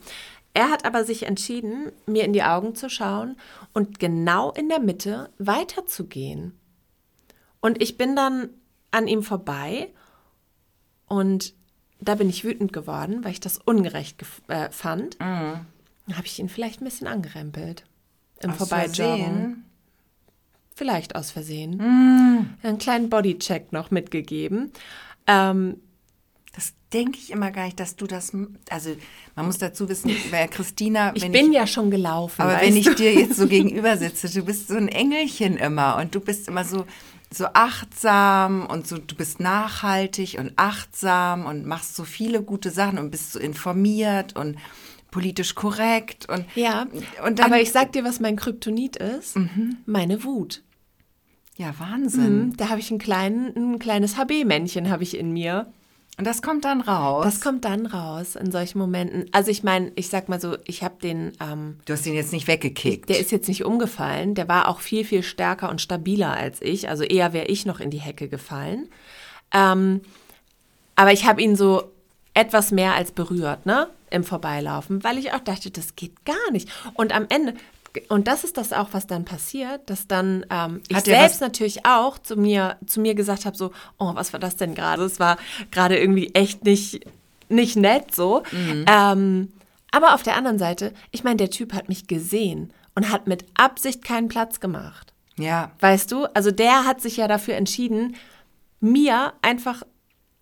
Er 0.54 0.70
hat 0.70 0.84
aber 0.84 1.04
sich 1.04 1.22
entschieden, 1.22 1.92
mir 2.06 2.24
in 2.24 2.34
die 2.34 2.42
Augen 2.42 2.74
zu 2.74 2.90
schauen 2.90 3.36
und 3.72 3.98
genau 3.98 4.50
in 4.50 4.68
der 4.68 4.80
Mitte 4.80 5.30
weiterzugehen. 5.38 6.58
Und 7.60 7.80
ich 7.80 7.96
bin 7.96 8.16
dann 8.16 8.50
an 8.92 9.08
ihm 9.08 9.22
vorbei 9.22 9.88
und 11.08 11.54
da 12.00 12.14
bin 12.14 12.28
ich 12.28 12.44
wütend 12.44 12.72
geworden, 12.72 13.24
weil 13.24 13.32
ich 13.32 13.40
das 13.40 13.58
ungerecht 13.58 14.22
äh, 14.48 14.70
fand. 14.70 15.18
Mhm. 15.20 15.66
Dann 16.06 16.16
habe 16.16 16.26
ich 16.26 16.38
ihn 16.38 16.48
vielleicht 16.48 16.80
ein 16.80 16.84
bisschen 16.84 17.06
angerempelt. 17.06 17.84
Im 18.40 18.52
Vorbeijoggen. 18.52 19.64
Vielleicht 20.74 21.14
aus 21.14 21.30
Versehen. 21.30 21.76
Mhm. 21.76 22.54
Einen 22.62 22.78
kleinen 22.78 23.08
Bodycheck 23.08 23.72
noch 23.72 23.90
mitgegeben. 23.90 24.72
Ähm, 25.26 25.76
das 26.54 26.74
denke 26.92 27.18
ich 27.18 27.30
immer 27.30 27.50
gar 27.50 27.66
nicht, 27.66 27.78
dass 27.78 27.94
du 27.96 28.06
das. 28.06 28.32
Also, 28.68 28.96
man 29.36 29.46
muss 29.46 29.58
dazu 29.58 29.88
wissen, 29.88 30.10
wer 30.30 30.48
Christina. 30.48 31.12
Ich 31.14 31.30
bin 31.30 31.50
ich, 31.50 31.54
ja 31.54 31.66
schon 31.66 31.90
gelaufen. 31.90 32.42
Aber 32.42 32.60
wenn 32.60 32.76
ich 32.76 32.92
dir 32.94 33.14
jetzt 33.14 33.36
so 33.36 33.46
gegenüber 33.46 33.96
sitze, 33.96 34.28
du 34.28 34.44
bist 34.44 34.68
so 34.68 34.76
ein 34.76 34.88
Engelchen 34.88 35.56
immer 35.56 35.96
und 35.98 36.14
du 36.14 36.20
bist 36.20 36.48
immer 36.48 36.64
so 36.64 36.84
so 37.34 37.46
achtsam 37.52 38.66
und 38.66 38.86
so, 38.86 38.98
du 38.98 39.14
bist 39.14 39.40
nachhaltig 39.40 40.36
und 40.38 40.52
achtsam 40.56 41.46
und 41.46 41.66
machst 41.66 41.96
so 41.96 42.04
viele 42.04 42.42
gute 42.42 42.70
Sachen 42.70 42.98
und 42.98 43.10
bist 43.10 43.32
so 43.32 43.38
informiert 43.38 44.36
und 44.36 44.56
politisch 45.10 45.54
korrekt 45.54 46.28
und 46.28 46.44
ja. 46.54 46.86
Und 47.24 47.38
dann, 47.38 47.46
aber 47.46 47.60
ich 47.60 47.70
sag 47.70 47.92
dir, 47.92 48.04
was 48.04 48.20
mein 48.20 48.36
Kryptonit 48.36 48.96
ist: 48.96 49.36
mhm. 49.36 49.76
meine 49.86 50.24
Wut. 50.24 50.62
Ja, 51.56 51.74
Wahnsinn. 51.78 52.46
Mhm, 52.46 52.56
da 52.56 52.70
habe 52.70 52.80
ich 52.80 52.90
einen 52.90 52.98
kleinen, 52.98 53.74
ein 53.74 53.78
kleines 53.78 54.16
HB-Männchen 54.16 54.90
habe 54.90 55.02
ich 55.02 55.16
in 55.16 55.32
mir. 55.32 55.72
Und 56.18 56.26
das 56.26 56.42
kommt 56.42 56.64
dann 56.64 56.82
raus. 56.82 57.24
Das 57.24 57.40
kommt 57.40 57.64
dann 57.64 57.86
raus 57.86 58.36
in 58.36 58.52
solchen 58.52 58.78
Momenten. 58.78 59.26
Also 59.32 59.50
ich 59.50 59.62
meine, 59.62 59.92
ich 59.94 60.08
sag 60.08 60.28
mal 60.28 60.40
so, 60.40 60.56
ich 60.66 60.82
habe 60.82 60.96
den. 61.02 61.32
Ähm, 61.40 61.78
du 61.86 61.94
hast 61.94 62.06
ihn 62.06 62.14
jetzt 62.14 62.32
nicht 62.32 62.48
weggekickt. 62.48 63.08
Der 63.08 63.18
ist 63.18 63.32
jetzt 63.32 63.48
nicht 63.48 63.64
umgefallen. 63.64 64.34
Der 64.34 64.46
war 64.46 64.68
auch 64.68 64.80
viel, 64.80 65.04
viel 65.04 65.22
stärker 65.22 65.70
und 65.70 65.80
stabiler 65.80 66.32
als 66.32 66.60
ich. 66.60 66.88
Also 66.88 67.02
eher 67.02 67.32
wäre 67.32 67.46
ich 67.46 67.64
noch 67.64 67.80
in 67.80 67.90
die 67.90 68.00
Hecke 68.00 68.28
gefallen. 68.28 68.88
Ähm, 69.52 70.02
aber 70.96 71.12
ich 71.12 71.24
habe 71.24 71.40
ihn 71.40 71.56
so 71.56 71.90
etwas 72.34 72.70
mehr 72.72 72.94
als 72.94 73.12
berührt, 73.12 73.66
ne? 73.66 73.88
Im 74.10 74.24
Vorbeilaufen, 74.24 75.02
weil 75.04 75.16
ich 75.16 75.32
auch 75.32 75.40
dachte, 75.40 75.70
das 75.70 75.96
geht 75.96 76.24
gar 76.26 76.50
nicht. 76.52 76.68
Und 76.94 77.14
am 77.14 77.26
Ende, 77.30 77.54
und 78.08 78.28
das 78.28 78.44
ist 78.44 78.56
das 78.56 78.72
auch, 78.72 78.88
was 78.92 79.06
dann 79.06 79.24
passiert, 79.24 79.88
dass 79.90 80.06
dann 80.06 80.46
ähm, 80.50 80.80
ich 80.88 80.98
selbst 81.00 81.40
natürlich 81.40 81.84
auch 81.84 82.18
zu 82.18 82.36
mir, 82.36 82.76
zu 82.86 83.00
mir 83.00 83.14
gesagt 83.14 83.44
habe, 83.44 83.56
so, 83.56 83.72
oh, 83.98 84.14
was 84.14 84.32
war 84.32 84.40
das 84.40 84.56
denn 84.56 84.74
gerade? 84.74 85.04
Es 85.04 85.20
war 85.20 85.36
gerade 85.70 85.98
irgendwie 85.98 86.34
echt 86.34 86.64
nicht, 86.64 87.06
nicht 87.48 87.76
nett 87.76 88.14
so. 88.14 88.42
Mhm. 88.50 88.84
Ähm, 88.88 89.52
aber 89.90 90.14
auf 90.14 90.22
der 90.22 90.36
anderen 90.36 90.58
Seite, 90.58 90.94
ich 91.10 91.22
meine, 91.22 91.36
der 91.36 91.50
Typ 91.50 91.74
hat 91.74 91.88
mich 91.88 92.06
gesehen 92.06 92.72
und 92.94 93.10
hat 93.10 93.26
mit 93.26 93.44
Absicht 93.54 94.02
keinen 94.02 94.28
Platz 94.28 94.58
gemacht. 94.60 95.12
Ja. 95.36 95.72
Weißt 95.80 96.10
du? 96.12 96.24
Also 96.34 96.50
der 96.50 96.84
hat 96.84 97.00
sich 97.00 97.18
ja 97.18 97.28
dafür 97.28 97.54
entschieden, 97.54 98.16
mir 98.80 99.34
einfach, 99.42 99.82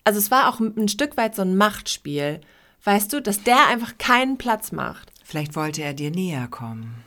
also 0.05 0.19
es 0.19 0.31
war 0.31 0.49
auch 0.49 0.61
ein 0.61 0.89
Stück 0.89 1.17
weit 1.17 1.35
so 1.35 1.43
ein 1.43 1.57
Machtspiel. 1.57 2.41
Weißt 2.85 3.13
du, 3.13 3.21
dass 3.21 3.43
der 3.43 3.67
einfach 3.69 3.99
keinen 3.99 4.39
Platz 4.39 4.73
macht. 4.73 5.13
Vielleicht 5.23 5.55
wollte 5.55 5.83
er 5.83 5.95
dir 5.95 6.11
näher 6.11 6.49
kommen. 6.49 7.05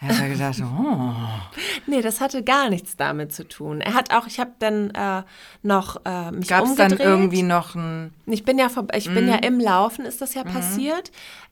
Er 0.00 0.16
hat 0.16 0.28
gedacht, 0.30 0.62
oh. 0.62 1.12
Nee, 1.86 2.02
das 2.02 2.20
hatte 2.20 2.44
gar 2.44 2.70
nichts 2.70 2.96
damit 2.96 3.32
zu 3.32 3.46
tun. 3.46 3.80
Er 3.80 3.94
hat 3.94 4.12
auch, 4.12 4.26
ich 4.26 4.38
habe 4.38 4.52
dann 4.60 4.90
äh, 4.90 5.22
noch 5.62 6.00
äh, 6.04 6.30
mich 6.30 6.48
Gab's 6.48 6.70
umgedreht. 6.70 7.00
dann 7.00 7.06
irgendwie 7.06 7.42
noch 7.42 7.74
ein... 7.74 8.14
Ich 8.26 8.44
bin 8.44 8.58
ja, 8.58 8.68
ich 8.94 9.08
mm. 9.08 9.14
bin 9.14 9.28
ja 9.28 9.38
mhm. 9.38 9.42
im 9.42 9.60
Laufen, 9.60 10.04
ist 10.04 10.20
das 10.20 10.34
ja 10.34 10.44
mm. 10.44 10.48
passiert. 10.48 11.10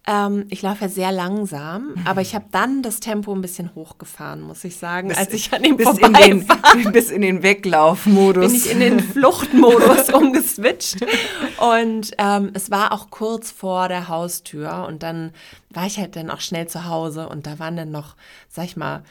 Ähm, 0.08 0.46
ich 0.50 0.62
laufe 0.62 0.82
ja 0.82 0.88
sehr 0.88 1.10
langsam, 1.10 1.94
mhm. 1.94 2.06
aber 2.06 2.20
ich 2.20 2.36
habe 2.36 2.44
dann 2.52 2.82
das 2.82 3.00
Tempo 3.00 3.34
ein 3.34 3.40
bisschen 3.40 3.74
hochgefahren, 3.74 4.40
muss 4.40 4.62
ich 4.62 4.76
sagen, 4.76 5.08
bis, 5.08 5.18
als 5.18 5.32
ich 5.32 5.52
an 5.52 5.64
ihm 5.64 5.76
bis 5.76 5.88
vorbei 5.88 6.28
in 6.28 6.46
den, 6.46 6.92
Bis 6.92 7.10
in 7.10 7.22
den 7.22 7.42
Weglaufmodus. 7.42 8.52
Bin 8.52 8.54
ich 8.54 8.70
in 8.70 8.80
den 8.80 9.00
Fluchtmodus 9.00 10.10
umgeswitcht. 10.12 11.04
Und 11.58 12.12
ähm, 12.18 12.50
es 12.54 12.70
war 12.70 12.92
auch 12.92 13.10
kurz 13.10 13.50
vor 13.50 13.88
der 13.88 14.06
Haustür 14.06 14.86
und 14.86 15.02
dann 15.02 15.32
war 15.70 15.86
ich 15.86 15.98
halt 15.98 16.14
dann 16.14 16.30
auch 16.30 16.40
schnell 16.40 16.68
zu 16.68 16.84
Hause 16.84 17.28
und 17.28 17.46
da 17.46 17.58
waren 17.58 17.76
dann 17.76 17.90
noch, 17.90 18.14
sag 18.48 18.66
ich 18.66 18.76
mal, 18.76 19.02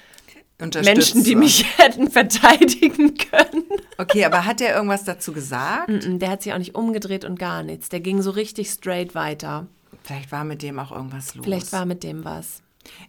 Menschen, 0.57 1.25
die 1.25 1.35
mich 1.35 1.65
hätten 1.77 2.09
verteidigen 2.09 3.15
können. 3.15 3.65
Okay, 3.97 4.23
aber 4.23 4.45
hat 4.45 4.61
der 4.61 4.75
irgendwas 4.75 5.03
dazu 5.03 5.33
gesagt? 5.33 5.89
der 5.89 6.29
hat 6.29 6.43
sich 6.43 6.53
auch 6.53 6.57
nicht 6.57 6.75
umgedreht 6.75 7.25
und 7.25 7.37
gar 7.37 7.63
nichts. 7.63 7.89
Der 7.89 7.99
ging 7.99 8.21
so 8.21 8.31
richtig 8.31 8.69
straight 8.69 9.15
weiter. 9.15 9.67
Vielleicht 10.05 10.31
war 10.31 10.43
mit 10.43 10.61
dem 10.61 10.77
auch 10.79 10.91
irgendwas 10.91 11.33
los. 11.35 11.43
Vielleicht 11.43 11.73
war 11.73 11.85
mit 11.85 12.03
dem 12.03 12.23
was. 12.23 12.61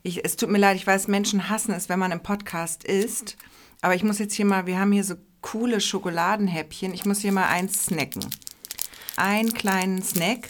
Ich, 0.02 0.24
es 0.24 0.36
tut 0.36 0.48
mir 0.48 0.58
leid, 0.58 0.76
ich 0.76 0.86
weiß, 0.86 1.08
Menschen 1.08 1.50
hassen 1.50 1.74
es, 1.74 1.88
wenn 1.88 1.98
man 1.98 2.10
im 2.10 2.22
Podcast 2.22 2.84
isst. 2.84 3.36
Aber 3.82 3.94
ich 3.94 4.02
muss 4.02 4.18
jetzt 4.18 4.34
hier 4.34 4.46
mal, 4.46 4.66
wir 4.66 4.78
haben 4.78 4.92
hier 4.92 5.04
so 5.04 5.16
coole 5.42 5.80
Schokoladenhäppchen. 5.80 6.94
Ich 6.94 7.04
muss 7.04 7.20
hier 7.20 7.32
mal 7.32 7.46
eins 7.46 7.84
snacken. 7.84 8.24
Einen 9.16 9.52
kleinen 9.52 10.02
Snack 10.02 10.48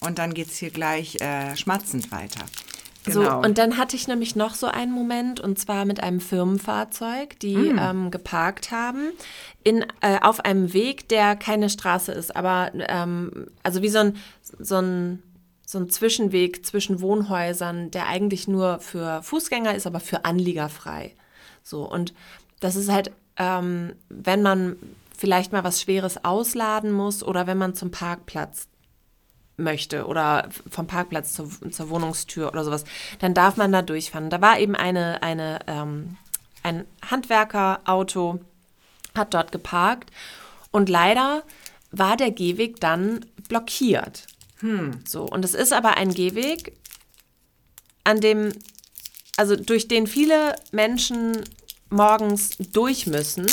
und 0.00 0.18
dann 0.18 0.34
geht 0.34 0.48
es 0.48 0.56
hier 0.58 0.70
gleich 0.70 1.20
äh, 1.20 1.56
schmatzend 1.56 2.12
weiter. 2.12 2.44
So, 3.06 3.30
und 3.30 3.58
dann 3.58 3.76
hatte 3.76 3.96
ich 3.96 4.08
nämlich 4.08 4.34
noch 4.34 4.54
so 4.54 4.66
einen 4.66 4.92
Moment, 4.92 5.38
und 5.38 5.58
zwar 5.58 5.84
mit 5.84 6.02
einem 6.02 6.20
Firmenfahrzeug, 6.20 7.38
die 7.40 7.56
Mm. 7.56 7.78
ähm, 7.78 8.10
geparkt 8.10 8.70
haben, 8.70 9.10
in, 9.62 9.84
äh, 10.00 10.20
auf 10.22 10.40
einem 10.40 10.72
Weg, 10.72 11.08
der 11.10 11.36
keine 11.36 11.68
Straße 11.68 12.12
ist, 12.12 12.34
aber 12.34 12.70
ähm, 12.74 13.48
also 13.62 13.82
wie 13.82 13.90
so 13.90 13.98
ein, 13.98 14.16
so, 14.58 14.76
ein, 14.76 15.22
so 15.66 15.78
ein 15.78 15.88
Zwischenweg 15.88 16.64
zwischen 16.64 17.00
Wohnhäusern, 17.00 17.90
der 17.90 18.06
eigentlich 18.06 18.48
nur 18.48 18.80
für 18.80 19.22
Fußgänger 19.22 19.74
ist, 19.74 19.86
aber 19.86 20.00
für 20.00 20.24
Anlieger 20.24 20.68
frei. 20.68 21.14
So, 21.62 21.88
und 21.88 22.12
das 22.60 22.76
ist 22.76 22.90
halt, 22.90 23.10
ähm, 23.36 23.94
wenn 24.08 24.42
man 24.42 24.76
vielleicht 25.16 25.52
mal 25.52 25.64
was 25.64 25.80
Schweres 25.80 26.24
ausladen 26.24 26.92
muss 26.92 27.22
oder 27.22 27.46
wenn 27.46 27.58
man 27.58 27.74
zum 27.74 27.90
Parkplatz 27.90 28.68
möchte 29.56 30.06
oder 30.06 30.48
vom 30.68 30.86
Parkplatz 30.86 31.34
zur, 31.34 31.48
zur 31.70 31.88
Wohnungstür 31.88 32.48
oder 32.48 32.64
sowas, 32.64 32.84
dann 33.20 33.34
darf 33.34 33.56
man 33.56 33.72
da 33.72 33.82
durchfahren. 33.82 34.30
Da 34.30 34.40
war 34.40 34.58
eben 34.58 34.74
eine, 34.74 35.22
eine, 35.22 35.60
ähm, 35.66 36.16
ein 36.62 36.84
Handwerkerauto, 37.08 38.40
hat 39.14 39.32
dort 39.32 39.52
geparkt 39.52 40.10
und 40.72 40.88
leider 40.88 41.42
war 41.92 42.16
der 42.16 42.32
Gehweg 42.32 42.80
dann 42.80 43.24
blockiert. 43.48 44.26
So, 45.06 45.24
und 45.24 45.44
es 45.44 45.54
ist 45.54 45.72
aber 45.72 45.96
ein 45.96 46.14
Gehweg, 46.14 46.76
an 48.04 48.20
dem, 48.20 48.52
also 49.36 49.56
durch 49.56 49.88
den 49.88 50.06
viele 50.06 50.56
Menschen 50.72 51.42
morgens 51.90 52.50
durch 52.58 53.06
müssen 53.06 53.46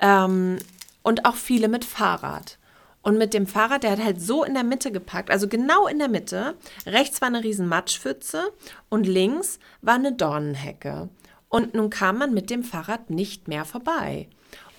ähm, 0.00 0.58
und 1.02 1.24
auch 1.24 1.36
viele 1.36 1.68
mit 1.68 1.84
Fahrrad. 1.84 2.58
Und 3.02 3.18
mit 3.18 3.34
dem 3.34 3.46
Fahrrad, 3.46 3.84
der 3.84 3.92
hat 3.92 4.02
halt 4.02 4.20
so 4.20 4.42
in 4.42 4.54
der 4.54 4.64
Mitte 4.64 4.90
geparkt, 4.90 5.30
also 5.30 5.46
genau 5.46 5.86
in 5.86 6.00
der 6.00 6.08
Mitte. 6.08 6.56
Rechts 6.86 7.20
war 7.20 7.28
eine 7.28 7.44
riesen 7.44 7.68
Matschpfütze 7.68 8.52
und 8.88 9.06
links 9.06 9.60
war 9.80 9.94
eine 9.94 10.12
Dornenhecke. 10.12 11.08
Und 11.48 11.74
nun 11.74 11.88
kam 11.88 12.18
man 12.18 12.34
mit 12.34 12.50
dem 12.50 12.64
Fahrrad 12.64 13.10
nicht 13.10 13.46
mehr 13.46 13.64
vorbei. 13.64 14.28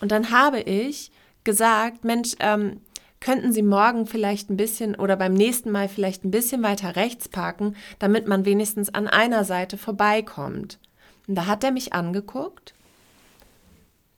Und 0.01 0.11
dann 0.11 0.31
habe 0.31 0.59
ich 0.59 1.11
gesagt, 1.45 2.03
Mensch, 2.03 2.35
ähm, 2.39 2.81
könnten 3.19 3.51
Sie 3.51 3.63
morgen 3.63 4.05
vielleicht 4.05 4.49
ein 4.49 4.57
bisschen 4.57 4.95
oder 4.95 5.15
beim 5.15 5.33
nächsten 5.33 5.71
Mal 5.71 5.89
vielleicht 5.89 6.23
ein 6.23 6.31
bisschen 6.31 6.63
weiter 6.63 6.95
rechts 6.95 7.29
parken, 7.29 7.75
damit 7.99 8.27
man 8.27 8.45
wenigstens 8.45 8.93
an 8.93 9.07
einer 9.07 9.43
Seite 9.43 9.77
vorbeikommt. 9.77 10.79
Und 11.27 11.35
da 11.35 11.45
hat 11.45 11.63
er 11.63 11.71
mich 11.71 11.93
angeguckt 11.93 12.73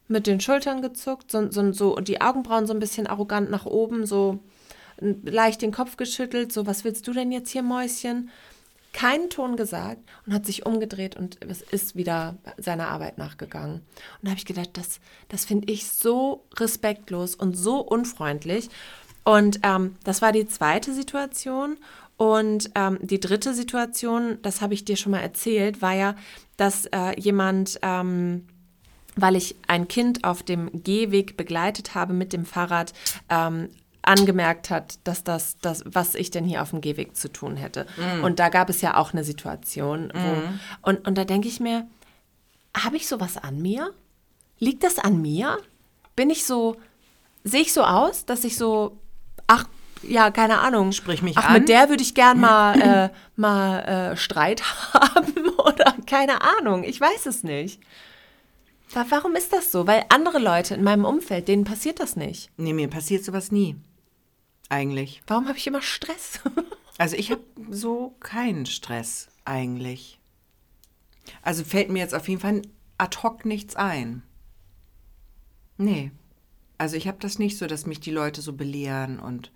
mit 0.09 0.25
den 0.27 0.41
Schultern 0.41 0.81
gezuckt, 0.81 1.31
so, 1.31 1.49
so, 1.51 1.71
so 1.71 1.95
und 1.95 2.07
die 2.07 2.19
Augenbrauen 2.19 2.65
so 2.65 2.73
ein 2.73 2.79
bisschen 2.79 3.07
arrogant 3.07 3.49
nach 3.51 3.65
oben, 3.65 4.05
so 4.05 4.39
leicht 4.99 5.61
den 5.61 5.71
Kopf 5.71 5.97
geschüttelt, 5.97 6.51
so, 6.51 6.65
was 6.65 6.83
willst 6.83 7.07
du 7.07 7.13
denn 7.13 7.31
jetzt 7.31 7.51
hier, 7.51 7.63
Mäuschen? 7.63 8.29
Keinen 8.93 9.29
Ton 9.29 9.55
gesagt 9.55 10.01
und 10.25 10.33
hat 10.33 10.45
sich 10.45 10.65
umgedreht 10.65 11.15
und 11.15 11.35
ist 11.71 11.95
wieder 11.95 12.37
seiner 12.57 12.87
Arbeit 12.87 13.17
nachgegangen. 13.17 13.75
Und 13.75 13.83
da 14.23 14.31
habe 14.31 14.39
ich 14.39 14.45
gedacht, 14.45 14.71
das, 14.73 14.99
das 15.27 15.45
finde 15.45 15.71
ich 15.71 15.87
so 15.87 16.45
respektlos 16.57 17.35
und 17.35 17.55
so 17.55 17.79
unfreundlich. 17.79 18.69
Und 19.23 19.59
ähm, 19.63 19.95
das 20.03 20.21
war 20.21 20.31
die 20.31 20.47
zweite 20.47 20.93
Situation. 20.93 21.77
Und 22.17 22.71
ähm, 22.75 22.97
die 23.01 23.19
dritte 23.19 23.53
Situation, 23.53 24.39
das 24.41 24.61
habe 24.61 24.73
ich 24.73 24.85
dir 24.85 24.97
schon 24.97 25.11
mal 25.11 25.19
erzählt, 25.19 25.81
war 25.81 25.93
ja, 25.93 26.15
dass 26.57 26.85
äh, 26.87 27.19
jemand 27.19 27.79
ähm, 27.81 28.45
weil 29.21 29.35
ich 29.35 29.55
ein 29.67 29.87
Kind 29.87 30.23
auf 30.23 30.43
dem 30.43 30.83
Gehweg 30.83 31.37
begleitet 31.37 31.95
habe 31.95 32.13
mit 32.13 32.33
dem 32.33 32.45
Fahrrad, 32.45 32.93
ähm, 33.29 33.69
angemerkt 34.01 34.69
hat, 34.69 34.99
dass 35.03 35.23
das, 35.23 35.57
das, 35.61 35.83
was 35.85 36.15
ich 36.15 36.31
denn 36.31 36.45
hier 36.45 36.61
auf 36.61 36.69
dem 36.71 36.81
Gehweg 36.81 37.15
zu 37.15 37.31
tun 37.31 37.57
hätte. 37.57 37.85
Und 38.23 38.39
da 38.39 38.49
gab 38.49 38.69
es 38.69 38.81
ja 38.81 38.95
auch 38.97 39.13
eine 39.13 39.23
Situation, 39.23 40.11
wo, 40.13 40.89
und, 40.89 41.05
und 41.07 41.17
da 41.17 41.25
denke 41.25 41.47
ich 41.47 41.59
mir, 41.59 41.85
habe 42.75 42.95
ich 42.97 43.07
sowas 43.07 43.37
an 43.37 43.61
mir? 43.61 43.93
Liegt 44.59 44.83
das 44.83 44.99
an 44.99 45.21
mir? 45.21 45.57
Bin 46.15 46.29
ich 46.29 46.45
so, 46.45 46.75
sehe 47.43 47.61
ich 47.61 47.73
so 47.73 47.83
aus, 47.83 48.25
dass 48.25 48.43
ich 48.43 48.55
so, 48.57 48.97
ach, 49.47 49.65
ja, 50.01 50.31
keine 50.31 50.59
Ahnung. 50.59 50.91
Sprich 50.93 51.21
mich 51.21 51.37
ach, 51.37 51.47
an. 51.49 51.53
mit 51.53 51.67
der 51.69 51.89
würde 51.89 52.01
ich 52.03 52.13
gern 52.15 52.39
mal, 52.39 52.79
äh, 52.81 53.09
mal 53.35 53.79
äh, 54.13 54.17
Streit 54.17 54.63
haben 54.93 55.49
oder 55.57 55.93
keine 56.05 56.41
Ahnung. 56.41 56.83
Ich 56.83 56.99
weiß 57.01 57.25
es 57.25 57.43
nicht. 57.43 57.81
Wa- 58.93 59.05
Warum 59.09 59.35
ist 59.35 59.51
das 59.53 59.71
so? 59.71 59.87
Weil 59.87 60.05
andere 60.09 60.39
Leute 60.39 60.73
in 60.73 60.83
meinem 60.83 61.05
Umfeld, 61.05 61.47
denen 61.49 61.63
passiert 61.65 61.99
das 61.99 62.15
nicht. 62.15 62.49
Nee, 62.57 62.73
mir 62.73 62.87
passiert 62.87 63.23
sowas 63.25 63.51
nie. 63.51 63.75
Eigentlich. 64.69 65.21
Warum 65.27 65.47
habe 65.47 65.57
ich 65.57 65.67
immer 65.67 65.81
Stress? 65.81 66.39
Also 67.01 67.15
ich 67.15 67.31
habe 67.31 67.39
so 67.71 68.13
keinen 68.19 68.65
Stress 68.65 69.29
eigentlich. 69.45 70.19
Also 71.41 71.63
fällt 71.63 71.89
mir 71.89 71.99
jetzt 71.99 72.13
auf 72.13 72.27
jeden 72.27 72.41
Fall 72.41 72.61
ad 72.97 73.19
hoc 73.23 73.45
nichts 73.45 73.77
ein. 73.77 74.21
Nee. 75.77 76.11
Also 76.77 76.97
ich 76.97 77.07
habe 77.07 77.17
das 77.21 77.39
nicht 77.39 77.57
so, 77.57 77.67
dass 77.67 77.85
mich 77.85 78.01
die 78.01 78.11
Leute 78.11 78.41
so 78.41 78.51
belehren 78.51 79.17
und 79.17 79.49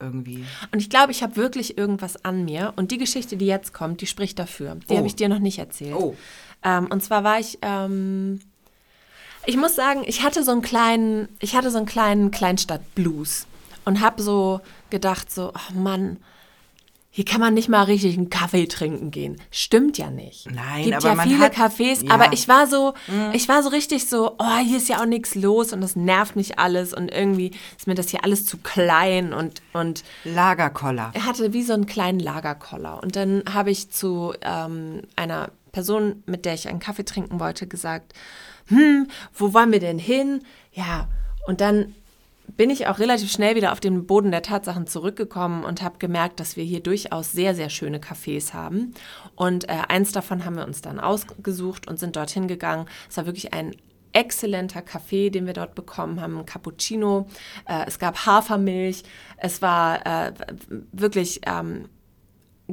irgendwie. 0.00 0.46
Und 0.72 0.78
ich 0.80 0.88
glaube, 0.88 1.12
ich 1.12 1.22
habe 1.22 1.36
wirklich 1.36 1.76
irgendwas 1.76 2.24
an 2.24 2.46
mir. 2.46 2.72
Und 2.76 2.92
die 2.92 2.98
Geschichte, 2.98 3.36
die 3.36 3.44
jetzt 3.44 3.74
kommt, 3.74 4.00
die 4.00 4.06
spricht 4.06 4.38
dafür. 4.38 4.76
Die 4.88 4.94
Oh. 4.94 4.96
habe 4.96 5.06
ich 5.06 5.16
dir 5.16 5.28
noch 5.28 5.40
nicht 5.40 5.58
erzählt. 5.58 5.94
Oh. 5.94 6.16
Ähm, 6.62 6.86
und 6.90 7.02
zwar 7.04 7.24
war 7.24 7.38
ich, 7.38 7.58
ähm, 7.60 8.40
ich 9.44 9.58
muss 9.58 9.74
sagen, 9.76 10.02
ich 10.06 10.22
hatte 10.22 10.42
so 10.42 10.52
einen 10.52 10.62
kleinen, 10.62 11.28
ich 11.40 11.54
hatte 11.54 11.70
so 11.70 11.76
einen 11.76 11.86
kleinen 11.86 12.30
Kleinstadt-Blues 12.30 13.46
und 13.84 14.00
habe 14.00 14.22
so 14.22 14.60
gedacht, 14.90 15.30
so, 15.30 15.52
oh 15.54 15.78
Mann, 15.78 16.18
hier 17.10 17.24
kann 17.24 17.40
man 17.40 17.54
nicht 17.54 17.68
mal 17.68 17.84
richtig 17.84 18.16
einen 18.18 18.28
Kaffee 18.28 18.66
trinken 18.66 19.12
gehen. 19.12 19.40
Stimmt 19.52 19.98
ja 19.98 20.10
nicht. 20.10 20.50
Nein, 20.50 20.82
Gibt 20.86 20.96
aber 20.96 21.08
ja 21.10 21.14
man 21.14 21.28
viele 21.28 21.44
hat- 21.44 21.54
Cafés, 21.54 22.04
ja. 22.04 22.10
aber 22.12 22.32
ich 22.32 22.48
war 22.48 22.66
so, 22.66 22.94
ich 23.32 23.48
war 23.48 23.62
so 23.62 23.68
richtig 23.68 24.08
so, 24.08 24.32
oh, 24.36 24.56
hier 24.64 24.78
ist 24.78 24.88
ja 24.88 25.00
auch 25.00 25.06
nichts 25.06 25.36
los 25.36 25.72
und 25.72 25.80
das 25.80 25.94
nervt 25.94 26.34
mich 26.34 26.58
alles 26.58 26.92
und 26.92 27.12
irgendwie 27.12 27.52
ist 27.78 27.86
mir 27.86 27.94
das 27.94 28.08
hier 28.08 28.24
alles 28.24 28.46
zu 28.46 28.56
klein 28.58 29.32
und, 29.32 29.62
und 29.72 30.02
Lagerkoller. 30.24 31.12
er 31.14 31.24
hatte 31.24 31.52
wie 31.52 31.62
so 31.62 31.72
einen 31.72 31.86
kleinen 31.86 32.18
Lagerkoller. 32.18 33.00
Und 33.00 33.14
dann 33.14 33.44
habe 33.52 33.70
ich 33.70 33.90
zu 33.92 34.34
ähm, 34.40 35.02
einer 35.14 35.50
Person, 35.70 36.24
mit 36.26 36.44
der 36.44 36.54
ich 36.54 36.66
einen 36.68 36.80
Kaffee 36.80 37.04
trinken 37.04 37.38
wollte, 37.38 37.68
gesagt, 37.68 38.12
hm, 38.66 39.06
wo 39.34 39.54
wollen 39.54 39.70
wir 39.70 39.78
denn 39.80 40.00
hin? 40.00 40.42
Ja, 40.72 41.06
und 41.46 41.60
dann 41.60 41.94
bin 42.46 42.70
ich 42.70 42.86
auch 42.86 42.98
relativ 42.98 43.30
schnell 43.30 43.56
wieder 43.56 43.72
auf 43.72 43.80
den 43.80 44.06
Boden 44.06 44.30
der 44.30 44.42
Tatsachen 44.42 44.86
zurückgekommen 44.86 45.64
und 45.64 45.82
habe 45.82 45.98
gemerkt, 45.98 46.40
dass 46.40 46.56
wir 46.56 46.64
hier 46.64 46.80
durchaus 46.80 47.32
sehr, 47.32 47.54
sehr 47.54 47.70
schöne 47.70 47.98
Cafés 47.98 48.52
haben. 48.52 48.94
Und 49.34 49.68
äh, 49.68 49.82
eins 49.88 50.12
davon 50.12 50.44
haben 50.44 50.56
wir 50.56 50.66
uns 50.66 50.80
dann 50.80 51.00
ausgesucht 51.00 51.88
und 51.88 51.98
sind 51.98 52.16
dorthin 52.16 52.46
gegangen. 52.46 52.86
Es 53.08 53.16
war 53.16 53.26
wirklich 53.26 53.52
ein 53.52 53.74
exzellenter 54.12 54.80
Kaffee, 54.80 55.30
den 55.30 55.46
wir 55.46 55.52
dort 55.52 55.74
bekommen 55.74 56.20
haben, 56.20 56.46
Cappuccino. 56.46 57.26
Äh, 57.66 57.84
es 57.86 57.98
gab 57.98 58.26
Hafermilch. 58.26 59.02
Es 59.36 59.60
war 59.60 60.06
äh, 60.06 60.32
wirklich 60.92 61.40
ähm, 61.46 61.88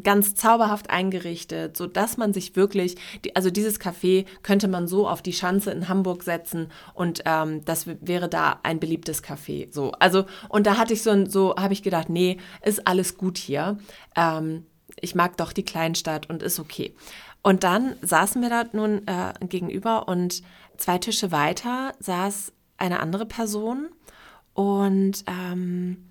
ganz 0.04 0.36
zauberhaft 0.36 0.89
eingerichtet, 0.89 1.75
so 1.75 1.86
dass 1.88 2.15
man 2.17 2.34
sich 2.34 2.56
wirklich, 2.56 2.95
die, 3.25 3.36
also 3.36 3.49
dieses 3.49 3.80
Café 3.80 4.25
könnte 4.41 4.67
man 4.67 4.88
so 4.88 5.08
auf 5.08 5.21
die 5.21 5.34
Schanze 5.34 5.71
in 5.71 5.89
Hamburg 5.89 6.23
setzen 6.23 6.69
und 6.93 7.23
ähm, 7.25 7.65
das 7.65 7.88
wäre 7.88 8.30
da 8.30 8.60
ein 8.63 8.80
beliebtes 8.80 9.23
Café. 9.23 9.67
So, 9.73 9.91
also 9.93 10.25
und 10.49 10.65
da 10.65 10.77
hatte 10.77 10.93
ich 10.93 11.04
so, 11.04 11.10
ein- 11.10 11.30
so 11.30 11.56
habe 11.58 11.73
ich 11.73 11.84
gedacht, 11.84 12.10
nee, 12.10 12.38
ist 12.63 12.88
alles 12.88 13.17
gut 13.17 13.38
hier. 13.38 13.77
Ähm, 14.15 14.65
ich 14.99 15.15
mag 15.15 15.38
doch 15.38 15.51
die 15.54 15.63
Kleinstadt 15.65 16.30
und 16.30 16.41
ist 16.43 16.60
okay. 16.60 16.95
Und 17.43 17.63
dann 17.63 17.95
saßen 18.01 18.41
wir 18.41 18.49
da 18.49 18.63
nun 18.71 19.08
äh, 19.08 19.34
gegenüber 19.47 20.08
und 20.08 20.41
zwei 20.77 20.99
Tische 20.99 21.32
weiter 21.32 21.93
saß 21.99 22.54
eine 22.77 22.99
andere 22.99 23.25
Person 23.25 23.89
und 24.54 25.23
ähm, 25.27 26.06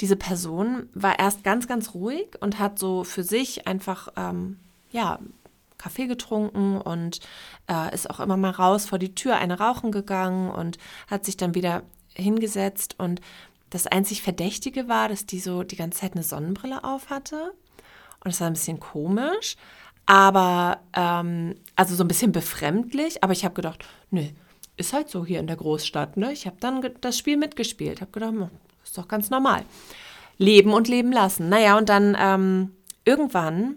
diese 0.00 0.16
Person 0.16 0.88
war 0.94 1.18
erst 1.18 1.44
ganz, 1.44 1.68
ganz 1.68 1.94
ruhig 1.94 2.28
und 2.40 2.58
hat 2.58 2.78
so 2.78 3.04
für 3.04 3.22
sich 3.22 3.66
einfach, 3.66 4.08
ähm, 4.16 4.58
ja, 4.90 5.18
Kaffee 5.78 6.06
getrunken 6.06 6.78
und 6.78 7.20
äh, 7.66 7.94
ist 7.94 8.10
auch 8.10 8.20
immer 8.20 8.36
mal 8.36 8.50
raus 8.50 8.84
vor 8.84 8.98
die 8.98 9.14
Tür 9.14 9.36
eine 9.36 9.58
rauchen 9.58 9.92
gegangen 9.92 10.50
und 10.50 10.76
hat 11.06 11.24
sich 11.24 11.38
dann 11.38 11.54
wieder 11.54 11.82
hingesetzt. 12.14 12.96
Und 12.98 13.20
das 13.70 13.86
einzig 13.86 14.22
Verdächtige 14.22 14.88
war, 14.88 15.08
dass 15.08 15.24
die 15.24 15.40
so 15.40 15.62
die 15.62 15.76
ganze 15.76 16.00
Zeit 16.00 16.12
eine 16.12 16.22
Sonnenbrille 16.22 16.84
auf 16.84 17.08
hatte. 17.08 17.54
Und 18.22 18.30
es 18.30 18.40
war 18.40 18.48
ein 18.48 18.54
bisschen 18.54 18.78
komisch, 18.78 19.56
aber 20.04 20.80
ähm, 20.92 21.54
also 21.76 21.94
so 21.94 22.04
ein 22.04 22.08
bisschen 22.08 22.32
befremdlich. 22.32 23.24
Aber 23.24 23.32
ich 23.32 23.44
habe 23.44 23.54
gedacht, 23.54 23.86
nö, 24.10 24.26
ist 24.76 24.92
halt 24.92 25.08
so 25.08 25.24
hier 25.24 25.40
in 25.40 25.46
der 25.46 25.56
Großstadt. 25.56 26.18
Ne? 26.18 26.32
Ich 26.32 26.46
habe 26.46 26.56
dann 26.60 26.86
das 27.00 27.16
Spiel 27.16 27.38
mitgespielt. 27.38 28.02
Habe 28.02 28.10
gedacht, 28.10 28.50
ist 28.84 28.96
doch 28.98 29.08
ganz 29.08 29.30
normal. 29.30 29.64
Leben 30.38 30.72
und 30.72 30.88
leben 30.88 31.12
lassen. 31.12 31.48
Naja, 31.48 31.76
und 31.76 31.88
dann 31.88 32.16
ähm, 32.18 32.76
irgendwann 33.04 33.76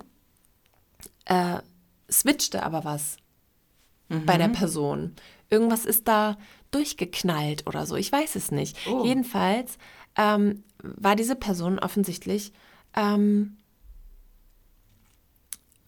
äh, 1.26 1.60
switchte 2.10 2.64
aber 2.64 2.84
was 2.84 3.18
bei 4.26 4.38
der 4.38 4.49
Person. 4.49 5.16
Irgendwas 5.49 5.86
ist 5.86 6.08
da 6.08 6.38
durchgeknallt 6.72 7.68
oder 7.68 7.86
so. 7.86 7.95
Ich 7.95 8.12
weiß 8.12 8.36
es 8.36 8.51
nicht. 8.51 8.78
Oh. 8.88 9.04
Jedenfalls 9.04 9.78
ähm, 10.16 10.64
war 10.82 11.16
diese 11.16 11.36
Person 11.36 11.80
offensichtlich 11.80 12.54
ähm, 12.95 13.58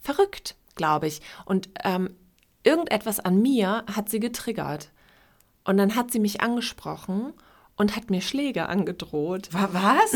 verrückt, 0.00 0.56
glaube 0.74 1.06
ich. 1.06 1.20
Und 1.44 1.68
ähm, 1.84 2.10
irgendetwas 2.64 3.20
an 3.20 3.40
mir 3.42 3.84
hat 3.92 4.08
sie 4.08 4.20
getriggert. 4.20 4.90
Und 5.64 5.76
dann 5.76 5.94
hat 5.94 6.10
sie 6.10 6.20
mich 6.20 6.40
angesprochen 6.40 7.32
und 7.76 7.94
hat 7.96 8.10
mir 8.10 8.20
Schläge 8.22 8.68
angedroht. 8.68 9.48
Wa- 9.52 9.68
Was? 9.72 10.14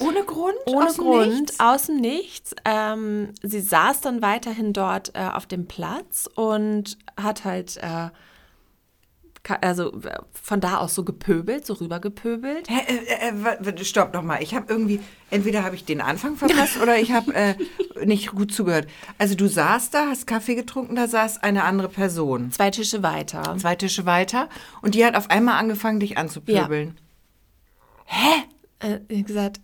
Ohne 0.00 0.24
Grund? 0.24 0.54
Mhm. 0.66 0.74
Ohne 0.74 0.86
Aus 0.88 0.96
Grund, 0.96 1.40
Nichts? 1.40 1.60
aus 1.60 1.86
dem 1.86 1.96
Nichts. 1.96 2.54
Ähm, 2.64 3.30
sie 3.42 3.60
saß 3.60 4.00
dann 4.00 4.22
weiterhin 4.22 4.72
dort 4.72 5.12
äh, 5.14 5.28
auf 5.32 5.46
dem 5.46 5.66
Platz 5.66 6.28
und 6.34 6.96
hat 7.20 7.44
halt, 7.44 7.76
äh, 7.78 8.08
also 9.60 9.92
äh, 10.02 10.18
von 10.32 10.60
da 10.60 10.78
aus 10.78 10.94
so 10.94 11.04
gepöbelt, 11.04 11.66
so 11.66 11.74
rüber 11.74 12.00
gepöbelt. 12.00 12.68
Hä, 12.68 12.80
äh, 12.86 13.28
äh, 13.28 13.32
wa- 13.34 13.84
stopp 13.84 14.14
noch 14.14 14.22
mal. 14.22 14.42
Ich 14.42 14.54
habe 14.54 14.66
irgendwie, 14.68 15.00
entweder 15.30 15.62
habe 15.64 15.74
ich 15.76 15.84
den 15.84 16.00
Anfang 16.00 16.36
verpasst 16.36 16.76
oder 16.82 16.98
ich 16.98 17.12
habe 17.12 17.34
äh, 17.34 17.54
nicht 18.04 18.28
gut 18.32 18.52
zugehört. 18.52 18.88
Also 19.18 19.34
du 19.34 19.46
saßt 19.48 19.92
da, 19.92 20.06
hast 20.08 20.26
Kaffee 20.26 20.54
getrunken, 20.54 20.96
da 20.96 21.06
saß 21.08 21.42
eine 21.42 21.64
andere 21.64 21.88
Person. 21.88 22.50
Zwei 22.52 22.70
Tische 22.70 23.02
weiter. 23.02 23.56
Zwei 23.58 23.74
Tische 23.76 24.06
weiter 24.06 24.48
und 24.82 24.94
die 24.94 25.04
hat 25.04 25.14
auf 25.16 25.30
einmal 25.30 25.58
angefangen, 25.58 26.00
dich 26.00 26.16
anzupöbeln. 26.18 26.96
Äh, 28.80 29.22
gesagt, 29.22 29.60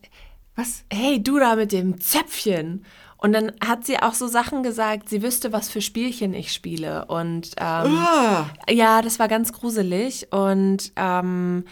Was? 0.57 0.85
hey, 0.93 1.23
du 1.23 1.39
da 1.39 1.57
mit 1.57 1.73
dem 1.73 2.01
Zöpfchen. 2.01 2.85
Und 3.23 3.33
dann 3.33 3.53
hat 3.65 3.85
sie 3.85 3.99
auch 3.99 4.15
so 4.15 4.27
Sachen 4.29 4.63
gesagt, 4.63 5.09
sie 5.11 5.23
wüsste, 5.23 5.53
was 5.53 5.69
für 5.69 5.81
Spielchen 5.83 6.33
ich 6.33 6.53
spiele. 6.53 7.05
Und 7.07 7.51
ähm, 7.59 7.99
Ah, 7.99 8.47
Ja, 8.69 9.03
das 9.03 9.19
war 9.19 9.29
ganz 9.29 9.53
gruselig 9.53 10.29
und 10.33 10.93
ähm, 10.97 11.65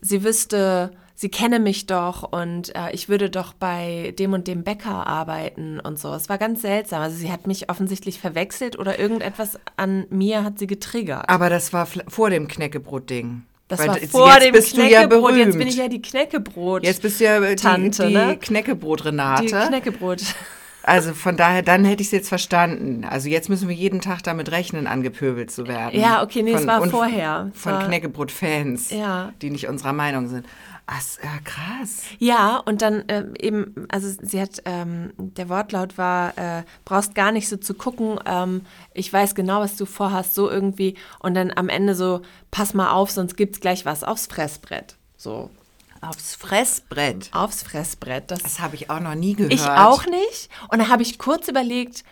sie 0.00 0.22
wüsste, 0.22 0.92
sie 1.16 1.28
kenne 1.28 1.58
mich 1.58 1.86
doch 1.86 2.22
und 2.32 2.74
äh, 2.76 2.92
ich 2.92 3.08
würde 3.08 3.30
doch 3.30 3.52
bei 3.52 4.14
dem 4.18 4.32
und 4.32 4.46
dem 4.46 4.62
Bäcker 4.62 5.06
arbeiten 5.06 5.80
und 5.80 5.98
so. 5.98 6.12
Es 6.14 6.28
war 6.28 6.38
ganz 6.38 6.62
seltsam. 6.62 7.02
Also 7.02 7.16
sie 7.16 7.32
hat 7.32 7.48
mich 7.48 7.68
offensichtlich 7.68 8.20
verwechselt 8.20 8.78
oder 8.78 8.98
irgendetwas 9.00 9.58
an 9.76 10.06
mir 10.10 10.44
hat 10.44 10.58
sie 10.60 10.66
getriggert. 10.68 11.28
aber 11.28 11.50
das 11.50 11.72
war 11.72 11.86
vor 12.06 12.30
dem 12.30 12.46
Knäckebrot-Ding. 12.46 13.42
Das 13.66 13.80
Weil 13.80 13.88
war 13.88 13.96
vor 14.08 14.38
dem 14.38 14.52
du 14.52 14.58
ja 14.58 15.06
Knäckebrot. 15.06 15.08
berühmt. 15.08 15.38
Jetzt 15.46 15.58
bin 15.58 15.66
ich 15.68 15.76
ja 15.76 15.88
die 15.88 16.02
Knäckebrot. 16.02 16.84
Jetzt 16.84 17.02
bist 17.02 17.18
du 17.20 17.24
ja 17.24 17.40
die, 17.40 17.56
Tante, 17.56 18.06
die 18.06 18.14
ne? 18.14 18.36
Knäckebrot-Renate. 18.38 19.46
die 19.46 19.50
Knäckebrot. 19.50 20.22
Also 20.84 21.14
von 21.14 21.36
daher, 21.36 21.62
dann 21.62 21.84
hätte 21.84 22.02
ich 22.02 22.08
es 22.08 22.12
jetzt 22.12 22.28
verstanden. 22.28 23.04
Also 23.04 23.28
jetzt 23.28 23.48
müssen 23.48 23.68
wir 23.68 23.74
jeden 23.74 24.00
Tag 24.00 24.22
damit 24.22 24.50
rechnen, 24.50 24.86
angepöbelt 24.86 25.50
zu 25.50 25.68
werden. 25.68 25.98
Ja, 25.98 26.22
okay, 26.22 26.42
nee, 26.42 26.52
es 26.52 26.66
war 26.66 26.84
vorher. 26.88 27.50
Es 27.54 27.60
Von 27.60 27.78
Knäckebrot-Fans, 27.78 28.90
Ja. 28.90 29.32
die 29.42 29.50
nicht 29.50 29.68
unserer 29.68 29.92
Meinung 29.92 30.28
sind. 30.28 30.46
Ach, 30.86 31.00
krass. 31.44 32.02
Ja, 32.18 32.56
und 32.56 32.82
dann 32.82 33.04
ähm, 33.08 33.34
eben, 33.38 33.86
also 33.88 34.08
sie 34.20 34.40
hat, 34.40 34.62
ähm, 34.64 35.12
der 35.16 35.48
Wortlaut 35.48 35.96
war, 35.96 36.36
äh, 36.36 36.64
brauchst 36.84 37.14
gar 37.14 37.30
nicht 37.30 37.48
so 37.48 37.56
zu 37.56 37.74
gucken, 37.74 38.18
ähm, 38.26 38.62
ich 38.92 39.10
weiß 39.12 39.34
genau, 39.36 39.60
was 39.60 39.76
du 39.76 39.86
vorhast, 39.86 40.34
so 40.34 40.50
irgendwie. 40.50 40.96
Und 41.20 41.34
dann 41.34 41.52
am 41.54 41.68
Ende 41.68 41.94
so, 41.94 42.22
pass 42.50 42.74
mal 42.74 42.90
auf, 42.90 43.10
sonst 43.10 43.36
gibt's 43.36 43.60
gleich 43.60 43.86
was 43.86 44.02
aufs 44.02 44.26
Fressbrett. 44.26 44.96
So, 45.16 45.50
Aufs 46.02 46.34
Fressbrett. 46.34 47.30
aufs 47.32 47.62
Fressbrett. 47.62 48.30
Das, 48.30 48.42
Das 48.42 48.60
habe 48.60 48.74
ich 48.76 48.90
auch 48.90 49.00
noch 49.00 49.14
nie 49.14 49.34
gehört. 49.34 49.52
ich 49.54 49.62
auch 49.62 50.04
nicht. 50.06 50.50
Und 50.70 50.78
dann 50.80 50.88
habe 50.88 51.02
ich 51.02 51.18
kurz 51.18 51.48
überlegt, 51.48 52.04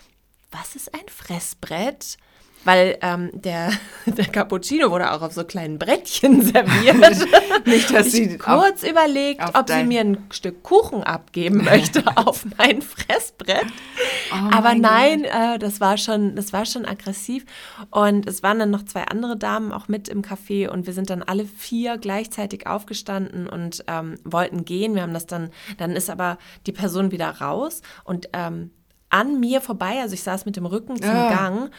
was 0.50 0.76
ist 0.76 0.94
ein 0.94 1.08
Fressbrett? 1.08 2.16
Weil 2.64 2.98
ähm, 3.00 3.30
der, 3.32 3.70
der 4.06 4.26
Cappuccino 4.26 4.90
wurde 4.90 5.12
auch 5.12 5.22
auf 5.22 5.32
so 5.32 5.44
kleinen 5.44 5.78
Brettchen 5.78 6.42
serviert. 6.42 7.26
Nicht, 7.66 7.92
dass 7.94 8.08
ich 8.08 8.12
sie 8.12 8.38
kurz 8.38 8.82
überlegt, 8.82 9.42
auf 9.42 9.54
ob 9.54 9.70
sie 9.70 9.84
mir 9.84 10.00
ein 10.00 10.26
Stück 10.30 10.62
Kuchen 10.62 11.02
abgeben 11.02 11.64
möchte 11.64 12.02
auf 12.16 12.44
mein 12.58 12.82
Fressbrett. 12.82 13.66
Oh 14.32 14.50
Aber 14.50 14.70
mein 14.70 14.80
nein, 14.80 15.24
äh, 15.24 15.58
das 15.58 15.80
war 15.80 15.96
schon, 15.96 16.36
das 16.36 16.52
war 16.52 16.66
schon 16.66 16.84
aggressiv. 16.84 17.44
Und 17.90 18.26
es 18.26 18.42
waren 18.42 18.58
dann 18.58 18.70
noch 18.70 18.84
zwei 18.84 19.04
andere 19.04 19.36
Damen 19.36 19.72
auch 19.72 19.88
mit 19.88 20.08
im 20.08 20.22
Café 20.22 20.68
und 20.68 20.86
wir 20.86 20.92
sind 20.92 21.10
dann 21.10 21.22
alle 21.22 21.44
vier 21.44 21.98
gleichzeitig 21.98 22.66
aufgestanden 22.66 23.48
und 23.48 23.84
ähm, 23.86 24.16
wollten 24.24 24.64
gehen. 24.64 24.94
Wir 24.94 25.02
haben 25.02 25.14
das 25.14 25.26
dann, 25.26 25.50
dann 25.78 25.92
ist 25.92 26.10
aber 26.10 26.38
die 26.66 26.72
Person 26.72 27.10
wieder 27.10 27.30
raus 27.40 27.82
und 28.04 28.28
ähm, 28.32 28.70
an 29.10 29.40
mir 29.40 29.60
vorbei. 29.60 29.98
Also 30.00 30.14
ich 30.14 30.22
saß 30.22 30.46
mit 30.46 30.56
dem 30.56 30.66
Rücken 30.66 30.96
zum 30.96 31.10
Ja. 31.10 31.28
Gang. 31.30 31.70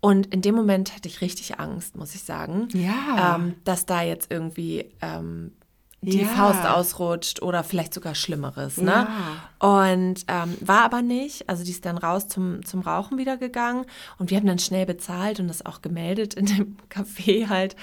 Und 0.00 0.26
in 0.32 0.40
dem 0.42 0.54
Moment 0.54 0.94
hatte 0.94 1.08
ich 1.08 1.20
richtig 1.20 1.58
Angst, 1.60 1.96
muss 1.96 2.14
ich 2.14 2.22
sagen 2.22 2.68
Ja. 2.72 3.36
ähm, 3.36 3.54
dass 3.64 3.84
da 3.86 4.02
jetzt 4.02 4.30
irgendwie 4.30 4.86
ähm, 5.02 5.52
die 6.02 6.22
Ja. 6.22 6.28
Faust 6.28 6.64
ausrutscht 6.64 7.42
oder 7.42 7.62
vielleicht 7.62 7.92
sogar 7.92 8.14
Schlimmeres. 8.14 8.78
Ne? 8.78 9.06
Und 9.58 10.24
ähm, 10.28 10.56
war 10.62 10.82
aber 10.84 11.02
nicht. 11.02 11.46
Also 11.50 11.62
die 11.62 11.70
ist 11.72 11.84
dann 11.84 11.98
raus 11.98 12.26
zum, 12.28 12.64
zum 12.64 12.80
Rauchen 12.80 13.18
wieder 13.18 13.36
gegangen 13.36 13.84
und 14.18 14.30
wir 14.30 14.38
haben 14.38 14.46
dann 14.46 14.58
schnell 14.58 14.86
bezahlt 14.86 15.38
und 15.40 15.48
das 15.48 15.66
auch 15.66 15.82
gemeldet 15.82 16.32
in 16.32 16.46
dem 16.46 16.76
Café 16.90 17.48
halt 17.50 17.76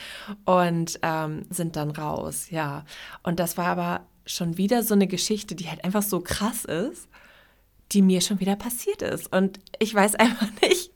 und 0.45 0.97
ähm, 1.03 1.43
sind 1.51 1.75
dann 1.75 1.91
raus, 1.91 2.47
ja. 2.49 2.83
Und 3.21 3.39
das 3.39 3.57
war 3.57 3.67
aber 3.67 4.01
schon 4.25 4.57
wieder 4.57 4.81
so 4.81 4.95
eine 4.95 5.05
Geschichte, 5.07 5.53
die 5.53 5.69
halt 5.69 5.83
einfach 5.85 6.01
so 6.01 6.19
krass 6.19 6.65
ist, 6.65 7.07
die 7.91 8.01
mir 8.01 8.21
schon 8.21 8.39
wieder 8.39 8.55
passiert 8.55 9.03
ist. 9.03 9.31
Und 9.31 9.59
ich 9.77 9.93
weiß 9.93 10.15
einfach 10.15 10.47
nicht, 10.63 10.91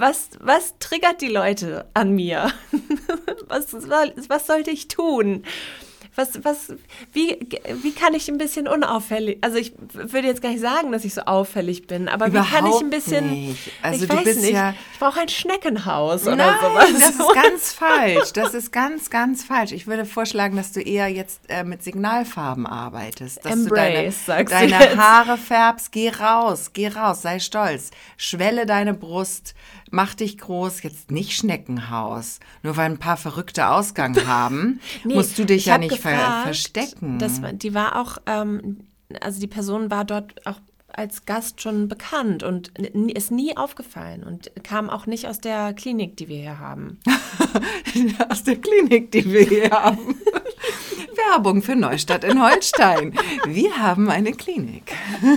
was, 0.00 0.30
was 0.40 0.74
triggert 0.78 1.20
die 1.20 1.28
Leute 1.28 1.86
an 1.94 2.12
mir? 2.14 2.50
was, 3.48 3.70
soll, 3.70 4.12
was 4.28 4.46
sollte 4.46 4.70
ich 4.70 4.88
tun? 4.88 5.44
Was, 6.16 6.42
was, 6.44 6.72
wie, 7.12 7.38
wie 7.82 7.92
kann 7.92 8.14
ich 8.14 8.28
ein 8.28 8.36
bisschen 8.36 8.66
unauffällig, 8.66 9.38
also 9.42 9.58
ich 9.58 9.72
würde 9.92 10.26
jetzt 10.26 10.42
gar 10.42 10.48
nicht 10.50 10.60
sagen, 10.60 10.90
dass 10.90 11.04
ich 11.04 11.14
so 11.14 11.20
auffällig 11.22 11.86
bin, 11.86 12.08
aber 12.08 12.26
wie 12.26 12.36
kann 12.36 12.44
ich 12.46 12.58
Überhaupt 12.58 12.82
ein 12.82 12.90
bisschen, 12.90 13.30
nicht. 13.30 13.70
Also 13.80 14.02
ich 14.04 14.10
du 14.10 14.16
weiß 14.16 14.24
bist 14.24 14.40
nicht, 14.42 14.52
ja- 14.52 14.74
ich 14.92 14.98
brauche 14.98 15.20
ein 15.20 15.28
Schneckenhaus 15.28 16.22
oder 16.26 16.34
Nein, 16.36 16.56
sowas. 16.60 16.88
das 16.98 17.10
ist 17.10 17.34
ganz 17.34 17.72
falsch. 17.72 18.32
Das 18.32 18.54
ist 18.54 18.72
ganz, 18.72 19.08
ganz 19.08 19.44
falsch. 19.44 19.70
Ich 19.70 19.86
würde 19.86 20.04
vorschlagen, 20.04 20.56
dass 20.56 20.72
du 20.72 20.80
eher 20.80 21.06
jetzt 21.08 21.42
äh, 21.48 21.62
mit 21.62 21.84
Signalfarben 21.84 22.66
arbeitest. 22.66 23.44
Dass 23.44 23.54
du 23.54 23.66
deine, 23.68 23.98
Embrace, 23.98 24.26
du 24.26 24.44
deine 24.46 24.66
jetzt. 24.80 24.96
Haare 24.96 25.38
färbst. 25.38 25.92
Geh 25.92 26.10
raus, 26.10 26.72
geh 26.72 26.88
raus, 26.88 27.22
sei 27.22 27.38
stolz. 27.38 27.92
Schwelle 28.16 28.66
deine 28.66 28.94
Brust, 28.94 29.54
mach 29.90 30.14
dich 30.14 30.38
groß. 30.38 30.82
Jetzt 30.82 31.10
nicht 31.10 31.36
Schneckenhaus. 31.36 32.40
Nur 32.62 32.76
weil 32.76 32.86
ein 32.86 32.98
paar 32.98 33.16
Verrückte 33.16 33.68
Ausgang 33.68 34.16
haben, 34.26 34.80
Nee, 35.04 35.14
musst 35.14 35.38
du 35.38 35.44
dich 35.44 35.58
ich 35.58 35.66
ja 35.66 35.78
nicht 35.78 35.98
ver 35.98 36.12
gefragt, 36.12 36.42
verstecken. 36.44 37.18
Das, 37.18 37.40
die 37.54 37.74
war 37.74 38.00
auch, 38.00 38.18
ähm, 38.26 38.80
also 39.20 39.40
die 39.40 39.46
Person 39.46 39.90
war 39.90 40.04
dort 40.04 40.46
auch 40.46 40.60
als 40.92 41.24
Gast 41.24 41.60
schon 41.60 41.88
bekannt 41.88 42.42
und 42.42 42.76
ist 42.78 43.30
nie 43.30 43.56
aufgefallen 43.56 44.24
und 44.24 44.50
kam 44.64 44.90
auch 44.90 45.06
nicht 45.06 45.28
aus 45.28 45.40
der 45.40 45.72
Klinik, 45.72 46.16
die 46.16 46.28
wir 46.28 46.38
hier 46.38 46.58
haben. 46.58 46.98
aus 48.28 48.42
der 48.42 48.56
Klinik, 48.56 49.10
die 49.12 49.30
wir 49.30 49.42
hier 49.42 49.70
haben. 49.70 50.16
Werbung 51.28 51.62
für 51.62 51.76
Neustadt 51.76 52.24
in 52.24 52.42
Holstein. 52.42 53.14
Wir 53.46 53.76
haben 53.78 54.10
eine 54.10 54.32
Klinik. 54.32 54.92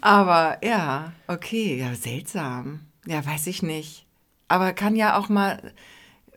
Aber 0.00 0.58
ja, 0.62 1.12
okay, 1.26 1.78
ja, 1.78 1.94
seltsam. 1.94 2.80
Ja, 3.06 3.24
weiß 3.24 3.46
ich 3.46 3.62
nicht. 3.62 4.06
Aber 4.48 4.72
kann 4.72 4.96
ja 4.96 5.18
auch 5.18 5.28
mal, 5.28 5.72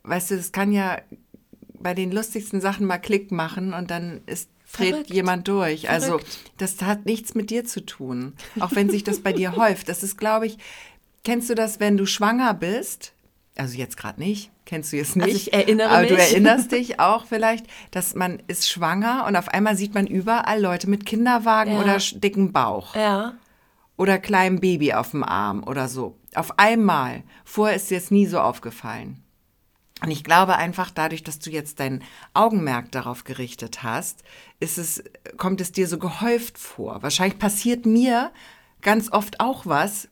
weißt 0.03 0.31
du, 0.31 0.35
es 0.35 0.51
kann 0.51 0.71
ja 0.71 0.99
bei 1.73 1.93
den 1.93 2.11
lustigsten 2.11 2.61
Sachen 2.61 2.85
mal 2.85 2.97
Klick 2.97 3.31
machen 3.31 3.73
und 3.73 3.91
dann 3.91 4.21
ist 4.25 4.49
dreht 4.77 5.09
jemand 5.09 5.47
durch. 5.47 5.89
Also 5.89 6.19
Verrückt. 6.19 6.51
das 6.57 6.81
hat 6.81 7.05
nichts 7.05 7.35
mit 7.35 7.49
dir 7.49 7.65
zu 7.65 7.85
tun. 7.85 8.33
Auch 8.59 8.71
wenn 8.73 8.89
sich 8.89 9.03
das 9.03 9.19
bei 9.19 9.33
dir 9.33 9.55
häuft. 9.55 9.89
Das 9.89 10.03
ist, 10.03 10.17
glaube 10.17 10.45
ich, 10.47 10.57
kennst 11.23 11.49
du 11.49 11.55
das, 11.55 11.79
wenn 11.79 11.97
du 11.97 12.05
schwanger 12.05 12.53
bist? 12.53 13.13
Also 13.55 13.77
jetzt 13.77 13.97
gerade 13.97 14.21
nicht, 14.21 14.51
kennst 14.69 14.93
du 14.93 14.97
jetzt 14.97 15.15
nicht. 15.15 15.25
Also 15.25 15.35
ich 15.35 15.51
erinnere 15.53 15.89
aber 15.89 16.05
du 16.05 16.13
mich. 16.13 16.23
erinnerst 16.31 16.71
dich 16.71 16.99
auch 16.99 17.25
vielleicht, 17.25 17.65
dass 17.91 18.15
man 18.15 18.41
ist 18.47 18.69
schwanger 18.69 19.25
und 19.27 19.35
auf 19.35 19.49
einmal 19.49 19.75
sieht 19.75 19.93
man 19.95 20.07
überall 20.07 20.61
Leute 20.61 20.89
mit 20.89 21.05
Kinderwagen 21.05 21.73
Ja. 21.73 21.81
oder 21.81 21.97
dicken 21.97 22.53
Bauch 22.53 22.95
Ja, 22.95 23.33
oder 23.97 24.17
kleinem 24.19 24.59
Baby 24.59 24.93
auf 24.93 25.11
dem 25.11 25.23
Arm 25.23 25.63
oder 25.65 25.87
so. 25.87 26.15
Auf 26.35 26.57
einmal. 26.59 27.23
Vorher 27.43 27.75
ist 27.75 27.89
dir 27.89 27.95
jetzt 27.95 28.11
nie 28.11 28.27
so 28.27 28.39
aufgefallen. 28.39 29.23
Und 30.01 30.11
ich 30.11 30.23
glaube 30.23 30.55
einfach, 30.55 30.91
dadurch, 30.91 31.23
dass 31.23 31.39
du 31.39 31.49
jetzt 31.49 31.79
dein 31.81 32.03
Augenmerk 32.33 32.91
darauf 32.91 33.25
gerichtet 33.25 33.83
hast, 33.83 34.23
ist 34.61 34.77
es, 34.77 35.03
kommt 35.37 35.59
es 35.59 35.71
dir 35.73 35.87
so 35.87 35.97
gehäuft 35.97 36.57
vor. 36.57 37.01
Wahrscheinlich 37.03 37.37
passiert 37.39 37.85
mir 37.85 38.31
ganz 38.81 39.11
oft 39.11 39.39
auch 39.41 39.65
was, 39.65 40.07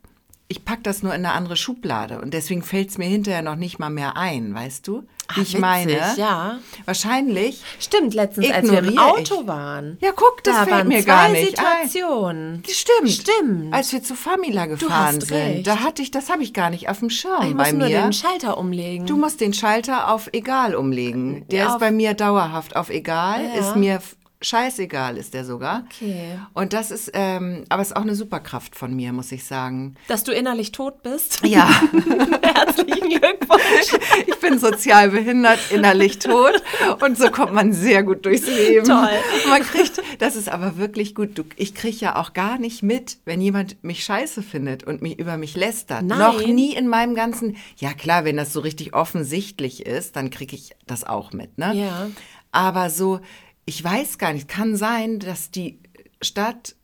ich 0.50 0.64
pack 0.64 0.84
das 0.84 1.04
nur 1.04 1.14
in 1.14 1.26
eine 1.26 1.34
andere 1.34 1.58
Schublade 1.58 2.22
und 2.22 2.34
deswegen 2.34 2.62
fällt 2.64 2.89
es 2.89 2.98
mir 2.98 3.06
hinterher 3.06 3.41
noch 3.41 3.56
nicht 3.58 3.80
mal 3.80 3.89
mehr 3.89 4.16
ein, 4.16 4.54
weißt 4.56 4.88
du? 4.88 5.02
Wie 5.36 5.41
Ah, 5.41 5.43
ich 5.43 5.58
meine. 5.60 5.91
witzig, 5.91 6.18
ja. 6.20 6.60
Wahrscheinlich. 6.86 7.62
Stimmt, 7.80 8.14
letztens, 8.14 8.50
als 8.50 8.72
wir 8.72 8.80
im 8.80 8.98
Auto 8.98 9.41
ich. 9.41 9.48
waren. 9.48 9.98
Ja, 10.00 10.12
guck, 10.16 10.41
das 10.45 10.56
da 10.56 10.64
fällt 10.64 10.72
waren 10.78 10.88
mir 10.88 11.00
zwei 11.00 11.06
gar 11.06 11.30
nicht 11.30 11.60
ein. 11.60 11.88
Situationen. 11.89 12.64
Stimmt. 12.66 13.10
Stimmt. 13.12 13.74
Als 13.74 13.91
wir 13.91 14.02
zu 14.02 14.16
Famila 14.16 14.68
gefahren 14.68 15.20
sind, 15.20 15.32
recht. 15.32 15.68
da 15.68 15.80
hatte 15.82 16.02
ich, 16.02 16.12
das 16.12 16.30
habe 16.30 16.43
ich 16.43 16.54
gar 16.54 16.70
nicht 16.70 16.88
auf 16.88 17.00
dem 17.00 17.10
Schirm 17.10 17.41
ich 17.50 17.58
bei 17.58 17.74
muss 17.74 17.74
nur 17.74 17.88
mir. 17.89 18.02
den 18.04 18.14
Schalter 18.14 18.58
umlegen. 18.58 19.06
Du 19.06 19.18
musst 19.18 19.41
den 19.41 19.52
Schalter 19.54 20.14
auf 20.14 20.30
egal 20.32 20.76
umlegen. 20.76 21.45
Der 21.50 21.68
Auf- 21.68 21.74
ist 21.74 21.80
bei 21.82 21.91
mir 21.91 22.14
dauerhaft 22.14 22.78
auf 22.78 22.89
egal. 22.89 23.43
Ja. 23.54 23.60
Ist 23.60 23.76
mir 23.76 24.00
scheißegal, 24.41 25.17
ist 25.17 25.33
der 25.33 25.45
sogar. 25.45 25.83
Okay. 25.85 26.39
Und 26.53 26.73
das 26.73 26.91
ist, 26.91 27.11
ähm, 27.13 27.63
aber 27.69 27.81
es 27.81 27.89
ist 27.89 27.95
auch 27.95 28.01
eine 28.01 28.15
Superkraft 28.15 28.75
von 28.75 28.95
mir, 28.95 29.11
muss 29.13 29.31
ich 29.31 29.45
sagen. 29.45 29.95
Dass 30.07 30.23
du 30.23 30.31
innerlich 30.31 30.71
tot 30.71 31.01
bist. 31.01 31.41
Ja, 31.45 31.67
Herzlichen 32.41 33.09
Glückwunsch. 33.09 33.97
ich 34.27 34.39
bin 34.39 34.59
sozial 34.59 35.09
behindert, 35.09 35.59
innerlich 35.71 36.19
tot 36.19 36.61
und 37.01 37.17
so 37.17 37.31
kommt 37.31 37.53
man 37.53 37.73
sehr 37.73 38.03
gut 38.03 38.25
durchs 38.25 38.47
Leben. 38.47 38.85
Toll. 38.85 39.09
Man 39.49 39.61
kriegt, 39.63 40.01
das 40.19 40.35
ist 40.35 40.49
aber 40.49 40.77
wirklich 40.77 41.15
gut. 41.15 41.38
Du, 41.38 41.43
ich 41.55 41.73
kriege 41.73 41.97
ja 41.97 42.15
auch 42.17 42.33
gar 42.33 42.59
nicht 42.59 42.83
mit, 42.83 43.17
wenn 43.25 43.41
jemand 43.41 43.83
mich 43.83 44.03
scheiße 44.03 44.43
findet 44.43 44.83
und 44.83 45.01
mich 45.01 45.17
über 45.19 45.38
mich 45.38 45.55
lästert. 45.55 46.03
Nein. 46.03 46.19
Noch 46.19 46.45
nie 46.45 46.75
in 46.75 46.88
meinem 46.88 47.15
ganzen, 47.15 47.57
ja 47.77 47.93
klar, 47.93 48.23
wenn 48.25 48.38
das 48.38 48.53
so 48.53 48.59
richtig 48.59 48.93
offensichtlich 48.93 49.85
ist, 49.85 50.15
dann 50.15 50.29
kriege 50.29 50.55
ich 50.55 50.75
das 50.85 51.03
auch 51.03 51.33
mit, 51.33 51.57
ne? 51.57 51.73
Ja. 51.73 52.07
Aber 52.51 52.89
so, 52.89 53.19
ich 53.68 53.84
weiß 53.84 54.18
gar 54.18 54.34
nicht, 54.34 54.47
kann 54.47 54.78
sein, 54.78 55.20
dass 55.20 55.51
die 55.51 55.80
Stadt 56.22 56.76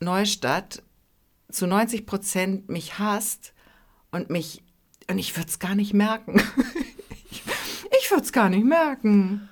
Neustadt 0.00 0.82
zu 1.50 1.68
90 1.68 2.04
Prozent 2.04 2.68
mich 2.68 2.98
hasst 2.98 3.54
und 4.10 4.28
mich, 4.28 4.62
und 5.08 5.18
ich 5.18 5.36
würde 5.36 5.48
es 5.48 5.60
gar 5.60 5.76
nicht 5.76 5.94
merken. 5.94 6.42
ich 7.30 7.42
ich 8.02 8.10
würde 8.10 8.24
es 8.24 8.32
gar 8.32 8.48
nicht 8.48 8.64
merken. 8.64 9.48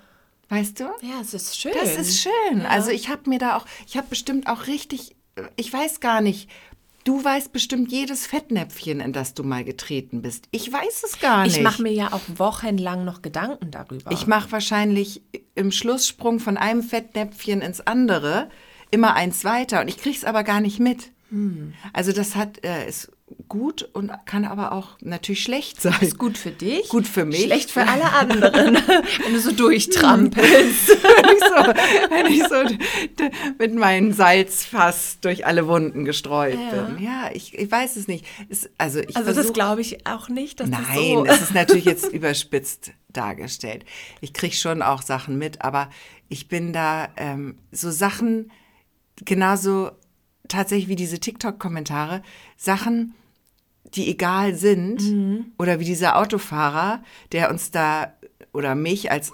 Weißt 0.49 0.80
du? 0.80 0.84
Ja, 1.01 1.20
es 1.20 1.32
ist 1.32 1.61
schön. 1.61 1.72
Das 1.74 1.97
ist 1.97 2.20
schön. 2.20 2.62
Also 2.62 2.91
ich 2.91 3.09
habe 3.09 3.30
mir 3.30 3.38
da 3.38 3.57
auch, 3.57 3.66
ich 3.86 3.97
habe 3.97 4.09
bestimmt 4.09 4.49
auch 4.49 4.66
richtig, 4.66 5.14
ich 5.55 5.72
weiß 5.72 6.01
gar 6.01 6.20
nicht, 6.20 6.51
du 7.05 7.22
weißt 7.22 7.53
bestimmt 7.53 7.90
jedes 7.90 8.26
Fettnäpfchen, 8.26 9.01
in 9.01 9.12
das 9.12 9.34
du 9.34 9.42
mal 9.42 9.64
getreten 9.64 10.22
bist. 10.22 10.46
Ich 10.51 10.72
weiß 10.72 11.05
es 11.05 11.20
gar 11.20 11.44
nicht. 11.44 11.57
Ich 11.57 11.62
mache 11.62 11.82
mir 11.82 11.92
ja 11.92 12.12
auch 12.12 12.22
wochenlang 12.36 13.05
noch 13.05 13.22
Gedanken 13.22 13.70
darüber. 13.70 14.12
Ich 14.12 14.26
mache 14.26 14.53
wahrscheinlich 14.53 15.22
im 15.55 15.72
Schlusssprung 15.72 16.40
von 16.40 16.57
einem 16.57 16.82
Fettnäpfchen 16.82 17.61
ins 17.61 17.80
andere 17.80 18.51
immer 18.90 19.14
eins 19.14 19.44
weiter 19.44 19.80
und 19.80 19.88
ich 19.88 19.98
krieg's 19.98 20.24
aber 20.24 20.42
gar 20.42 20.61
nicht 20.61 20.80
mit. 20.80 21.12
Hm. 21.30 21.74
Also 21.92 22.12
das 22.12 22.34
hat 22.34 22.64
äh, 22.64 22.88
ist 22.88 23.12
gut 23.49 23.89
und 23.95 24.12
kann 24.26 24.45
aber 24.45 24.72
auch 24.72 24.97
natürlich 25.01 25.43
schlecht 25.43 25.81
sein. 25.81 25.95
ist 26.01 26.18
gut 26.18 26.39
für 26.39 26.51
dich. 26.51 26.89
Gut 26.89 27.07
für 27.07 27.24
mich. 27.24 27.43
Schlecht 27.45 27.70
für 27.70 27.87
alle 27.87 28.12
anderen. 28.12 28.74
Wenn 29.24 29.33
du 29.33 29.41
so 29.41 29.53
durchtrampelst. 29.53 30.89
wenn 30.89 31.37
ich 31.37 31.43
so, 31.43 32.11
wenn 32.11 32.26
ich 32.26 32.43
so 32.45 33.55
mit 33.59 33.74
meinem 33.74 34.12
Salzfass 34.12 35.18
durch 35.20 35.47
alle 35.47 35.66
Wunden 35.66 36.05
gestreut 36.05 36.59
Ja. 36.59 36.83
bin. 36.83 37.05
Ja, 37.05 37.31
ich, 37.33 37.59
ich 37.59 37.70
weiß 37.70 37.97
es 37.97 38.07
nicht. 38.09 38.24
Es, 38.49 38.68
also 38.78 39.01
ich 39.01 39.16
Also 39.16 39.28
das 39.28 39.37
versuch- 39.47 39.53
glaube 39.55 39.81
ich 39.81 40.07
auch 40.07 40.28
nicht, 40.28 40.61
dass 40.61 40.68
Nein, 40.70 40.83
das 40.85 40.95
so... 40.97 41.24
das 41.24 41.43
ist 41.43 41.55
natürlich 41.55 41.85
jetzt 41.85 42.07
überspitzt 42.12 42.93
dargestellt. 43.09 43.85
Ich 44.20 44.33
kriege 44.33 44.55
schon 44.55 44.83
auch 44.83 45.03
Sachen 45.03 45.37
mit, 45.39 45.62
aber 45.62 45.91
ich 46.28 46.49
bin 46.49 46.72
da 46.72 47.09
ähm, 47.16 47.59
so 47.72 47.91
Sachen 47.91 48.51
genauso 49.24 49.91
tatsächlich 50.49 50.89
wie 50.89 50.97
diese 50.97 51.18
TikTok-Kommentare, 51.18 52.22
Sachen, 52.57 53.14
die 53.95 54.09
egal 54.11 54.55
sind, 54.55 55.03
Mhm. 55.03 55.47
oder 55.59 55.80
wie 55.80 55.84
dieser 55.84 56.16
Autofahrer, 56.16 57.03
der 57.32 57.51
uns 57.51 57.70
da 57.70 58.12
oder 58.53 58.74
mich 58.74 59.11
als 59.11 59.32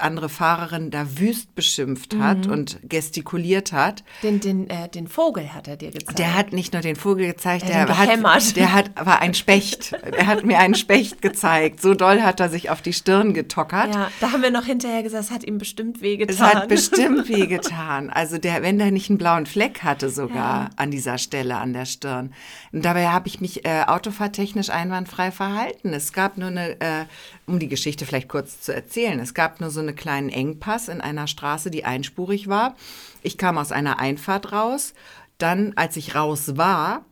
andere 0.00 0.28
Fahrerin 0.28 0.90
da 0.90 1.18
wüst 1.18 1.54
beschimpft 1.54 2.16
hat 2.18 2.46
Mhm. 2.46 2.52
und 2.52 2.78
gestikuliert 2.88 3.72
hat. 3.72 4.04
Den, 4.22 4.40
den, 4.40 4.68
äh, 4.70 4.88
den 4.88 5.08
Vogel 5.08 5.52
hat 5.54 5.68
er 5.68 5.76
dir 5.76 5.90
gezeigt. 5.90 6.18
Der 6.18 6.34
hat 6.34 6.52
nicht 6.52 6.72
nur 6.72 6.82
den 6.82 6.96
Vogel 6.96 7.26
gezeigt, 7.26 7.64
Er 7.64 7.86
der 7.86 7.94
ihn 8.14 8.24
hat, 8.26 8.56
der 8.56 8.72
hat 8.72 8.90
aber 8.94 9.20
ein 9.20 9.34
Specht. 9.34 9.92
Er 10.16 10.26
hat 10.26 10.44
mir 10.44 10.58
einen 10.58 10.74
Specht 10.74 11.22
gezeigt. 11.22 11.80
So 11.82 11.94
doll 11.94 12.22
hat 12.22 12.40
er 12.40 12.48
sich 12.48 12.70
auf 12.70 12.82
die 12.82 12.92
Stirn 12.92 13.34
getockert. 13.34 13.94
ja, 13.94 14.08
da 14.20 14.32
haben 14.32 14.42
wir 14.42 14.50
noch 14.50 14.64
hinterher 14.64 15.02
gesagt, 15.02 15.24
es 15.24 15.30
hat 15.30 15.44
ihm 15.44 15.58
bestimmt 15.58 16.00
wehgetan. 16.00 16.34
Es 16.34 16.40
hat 16.40 16.68
bestimmt 16.68 17.28
wehgetan. 17.28 18.10
Also 18.10 18.38
der, 18.38 18.62
wenn 18.62 18.78
der 18.78 18.90
nicht 18.90 19.08
einen 19.10 19.18
blauen 19.18 19.46
Fleck 19.46 19.82
hatte 19.82 20.10
sogar 20.10 20.70
an 20.76 20.90
dieser 20.90 21.18
Stelle 21.18 21.56
an 21.56 21.72
der 21.72 21.84
Stirn. 21.86 22.32
Und 22.72 22.84
dabei 22.84 23.08
habe 23.08 23.28
ich 23.28 23.40
mich 23.40 23.64
äh, 23.64 23.82
autofahrtechnisch 23.86 24.70
einwandfrei 24.70 25.30
verhalten. 25.30 25.92
Es 25.92 26.12
gab 26.12 26.38
nur 26.38 26.48
eine, 26.48 26.80
äh, 26.80 27.04
um 27.48 27.58
die 27.58 27.68
Geschichte 27.68 28.06
vielleicht 28.06 28.28
kurz 28.28 28.60
zu 28.60 28.74
erzählen, 28.74 29.18
es 29.20 29.34
gab 29.34 29.60
nur 29.60 29.70
so 29.70 29.80
einen 29.80 29.96
kleinen 29.96 30.28
Engpass 30.28 30.88
in 30.88 31.00
einer 31.00 31.26
Straße, 31.26 31.70
die 31.70 31.84
einspurig 31.84 32.48
war. 32.48 32.76
Ich 33.22 33.38
kam 33.38 33.58
aus 33.58 33.72
einer 33.72 33.98
Einfahrt 33.98 34.52
raus. 34.52 34.94
Dann, 35.38 35.72
als 35.76 35.96
ich 35.96 36.14
raus 36.14 36.56
war, 36.56 37.04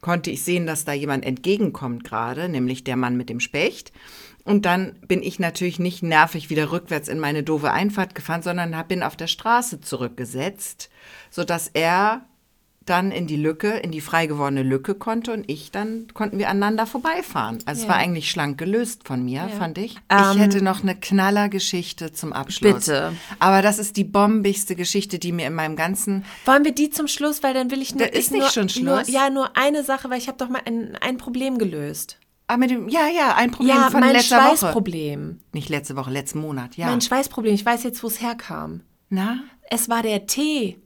konnte 0.00 0.30
ich 0.30 0.42
sehen, 0.42 0.66
dass 0.66 0.84
da 0.84 0.92
jemand 0.92 1.24
entgegenkommt 1.24 2.04
gerade, 2.04 2.48
nämlich 2.48 2.84
der 2.84 2.96
Mann 2.96 3.16
mit 3.16 3.28
dem 3.28 3.40
Specht. 3.40 3.92
Und 4.44 4.66
dann 4.66 4.96
bin 5.08 5.22
ich 5.22 5.38
natürlich 5.38 5.78
nicht 5.78 6.02
nervig 6.02 6.50
wieder 6.50 6.70
rückwärts 6.70 7.08
in 7.08 7.18
meine 7.18 7.42
doofe 7.42 7.72
Einfahrt 7.72 8.14
gefahren, 8.14 8.42
sondern 8.42 8.76
bin 8.86 9.02
auf 9.02 9.16
der 9.16 9.26
Straße 9.26 9.80
zurückgesetzt, 9.80 10.90
sodass 11.30 11.68
er 11.72 12.26
dann 12.86 13.10
in 13.10 13.26
die 13.26 13.36
Lücke, 13.36 13.70
in 13.70 13.90
die 13.90 14.00
frei 14.00 14.26
gewordene 14.26 14.62
Lücke 14.62 14.94
konnte 14.94 15.32
und 15.32 15.48
ich 15.50 15.70
dann 15.70 16.06
konnten 16.14 16.38
wir 16.38 16.48
aneinander 16.48 16.86
vorbeifahren. 16.86 17.58
Also 17.64 17.80
es 17.80 17.86
Ja. 17.86 17.88
war 17.94 17.96
eigentlich 17.96 18.30
schlank 18.30 18.58
gelöst 18.58 19.06
von 19.06 19.24
mir, 19.24 19.48
fand 19.58 19.78
ich. 19.78 19.96
Ähm, 20.10 20.32
ich 20.32 20.38
hätte 20.38 20.62
noch 20.62 20.82
eine 20.82 20.94
Knallergeschichte 20.94 22.12
zum 22.12 22.32
Abschluss. 22.32 22.74
Bitte. 22.86 23.12
Aber 23.38 23.62
das 23.62 23.78
ist 23.78 23.96
die 23.96 24.04
bombigste 24.04 24.76
Geschichte, 24.76 25.18
die 25.18 25.32
mir 25.32 25.46
in 25.46 25.54
meinem 25.54 25.76
ganzen 25.76 26.24
Wollen 26.44 26.64
wir 26.64 26.72
die 26.72 26.90
zum 26.90 27.08
Schluss, 27.08 27.42
weil 27.42 27.54
dann 27.54 27.70
will 27.70 27.80
ich 27.82 27.94
nur... 27.94 28.06
Da 28.06 28.12
ist 28.12 28.30
nicht 28.30 28.40
nur, 28.42 28.50
schon 28.50 28.68
Schluss. 28.68 29.08
Nur, 29.08 29.08
ja, 29.08 29.30
nur 29.30 29.56
eine 29.56 29.82
Sache, 29.84 30.10
weil 30.10 30.18
ich 30.18 30.28
habe 30.28 30.38
doch 30.38 30.48
mal 30.48 30.62
ein, 30.64 30.96
ein 31.00 31.16
Problem 31.16 31.58
gelöst. 31.58 32.18
Ah, 32.46 32.58
mit 32.58 32.70
dem, 32.70 32.88
ja, 32.90 33.06
ja, 33.08 33.34
ein 33.36 33.50
Problem 33.52 33.76
ja, 33.76 33.90
von 33.90 34.00
mein 34.00 34.12
letzter 34.12 34.36
Woche. 34.44 34.58
Schweißproblem. 34.58 35.40
Nicht 35.52 35.70
letzte 35.70 35.96
Woche, 35.96 36.10
letzten 36.10 36.40
Monat, 36.40 36.76
ja. 36.76 36.86
Mein 36.88 37.00
Schweißproblem. 37.00 37.54
Ich 37.54 37.64
weiß 37.64 37.82
jetzt, 37.84 38.02
wo 38.02 38.06
es 38.08 38.20
herkam. 38.20 38.82
Na, 39.08 39.38
Es 39.70 39.88
war 39.88 40.02
der 40.02 40.26
Tee. 40.26 40.76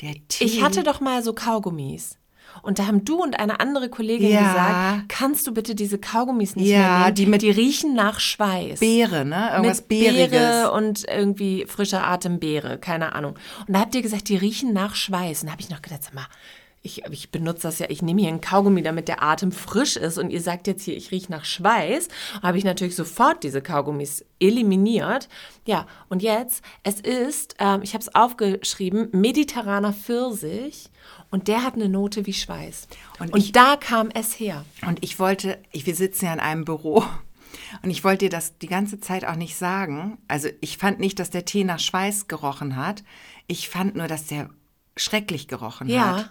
Der 0.00 0.14
Tee. 0.28 0.44
Ich 0.44 0.62
hatte 0.62 0.82
doch 0.82 1.00
mal 1.00 1.22
so 1.22 1.32
Kaugummis. 1.32 2.18
Und 2.62 2.78
da 2.78 2.86
haben 2.86 3.04
du 3.04 3.22
und 3.22 3.38
eine 3.38 3.60
andere 3.60 3.90
Kollegin 3.90 4.30
Ja. 4.30 4.40
gesagt, 4.40 5.08
kannst 5.08 5.46
du 5.46 5.52
bitte 5.52 5.74
diese 5.74 5.98
Kaugummis 5.98 6.56
nicht 6.56 6.68
Ja, 6.68 6.78
mehr 6.78 6.98
nehmen? 7.00 7.14
die 7.14 7.26
mit- 7.26 7.42
die 7.42 7.50
riechen 7.50 7.94
nach 7.94 8.18
Schweiß. 8.18 8.80
Beere, 8.80 9.26
ne? 9.26 9.50
Irgendwas 9.52 9.80
mit 9.80 9.88
Beeriges. 9.88 10.30
Beere 10.30 10.72
und 10.72 11.04
irgendwie 11.06 11.66
frischer 11.66 12.06
Atembeere, 12.06 12.78
keine 12.78 13.14
Ahnung. 13.14 13.34
Und 13.66 13.74
da 13.76 13.80
habt 13.80 13.94
ihr 13.94 14.00
gesagt, 14.00 14.28
die 14.30 14.36
riechen 14.36 14.72
nach 14.72 14.94
Schweiß. 14.94 15.42
Und 15.42 15.46
da 15.48 15.52
habe 15.52 15.60
ich 15.60 15.68
noch 15.68 15.82
gedacht, 15.82 16.02
sag 16.04 16.14
mal, 16.14 16.26
ich, 16.86 17.04
ich 17.10 17.30
benutze 17.30 17.62
das 17.64 17.78
ja, 17.80 17.86
ich 17.90 18.00
nehme 18.00 18.20
hier 18.22 18.30
einen 18.30 18.40
Kaugummi, 18.40 18.82
damit 18.82 19.08
der 19.08 19.22
Atem 19.22 19.52
frisch 19.52 19.96
ist. 19.96 20.16
Und 20.16 20.30
ihr 20.30 20.40
sagt 20.40 20.66
jetzt 20.66 20.82
hier, 20.84 20.96
ich 20.96 21.10
rieche 21.10 21.30
nach 21.30 21.44
Schweiß. 21.44 22.08
Habe 22.42 22.56
ich 22.56 22.64
natürlich 22.64 22.96
sofort 22.96 23.42
diese 23.44 23.60
Kaugummis 23.60 24.24
eliminiert. 24.40 25.28
Ja, 25.66 25.86
und 26.08 26.22
jetzt, 26.22 26.62
es 26.82 27.00
ist, 27.00 27.56
ähm, 27.58 27.80
ich 27.82 27.92
habe 27.94 28.02
es 28.02 28.14
aufgeschrieben, 28.14 29.08
mediterraner 29.12 29.92
Pfirsich. 29.92 30.88
Und 31.30 31.48
der 31.48 31.62
hat 31.64 31.74
eine 31.74 31.88
Note 31.88 32.24
wie 32.26 32.32
Schweiß. 32.32 32.88
Und 33.18 33.32
Und, 33.32 33.40
ich- 33.40 33.52
da 33.52 33.76
kam 33.76 34.08
es 34.14 34.38
her. 34.38 34.64
Und 34.86 35.02
ich 35.04 35.18
wollte, 35.18 35.58
ich, 35.72 35.84
wir 35.84 35.94
sitzen 35.94 36.24
ja 36.26 36.32
in 36.32 36.40
einem 36.40 36.64
Büro. 36.64 37.04
Und 37.82 37.90
ich 37.90 38.04
wollte 38.04 38.26
dir 38.26 38.30
das 38.30 38.58
die 38.58 38.68
ganze 38.68 39.00
Zeit 39.00 39.24
auch 39.26 39.34
nicht 39.36 39.56
sagen. 39.56 40.18
Also 40.28 40.48
ich 40.60 40.78
fand 40.78 41.00
nicht, 41.00 41.18
dass 41.18 41.30
der 41.30 41.44
Tee 41.44 41.64
nach 41.64 41.80
Schweiß 41.80 42.28
gerochen 42.28 42.76
hat. 42.76 43.02
Ich 43.48 43.68
fand 43.68 43.96
nur, 43.96 44.06
dass 44.06 44.26
der 44.26 44.50
schrecklich 44.96 45.48
gerochen 45.48 45.88
Ja. 45.88 46.16
hat. 46.18 46.30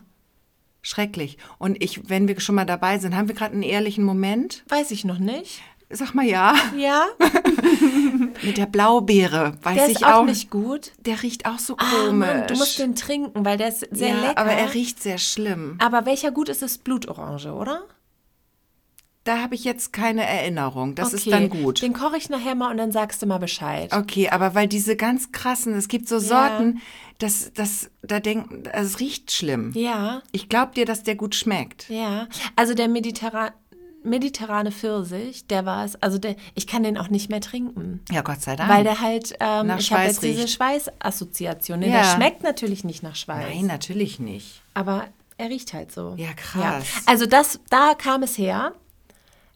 Schrecklich. 0.85 1.39
Und 1.57 1.81
ich, 1.83 2.09
wenn 2.09 2.27
wir 2.27 2.39
schon 2.39 2.53
mal 2.53 2.65
dabei 2.65 2.99
sind, 2.99 3.15
haben 3.15 3.27
wir 3.27 3.33
gerade 3.33 3.53
einen 3.53 3.63
ehrlichen 3.63 4.03
Moment? 4.03 4.63
Weiß 4.69 4.91
ich 4.91 5.03
noch 5.03 5.17
nicht. 5.17 5.61
Sag 5.89 6.13
mal 6.13 6.25
ja. 6.25 6.53
Ja, 6.77 7.05
Mit 8.43 8.57
der 8.57 8.65
Blaubeere, 8.67 9.53
weiß 9.63 9.75
der 9.75 9.85
ich 9.87 9.95
ist 9.95 10.03
auch, 10.03 10.13
auch 10.21 10.25
nicht 10.25 10.49
gut. 10.51 10.91
Der 10.99 11.21
riecht 11.23 11.45
auch 11.47 11.57
so 11.59 11.75
Ah, 11.77 11.85
komisch. 11.89 12.13
Mann, 12.27 12.47
du 12.47 12.53
musst 12.55 12.77
den 12.79 12.95
trinken, 12.95 13.45
weil 13.45 13.57
der 13.57 13.69
ist 13.69 13.87
sehr 13.91 14.09
ja, 14.09 14.21
lecker. 14.21 14.37
aber 14.37 14.51
er 14.51 14.73
riecht 14.75 15.01
sehr 15.01 15.17
schlimm. 15.17 15.77
Aber 15.79 16.05
welcher 16.05 16.31
gut 16.31 16.49
ist, 16.49 16.61
ist 16.61 16.83
Blutorange, 16.83 17.53
oder? 17.53 17.81
Da 19.25 19.41
habe 19.41 19.55
ich 19.55 19.63
jetzt 19.65 19.91
keine 19.91 20.23
Erinnerung. 20.25 20.95
Das 20.95 21.11
ist 21.11 21.21
Okay, 21.27 21.31
dann 21.31 21.49
gut. 21.49 21.81
Den 21.81 21.93
koche 21.93 22.15
ich 22.15 22.29
nachher 22.29 22.55
mal 22.55 22.71
und 22.71 22.77
dann 22.77 22.91
sagst 22.91 23.21
du 23.21 23.25
mal 23.25 23.39
Bescheid. 23.39 23.91
Okay, 23.91 24.29
aber 24.29 24.55
weil 24.55 24.67
diese 24.67 24.95
ganz 24.95 25.31
krassen, 25.31 25.73
es 25.73 25.87
gibt 25.87 26.07
so 26.07 26.19
Sorten, 26.19 26.79
das, 27.17 27.51
das, 27.53 27.89
da 28.03 28.19
denken, 28.19 28.63
also 28.71 28.87
es 28.93 28.99
riecht 28.99 29.31
schlimm. 29.31 29.71
Ja, 29.75 30.21
Ich 30.31 30.47
glaube 30.47 30.73
dir, 30.75 30.85
dass 30.85 31.03
der 31.03 31.15
gut 31.15 31.35
schmeckt. 31.35 31.89
ja. 31.89 32.27
Also 32.55 32.73
der 32.73 32.87
Mediterran 32.87 33.51
mediterrane 34.03 34.71
Pfirsich, 34.71 35.47
der 35.47 35.65
war 35.65 35.83
es, 35.83 35.95
also 36.03 36.19
der, 36.19 36.35
ich 36.53 36.67
kann 36.67 36.83
den 36.83 36.95
auch 36.95 37.09
nicht 37.09 37.31
mehr 37.31 37.41
trinken. 37.41 38.01
Ja, 38.11 38.21
Gott 38.21 38.39
sei 38.41 38.55
Dank. 38.55 38.69
Weil 38.69 38.83
der 38.83 39.01
halt, 39.01 39.33
ähm, 39.39 39.65
Nach 39.65 39.79
ich 39.79 39.91
habe 39.91 40.03
jetzt 40.03 40.21
diese 40.21 40.43
riecht. 40.43 40.53
Schweißassoziation. 40.53 41.79
Ne? 41.79 41.89
Ja. 41.89 42.01
Der 42.03 42.15
schmeckt 42.15 42.43
natürlich 42.43 42.83
nicht 42.83 43.01
nach 43.01 43.15
Schweiß. 43.15 43.47
Nein, 43.55 43.65
natürlich 43.65 44.19
nicht. 44.19 44.61
Aber 44.75 45.07
er 45.37 45.49
riecht 45.49 45.73
halt 45.73 45.91
so. 45.91 46.13
Ja, 46.17 46.33
krass. 46.33 46.85
Also 47.07 47.25
das, 47.25 47.59
da 47.71 47.95
kam 47.95 48.21
es 48.21 48.37
her. 48.37 48.73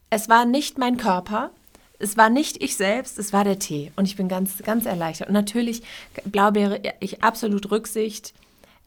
Es 0.10 0.30
war 0.30 0.45
nicht 0.45 0.78
mein 0.78 0.97
Körper. 0.97 1.51
Es 1.99 2.16
war 2.16 2.30
nicht 2.30 2.64
ich 2.64 2.78
selbst, 2.78 3.20
es 3.20 3.34
war 3.34 3.43
der 3.43 3.60
Tee. 3.60 3.91
Und 3.97 4.05
ich 4.05 4.16
bin 4.16 4.30
ganz, 4.30 4.60
ganz 4.64 4.86
erleichtert. 4.86 5.28
Und 5.28 5.34
natürlich, 5.34 5.84
Blaubeere, 6.26 6.82
ich 7.01 7.24
absolut 7.24 7.70
Rücksicht. 7.72 8.34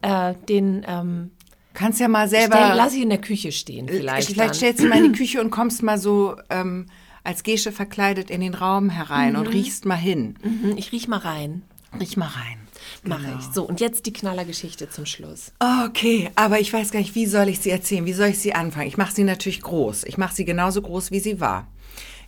Äh, 0.01 0.35
den 0.49 0.85
ähm, 0.89 1.31
Kannst 1.75 2.01
ja 2.01 2.09
mal 2.09 2.29
selber. 2.29 2.57
stell, 2.57 2.77
lass 2.77 2.95
ich 2.95 3.03
in 3.03 3.11
der 3.11 3.21
Küche 3.21 3.53
stehen 3.53 3.89
vielleicht. 3.89 4.29
Vielleicht 4.29 4.51
dann. 4.51 4.55
stellst 4.55 4.83
du 4.83 4.89
mal 4.89 5.05
in 5.05 5.13
die 5.13 5.19
Küche 5.19 5.41
und 5.41 5.51
kommst 5.51 5.83
mal 5.83 5.99
so 5.99 6.37
ähm, 6.51 6.87
als 7.25 7.43
Gesche 7.43 7.73
verkleidet 7.73 8.31
in 8.31 8.41
den 8.41 8.55
Raum 8.55 8.91
herein 8.91 9.37
und 9.37 9.47
riechst 9.47 9.85
mal 9.85 9.95
hin. 9.95 10.37
Mhm, 10.43 10.75
ich 10.77 10.93
riech 10.93 11.07
mal 11.09 11.19
rein. 11.19 11.63
Riech 11.99 12.17
mal 12.17 12.27
rein. 12.27 12.62
Mache 13.05 13.23
Genau. 13.27 13.39
ich. 13.39 13.45
So, 13.55 13.65
und 13.65 13.81
jetzt 13.81 14.07
die 14.07 14.13
Knallergeschichte 14.13 14.89
zum 14.91 15.07
Schluss. 15.07 15.53
Okay, 15.87 16.31
aber 16.35 16.61
ich 16.61 16.73
weiß 16.73 16.91
gar 16.93 17.01
nicht, 17.01 17.15
wie 17.15 17.27
soll 17.27 17.49
ich 17.49 17.61
sie 17.61 17.71
erzählen? 17.71 18.05
Wie 18.07 18.13
soll 18.13 18.29
ich 18.29 18.39
sie 18.39 18.55
anfangen? 18.55 18.87
Ich 18.89 18.97
mache 18.97 19.13
sie 19.15 19.25
natürlich 19.25 19.63
groß. 19.63 20.05
Ich 20.05 20.19
mache 20.19 20.35
sie 20.35 20.45
genauso 20.45 20.83
groß, 20.83 21.11
wie 21.11 21.21
sie 21.21 21.41
war. 21.41 21.67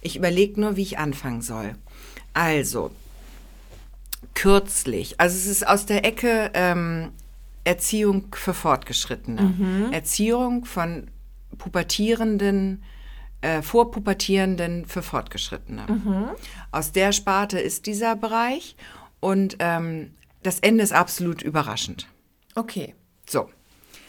Ich 0.01 0.17
überlege 0.17 0.61
nur, 0.61 0.77
wie 0.77 0.83
ich 0.83 0.99
anfangen 0.99 1.41
soll. 1.43 1.75
Also, 2.35 2.91
kürzlich, 4.35 5.21
also 5.21 5.37
es 5.37 5.47
ist 5.47 5.67
aus 5.67 5.87
der 5.87 6.05
Ecke 6.05 6.51
ähm, 6.55 7.13
Erziehung 7.65 8.27
für 8.35 8.53
Fortgeschrittene. 8.53 9.89
Erziehung 9.93 10.65
von 10.65 11.11
pubertierenden, 11.57 12.83
äh, 13.41 13.63
vorpubertierenden 13.63 14.85
für 14.87 15.03
Fortgeschrittene. 15.03 16.35
Aus 16.73 16.93
der 16.93 17.13
Sparte 17.13 17.59
ist 17.59 17.87
dieser 17.87 18.17
Bereich 18.17 18.77
und 19.21 19.57
ähm, 19.61 20.11
das 20.45 20.61
Ende 20.61 20.85
ist 20.85 20.93
absolut 20.93 21.43
überraschend. 21.43 22.07
Okay. 22.55 22.95
So. 23.29 23.51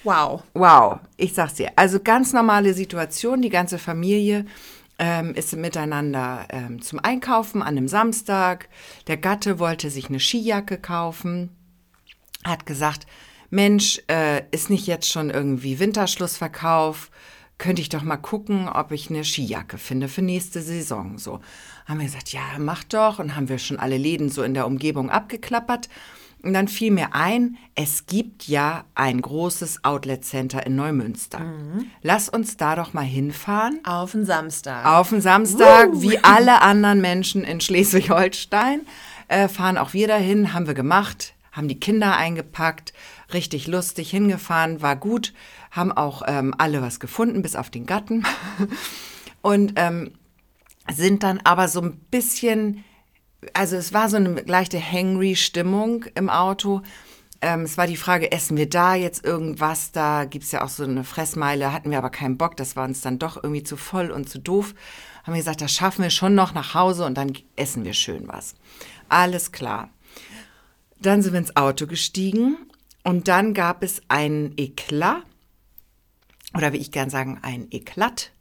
Wow. 0.03 0.43
Wow, 0.53 0.99
ich 1.17 1.33
sag's 1.33 1.55
dir. 1.55 1.71
Also 1.75 1.99
ganz 1.99 2.31
normale 2.31 2.75
Situation, 2.75 3.41
die 3.41 3.49
ganze 3.49 3.79
Familie 3.79 4.45
ähm, 4.99 5.33
ist 5.33 5.55
miteinander 5.55 6.45
ähm, 6.49 6.81
zum 6.81 6.99
Einkaufen 6.99 7.63
an 7.63 7.69
einem 7.69 7.87
Samstag. 7.87 8.69
Der 9.07 9.17
Gatte 9.17 9.57
wollte 9.57 9.89
sich 9.89 10.09
eine 10.09 10.19
Skijacke 10.19 10.77
kaufen, 10.77 11.49
hat 12.43 12.67
gesagt, 12.67 13.07
Mensch, 13.49 14.01
äh, 14.07 14.43
ist 14.51 14.69
nicht 14.69 14.85
jetzt 14.85 15.09
schon 15.09 15.29
irgendwie 15.31 15.79
Winterschlussverkauf? 15.79 17.09
Könnte 17.57 17.81
ich 17.81 17.89
doch 17.89 18.03
mal 18.03 18.17
gucken, 18.17 18.67
ob 18.67 18.91
ich 18.91 19.09
eine 19.09 19.23
Skijacke 19.23 19.77
finde 19.77 20.07
für 20.07 20.21
nächste 20.21 20.61
Saison. 20.61 21.17
So 21.17 21.39
haben 21.85 21.99
wir 21.99 22.05
gesagt, 22.05 22.33
ja, 22.33 22.41
mach 22.59 22.83
doch. 22.83 23.17
Und 23.19 23.35
haben 23.35 23.49
wir 23.49 23.57
schon 23.57 23.79
alle 23.79 23.97
Läden 23.97 24.29
so 24.29 24.43
in 24.43 24.53
der 24.53 24.67
Umgebung 24.67 25.09
abgeklappert. 25.09 25.89
Und 26.45 26.53
dann 26.53 26.67
fiel 26.67 26.91
mir 26.91 27.15
ein, 27.15 27.57
es 27.73 28.05
gibt 28.05 28.47
ja 28.47 28.85
ein 28.93 29.19
großes 29.19 29.83
Outlet-Center 29.83 30.63
in 30.63 30.75
Neumünster. 30.75 31.41
Lass 32.03 32.29
uns 32.29 32.55
da 32.55 32.75
doch 32.75 32.93
mal 32.93 33.01
hinfahren. 33.01 33.79
Auf 33.83 34.11
den 34.11 34.25
Samstag. 34.25 34.85
Auf 34.85 35.09
den 35.09 35.21
Samstag, 35.21 35.89
wie 35.93 36.19
alle 36.19 36.61
anderen 36.61 37.01
Menschen 37.01 37.43
in 37.43 37.61
Schleswig-Holstein, 37.61 38.81
äh, 39.27 39.47
fahren 39.47 39.79
auch 39.79 39.93
wir 39.93 40.07
dahin, 40.07 40.53
haben 40.53 40.67
wir 40.67 40.75
gemacht, 40.75 41.33
haben 41.51 41.67
die 41.67 41.79
Kinder 41.79 42.15
eingepackt, 42.15 42.93
richtig 43.33 43.65
lustig 43.65 44.11
hingefahren, 44.11 44.83
war 44.83 44.97
gut, 44.97 45.33
haben 45.71 45.91
auch 45.91 46.21
ähm, 46.27 46.53
alle 46.59 46.83
was 46.83 46.99
gefunden, 46.99 47.41
bis 47.41 47.55
auf 47.55 47.71
den 47.71 47.87
Gatten. 47.87 48.23
Und 49.41 49.73
ähm, 49.77 50.11
sind 50.93 51.23
dann 51.23 51.41
aber 51.43 51.67
so 51.69 51.81
ein 51.81 51.97
bisschen, 52.11 52.83
also 53.53 53.75
es 53.75 53.93
war 53.93 54.09
so 54.09 54.17
eine 54.17 54.41
leichte 54.41 54.79
Hangry-Stimmung 54.79 56.05
im 56.15 56.29
Auto. 56.29 56.81
Ähm, 57.41 57.61
es 57.61 57.77
war 57.77 57.87
die 57.87 57.97
Frage, 57.97 58.31
essen 58.31 58.57
wir 58.57 58.69
da 58.69 58.95
jetzt 58.95 59.25
irgendwas? 59.25 59.91
Da 59.91 60.25
gibt's 60.25 60.51
ja 60.51 60.63
auch 60.63 60.69
so 60.69 60.83
eine 60.83 61.03
Fressmeile, 61.03 61.73
hatten 61.73 61.91
wir 61.91 61.97
aber 61.97 62.09
keinen 62.09 62.37
Bock, 62.37 62.57
das 62.57 62.75
war 62.75 62.85
uns 62.85 63.01
dann 63.01 63.19
doch 63.19 63.35
irgendwie 63.35 63.63
zu 63.63 63.77
voll 63.77 64.11
und 64.11 64.29
zu 64.29 64.39
doof. 64.39 64.73
Haben 65.23 65.33
wir 65.33 65.39
gesagt, 65.39 65.61
das 65.61 65.73
schaffen 65.73 66.03
wir 66.03 66.09
schon 66.09 66.35
noch 66.35 66.53
nach 66.53 66.73
Hause 66.73 67.05
und 67.05 67.17
dann 67.17 67.33
essen 67.55 67.83
wir 67.83 67.93
schön 67.93 68.27
was. 68.27 68.55
Alles 69.09 69.51
klar. 69.51 69.89
Dann 70.99 71.21
sind 71.21 71.33
wir 71.33 71.39
ins 71.39 71.55
Auto 71.55 71.87
gestiegen 71.87 72.57
und 73.03 73.27
dann 73.27 73.53
gab 73.53 73.83
es 73.83 74.01
einen 74.07 74.53
Eklat, 74.57 75.23
oder 76.55 76.73
wie 76.73 76.77
ich 76.77 76.91
gern 76.91 77.09
sagen, 77.09 77.39
ein 77.41 77.67
Eklat. 77.71 78.31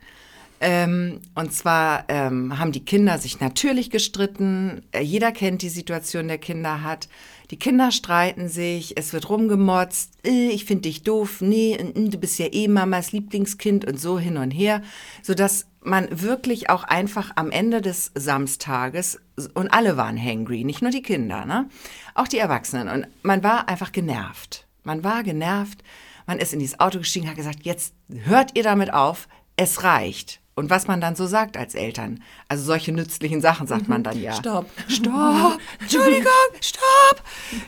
Ähm, 0.60 1.20
und 1.34 1.52
zwar 1.52 2.04
ähm, 2.08 2.58
haben 2.58 2.72
die 2.72 2.84
Kinder 2.84 3.18
sich 3.18 3.40
natürlich 3.40 3.90
gestritten. 3.90 4.82
Äh, 4.92 5.02
Jeder 5.02 5.32
kennt 5.32 5.62
die 5.62 5.68
Situation, 5.68 6.28
der 6.28 6.38
Kinder 6.38 6.82
hat. 6.82 7.08
Die 7.50 7.58
Kinder 7.58 7.90
streiten 7.90 8.48
sich, 8.48 8.96
es 8.96 9.12
wird 9.12 9.28
rumgemotzt. 9.28 10.26
Äh, 10.26 10.48
ich 10.48 10.64
finde 10.64 10.82
dich 10.82 11.02
doof. 11.02 11.40
Nee, 11.40 11.74
äh, 11.74 11.88
äh, 11.88 12.08
du 12.08 12.18
bist 12.18 12.38
ja 12.38 12.46
eh 12.50 12.68
Mamas 12.68 13.12
Lieblingskind 13.12 13.84
und 13.84 14.00
so 14.00 14.18
hin 14.18 14.36
und 14.36 14.50
her. 14.50 14.82
Sodass 15.22 15.66
man 15.82 16.08
wirklich 16.22 16.70
auch 16.70 16.84
einfach 16.84 17.32
am 17.36 17.50
Ende 17.50 17.82
des 17.82 18.10
Samstages, 18.14 19.20
und 19.54 19.68
alle 19.68 19.96
waren 19.96 20.16
hangry, 20.16 20.64
nicht 20.64 20.80
nur 20.80 20.92
die 20.92 21.02
Kinder, 21.02 21.44
ne? 21.44 21.68
auch 22.14 22.28
die 22.28 22.38
Erwachsenen. 22.38 22.88
Und 22.88 23.06
man 23.22 23.42
war 23.42 23.68
einfach 23.68 23.92
genervt. 23.92 24.66
Man 24.84 25.04
war 25.04 25.22
genervt. 25.22 25.82
Man 26.26 26.38
ist 26.38 26.52
in 26.52 26.60
dieses 26.60 26.80
Auto 26.80 26.98
gestiegen, 26.98 27.28
hat 27.28 27.36
gesagt, 27.36 27.64
jetzt 27.64 27.94
hört 28.08 28.56
ihr 28.56 28.62
damit 28.62 28.92
auf, 28.92 29.28
es 29.56 29.82
reicht. 29.82 30.40
Und 30.56 30.70
was 30.70 30.86
man 30.86 31.00
dann 31.00 31.16
so 31.16 31.26
sagt 31.26 31.56
als 31.56 31.74
Eltern. 31.74 32.22
Also 32.48 32.64
solche 32.64 32.92
nützlichen 32.92 33.40
Sachen 33.40 33.66
sagt 33.66 33.88
man 33.88 34.04
dann 34.04 34.20
ja. 34.20 34.34
Stopp. 34.34 34.70
Stopp! 34.88 35.58
Entschuldigung, 35.80 36.30
stopp! 36.60 37.22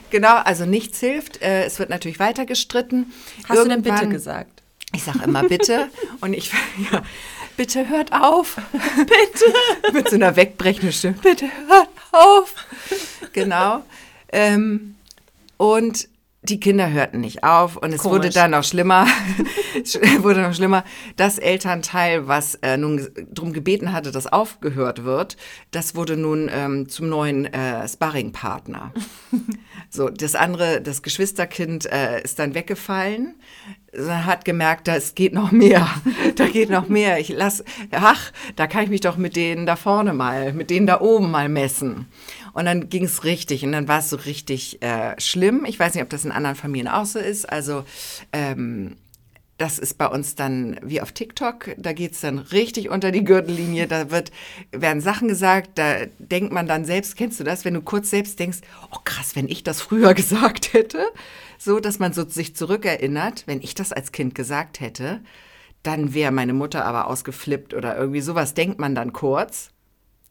Genau, 0.09 0.35
also 0.37 0.65
nichts 0.65 0.99
hilft. 1.01 1.41
Äh, 1.41 1.65
Es 1.65 1.79
wird 1.79 1.89
natürlich 1.89 2.19
weiter 2.19 2.45
gestritten. 2.45 3.11
Hast 3.49 3.59
du 3.63 3.67
denn 3.67 3.81
bitte 3.81 3.95
Irgendwann- 3.95 4.09
gesagt? 4.11 4.61
Ich 4.93 5.03
sage 5.03 5.19
immer 5.25 5.43
bitte. 5.43 5.89
und 6.21 6.31
ich, 6.33 6.51
ja, 6.91 7.03
bitte 7.57 7.89
hört 7.89 8.13
auf. 8.13 8.55
bitte. 8.71 9.93
Mit 9.93 10.09
so 10.09 10.15
einer 10.15 10.35
wegbrechenden 10.37 10.93
Stimme. 10.93 11.17
Bitte 11.21 11.45
hört 11.67 11.89
auf. 12.13 12.53
Genau. 13.33 13.83
Ähm, 14.31 14.95
und 15.57 16.07
die 16.49 16.59
Kinder 16.59 16.91
hörten 16.91 17.19
nicht 17.19 17.43
auf 17.43 17.77
und 17.77 17.93
es 17.93 18.03
wurde 18.03 18.19
Komisch. 18.19 18.33
dann 18.33 18.51
noch 18.51 18.63
schlimmer, 18.63 19.07
wurde 20.19 20.41
noch 20.41 20.53
schlimmer. 20.53 20.83
Das 21.15 21.37
Elternteil, 21.39 22.27
was 22.27 22.55
äh, 22.55 22.77
nun 22.77 23.07
drum 23.31 23.53
gebeten 23.53 23.91
hatte, 23.91 24.11
dass 24.11 24.27
aufgehört 24.27 25.03
wird, 25.03 25.37
das 25.71 25.95
wurde 25.95 26.17
nun 26.17 26.49
ähm, 26.51 26.89
zum 26.89 27.09
neuen 27.09 27.45
äh, 27.45 27.87
Sparringpartner. 27.87 28.93
so, 29.89 30.09
das 30.09 30.35
andere, 30.35 30.81
das 30.81 31.01
Geschwisterkind 31.01 31.85
äh, 31.91 32.21
ist 32.21 32.39
dann 32.39 32.53
weggefallen, 32.53 33.35
hat 33.93 34.45
gemerkt, 34.45 34.87
da 34.87 34.95
es 34.95 35.15
geht 35.15 35.33
noch 35.33 35.51
mehr, 35.51 35.87
da 36.35 36.47
geht 36.47 36.69
noch 36.69 36.87
mehr. 36.89 37.19
Ich 37.19 37.29
lass, 37.29 37.63
ach, 37.91 38.31
da 38.55 38.67
kann 38.67 38.83
ich 38.83 38.89
mich 38.89 39.01
doch 39.01 39.17
mit 39.17 39.35
denen 39.35 39.65
da 39.65 39.75
vorne 39.75 40.13
mal, 40.13 40.53
mit 40.53 40.69
denen 40.69 40.87
da 40.87 41.01
oben 41.01 41.31
mal 41.31 41.49
messen. 41.49 42.07
Und 42.53 42.65
dann 42.65 42.89
ging 42.89 43.05
es 43.05 43.23
richtig 43.23 43.63
und 43.63 43.71
dann 43.71 43.87
war 43.87 43.99
es 43.99 44.09
so 44.09 44.15
richtig 44.17 44.81
äh, 44.81 45.19
schlimm. 45.19 45.65
Ich 45.65 45.79
weiß 45.79 45.93
nicht, 45.93 46.03
ob 46.03 46.09
das 46.09 46.25
in 46.25 46.31
anderen 46.31 46.55
Familien 46.55 46.87
auch 46.87 47.05
so 47.05 47.19
ist. 47.19 47.47
Also 47.47 47.85
ähm, 48.33 48.95
das 49.57 49.79
ist 49.79 49.97
bei 49.97 50.07
uns 50.07 50.35
dann 50.35 50.79
wie 50.83 51.01
auf 51.01 51.11
TikTok. 51.11 51.75
Da 51.77 51.93
geht's 51.93 52.21
dann 52.21 52.39
richtig 52.39 52.89
unter 52.89 53.11
die 53.11 53.23
Gürtellinie. 53.23 53.87
Da 53.87 54.11
wird, 54.11 54.31
werden 54.71 55.01
Sachen 55.01 55.27
gesagt, 55.27 55.71
da 55.75 56.05
denkt 56.19 56.51
man 56.51 56.67
dann 56.67 56.85
selbst, 56.85 57.15
kennst 57.15 57.39
du 57.39 57.43
das, 57.43 57.65
wenn 57.65 57.73
du 57.73 57.81
kurz 57.81 58.09
selbst 58.09 58.39
denkst, 58.39 58.59
oh 58.91 58.99
krass, 59.03 59.35
wenn 59.35 59.47
ich 59.47 59.63
das 59.63 59.81
früher 59.81 60.13
gesagt 60.15 60.73
hätte, 60.73 61.05
so 61.57 61.79
dass 61.79 61.99
man 61.99 62.13
so 62.13 62.27
sich 62.27 62.55
zurückerinnert, 62.55 63.43
wenn 63.45 63.61
ich 63.61 63.75
das 63.75 63.91
als 63.93 64.11
Kind 64.11 64.35
gesagt 64.35 64.79
hätte, 64.79 65.21
dann 65.83 66.13
wäre 66.13 66.31
meine 66.31 66.53
Mutter 66.53 66.85
aber 66.85 67.07
ausgeflippt 67.07 67.73
oder 67.73 67.97
irgendwie 67.97 68.21
sowas 68.21 68.53
denkt 68.53 68.79
man 68.79 68.95
dann 68.95 69.13
kurz. 69.13 69.71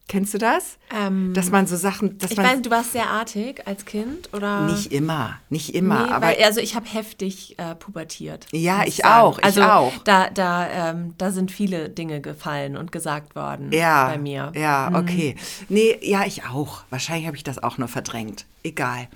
Kennst 0.09 0.35
du 0.35 0.39
das? 0.39 0.79
Ähm, 0.97 1.35
dass 1.35 1.51
man 1.51 1.67
so 1.67 1.75
Sachen, 1.75 2.17
dass 2.19 2.31
Ich 2.31 2.37
man 2.37 2.47
weiß, 2.47 2.63
du 2.63 2.71
warst 2.71 2.93
sehr 2.93 3.11
artig 3.11 3.67
als 3.67 3.85
Kind, 3.87 4.33
oder? 4.33 4.61
nicht 4.67 4.93
immer, 4.93 5.41
nicht 5.51 5.75
immer, 5.75 6.07
Nee, 6.07 6.13
aber 6.13 6.27
weil, 6.29 6.45
also 6.45 6.61
ich 6.61 6.77
habe 6.77 6.87
heftig 6.87 7.59
äh, 7.59 7.75
pubertiert. 7.75 8.47
Ja, 8.53 8.85
ich 8.87 8.99
sagen. 8.99 9.15
auch, 9.15 9.39
ich 9.39 9.45
also 9.45 9.63
auch. 9.63 9.93
Da, 10.05 10.31
da, 10.31 10.91
ähm, 10.91 11.15
da 11.19 11.33
sind 11.33 11.51
viele 11.51 11.89
Dinge 11.89 12.21
gefallen 12.21 12.77
und 12.77 12.93
gesagt 12.93 13.35
worden 13.35 13.73
ja, 13.73 14.07
bei 14.07 14.19
mir. 14.19 14.53
Mhm. 14.55 14.61
Ja, 14.61 14.93
okay. 14.95 15.35
Nee, 15.69 15.99
ja, 16.03 16.25
ich 16.25 16.45
auch. 16.45 16.85
Wahrscheinlich 16.91 17.27
habe 17.27 17.37
ich 17.37 17.43
das 17.43 17.61
auch 17.61 17.77
nur 17.77 17.89
verdrängt. 17.89 18.47
Egal. 18.63 19.09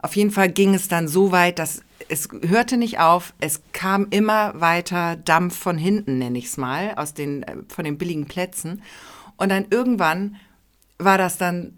Auf 0.00 0.16
jeden 0.16 0.30
Fall 0.30 0.50
ging 0.50 0.74
es 0.74 0.88
dann 0.88 1.08
so 1.08 1.32
weit, 1.32 1.58
dass 1.58 1.82
es 2.08 2.28
hörte 2.46 2.76
nicht 2.76 2.98
auf. 3.00 3.34
Es 3.40 3.62
kam 3.72 4.06
immer 4.10 4.60
weiter 4.60 5.16
Dampf 5.16 5.56
von 5.56 5.78
hinten, 5.78 6.18
nenne 6.18 6.38
ich 6.38 6.46
es 6.46 6.56
mal, 6.56 6.94
aus 6.96 7.14
den, 7.14 7.42
äh, 7.42 7.56
von 7.68 7.84
den 7.84 7.98
billigen 7.98 8.26
Plätzen. 8.26 8.82
Und 9.36 9.50
dann 9.50 9.66
irgendwann 9.70 10.36
war 10.98 11.18
das 11.18 11.38
dann, 11.38 11.74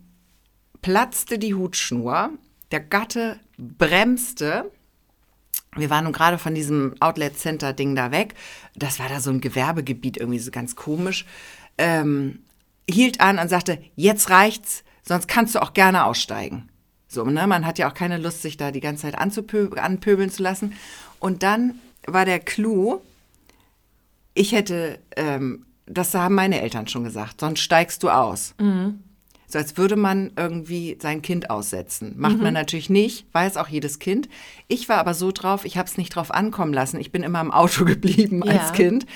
platzte 0.83 1.39
die 1.39 1.55
Hutschnur, 1.55 2.31
der 2.71 2.81
Gatte 2.81 3.41
bremste 3.57 4.71
wir 5.77 5.91
waren 5.91 6.05
nun 6.05 6.12
gerade 6.12 6.39
von 6.39 6.55
diesem 6.55 6.95
Outlet 7.01 7.39
Center 7.39 7.73
Ding 7.73 7.95
da 7.95 8.11
weg. 8.11 8.35
Das 8.75 8.99
war 8.99 9.09
da 9.09 9.21
so 9.21 9.31
ein 9.31 9.41
Gewerbegebiet, 9.41 10.16
irgendwie 10.16 10.39
so 10.39 10.51
ganz 10.51 10.77
komisch. 10.77 11.25
Ähm, 11.77 12.41
hielt 12.89 13.21
an 13.21 13.39
und 13.39 13.49
sagte, 13.49 13.79
jetzt 13.95 14.31
reicht's, 14.31 14.83
sonst 15.03 15.29
kannst 15.29 15.55
du 15.55 15.62
auch 15.62 15.75
gerne 15.75 16.05
aussteigen. 16.05 16.69
So, 17.09 17.24
ne? 17.24 17.46
Man 17.46 17.64
hat 17.66 17.78
ja 17.78 17.88
auch 17.90 17.94
keine 17.94 18.18
Lust, 18.18 18.42
sich 18.42 18.56
da 18.56 18.70
die 18.70 18.80
ganze 18.80 19.02
Zeit 19.02 19.16
anpöbeln 19.18 20.30
zu 20.30 20.42
lassen. 20.42 20.74
Und 21.18 21.42
dann 21.42 21.78
war 22.06 22.24
der 22.24 22.38
Clou, 22.38 23.00
ich 24.34 24.52
hätte, 24.52 24.98
ähm, 25.16 25.64
das 25.86 26.14
haben 26.14 26.34
meine 26.34 26.61
Eltern 26.61 26.86
schon 26.86 27.04
gesagt, 27.04 27.40
sonst 27.40 27.61
steigst 27.61 28.02
du 28.02 28.11
aus. 28.11 28.54
So 29.50 29.59
als 29.59 29.78
würde 29.78 29.96
man 29.96 30.32
irgendwie 30.36 30.98
sein 31.00 31.22
Kind 31.22 31.48
aussetzen. 31.48 32.12
Macht 32.18 32.38
man 32.38 32.52
natürlich 32.52 32.90
nicht, 32.90 33.26
weiß 33.32 33.56
auch 33.56 33.68
jedes 33.68 33.98
Kind. 33.98 34.28
Ich 34.68 34.90
war 34.90 34.98
aber 34.98 35.14
so 35.14 35.32
drauf, 35.32 35.64
ich 35.64 35.78
habe 35.78 35.88
es 35.88 35.96
nicht 35.96 36.14
drauf 36.14 36.30
ankommen 36.30 36.74
lassen. 36.74 37.00
Ich 37.00 37.11
bin 37.12 37.22
immer 37.22 37.40
im 37.40 37.50
Auto 37.50 37.84
geblieben 37.86 38.42
Ja. 38.44 38.59
als 38.61 38.74
Kind. 38.74 39.06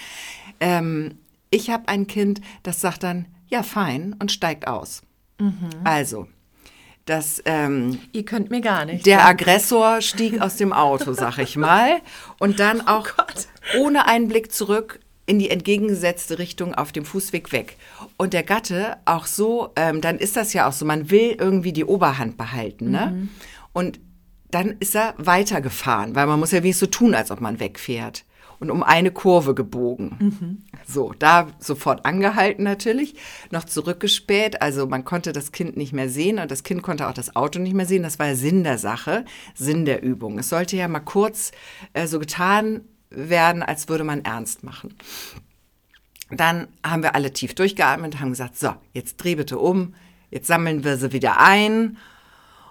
Ähm, 0.61 1.19
ich 1.51 1.69
habe 1.69 1.89
ein 1.89 2.07
Kind, 2.07 2.41
das 2.63 2.81
sagt 2.81 3.03
dann, 3.03 3.27
ja, 3.49 3.63
fein, 3.63 4.17
und 4.19 4.33
steigt 4.33 4.67
aus. 4.67 5.03
Also, 5.85 6.27
das, 7.05 7.43
ähm, 7.45 7.99
Ihr 8.13 8.25
könnt 8.25 8.51
mir 8.51 8.61
gar 8.61 8.85
nicht. 8.85 9.07
der 9.07 9.27
Aggressor 9.27 10.01
stieg 10.01 10.41
aus 10.41 10.57
dem 10.57 10.73
Auto, 10.73 11.13
sag 11.15 11.39
ich 11.39 11.57
mal, 11.57 12.01
und 12.39 12.61
dann 12.61 12.87
auch 12.87 13.09
ohne 13.79 14.07
einen 14.07 14.29
Blick 14.29 14.53
zurück 14.53 15.01
in 15.27 15.39
die 15.39 15.51
entgegengesetzte 15.51 16.39
Richtung 16.39 16.75
auf 16.75 16.93
dem 16.93 17.05
Fußweg 17.05 17.53
weg. 17.53 17.77
Und 18.17 18.33
der 18.33 18.43
Gatte 18.43 18.97
auch 19.05 19.27
so, 19.27 19.71
ähm, 19.77 20.01
dann 20.01 20.19
ist 20.19 20.37
das 20.37 20.53
ja 20.53 20.69
auch 20.69 20.73
so, 20.73 20.85
man 20.85 21.11
will 21.11 21.37
irgendwie 21.39 21.73
die 21.73 21.85
Oberhand 21.85 22.37
behalten, 22.37 22.91
ne? 22.91 23.29
Und 23.73 24.01
dann 24.51 24.77
ist 24.81 24.95
er 24.95 25.15
weitergefahren, 25.17 26.15
weil 26.15 26.27
man 26.27 26.39
muss 26.39 26.53
ja 26.53 26.63
wenigstens 26.63 26.91
so 26.91 26.99
tun, 26.99 27.15
als 27.15 27.31
ob 27.31 27.41
man 27.41 27.59
wegfährt. 27.59 28.25
Und 28.63 28.71
um 28.71 28.85
eine 28.85 29.11
Kurve 29.11 29.57
gebogen. 29.57 30.65
So, 30.87 31.13
da 31.19 31.49
sofort 31.59 32.07
angehalten 32.07 32.63
natürlich, 32.63 33.17
noch 33.51 33.65
zurückgespäht. 33.65 34.63
Also 34.63 34.87
man 34.87 35.05
konnte 35.05 35.33
das 35.33 35.51
Kind 35.51 35.77
nicht 35.77 35.93
mehr 35.93 36.09
sehen 36.09 36.39
und 36.39 36.49
das 36.49 36.63
Kind 36.63 36.81
konnte 36.85 37.09
auch 37.09 37.13
das 37.13 37.35
Auto 37.35 37.59
nicht 37.59 37.75
mehr 37.75 37.87
sehen. 37.87 38.05
Das 38.05 38.21
war 38.21 38.29
ja 38.29 38.35
Sinn 38.37 38.63
der 38.63 38.79
Sache, 38.79 39.25
Sinn 39.57 39.85
der 39.85 40.05
Übung. 40.05 40.39
Es 40.39 40.49
sollte 40.49 40.77
ja 40.77 40.87
mal 40.87 41.01
kurz 41.01 41.51
äh, 41.93 42.07
so 42.07 42.21
getan 42.21 42.83
werden, 43.11 43.65
als 43.65 43.89
würde 43.89 44.05
man 44.05 44.25
ernst 44.25 44.63
machen. 44.63 44.95
Dann 46.31 46.69
haben 46.87 47.03
wir 47.03 47.17
alle 47.17 47.33
tief 47.33 47.57
durchgeatmet 47.57 48.15
und 48.15 48.21
haben 48.21 48.31
gesagt, 48.31 48.57
so, 48.57 48.75
jetzt 48.93 49.17
dreh 49.17 49.35
bitte 49.35 49.59
um, 49.59 49.95
jetzt 50.31 50.47
sammeln 50.47 50.85
wir 50.85 50.99
sie 50.99 51.13
wieder 51.13 51.41
ein 51.41 51.97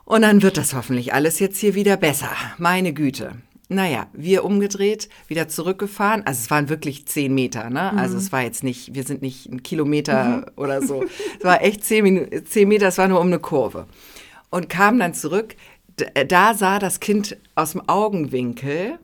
und 0.06 0.22
dann 0.22 0.42
wird 0.42 0.56
das 0.56 0.74
hoffentlich 0.74 1.14
alles 1.14 1.40
jetzt 1.40 1.60
hier 1.60 1.76
wieder 1.76 1.98
besser. 1.98 2.32
Meine 2.58 2.94
Güte. 2.94 3.42
Naja, 3.72 4.08
wir 4.12 4.44
umgedreht, 4.44 5.08
wieder 5.28 5.48
zurückgefahren. 5.48 6.24
Also 6.26 6.42
es 6.44 6.52
waren 6.52 6.68
wirklich 6.68 7.06
zehn 7.08 7.34
Meter, 7.34 7.70
ne? 7.70 7.94
Also 7.94 8.18
es 8.18 8.34
war 8.34 8.42
jetzt 8.44 8.66
nicht, 8.66 8.94
wir 8.94 9.04
sind 9.04 9.22
nicht 9.22 9.50
einen 9.50 9.64
Kilometer 9.64 10.52
oder 10.58 10.82
so. 10.82 11.06
Es 11.40 11.46
war 11.46 11.62
echt 11.64 11.86
zehn, 11.86 12.04
Minu 12.04 12.26
zehn 12.44 12.68
Meter, 12.68 12.88
es 12.90 12.98
war 12.98 13.08
nur 13.08 13.22
um 13.22 13.28
eine 13.28 13.40
Kurve. 13.40 13.88
Und 14.50 14.68
kamen 14.68 15.00
dann 15.00 15.14
zurück. 15.14 15.56
D 15.98 16.26
da 16.26 16.54
sah 16.54 16.80
das 16.80 17.00
Kind 17.00 17.38
aus 17.56 17.72
dem 17.72 17.88
Augenwinkel 17.88 19.00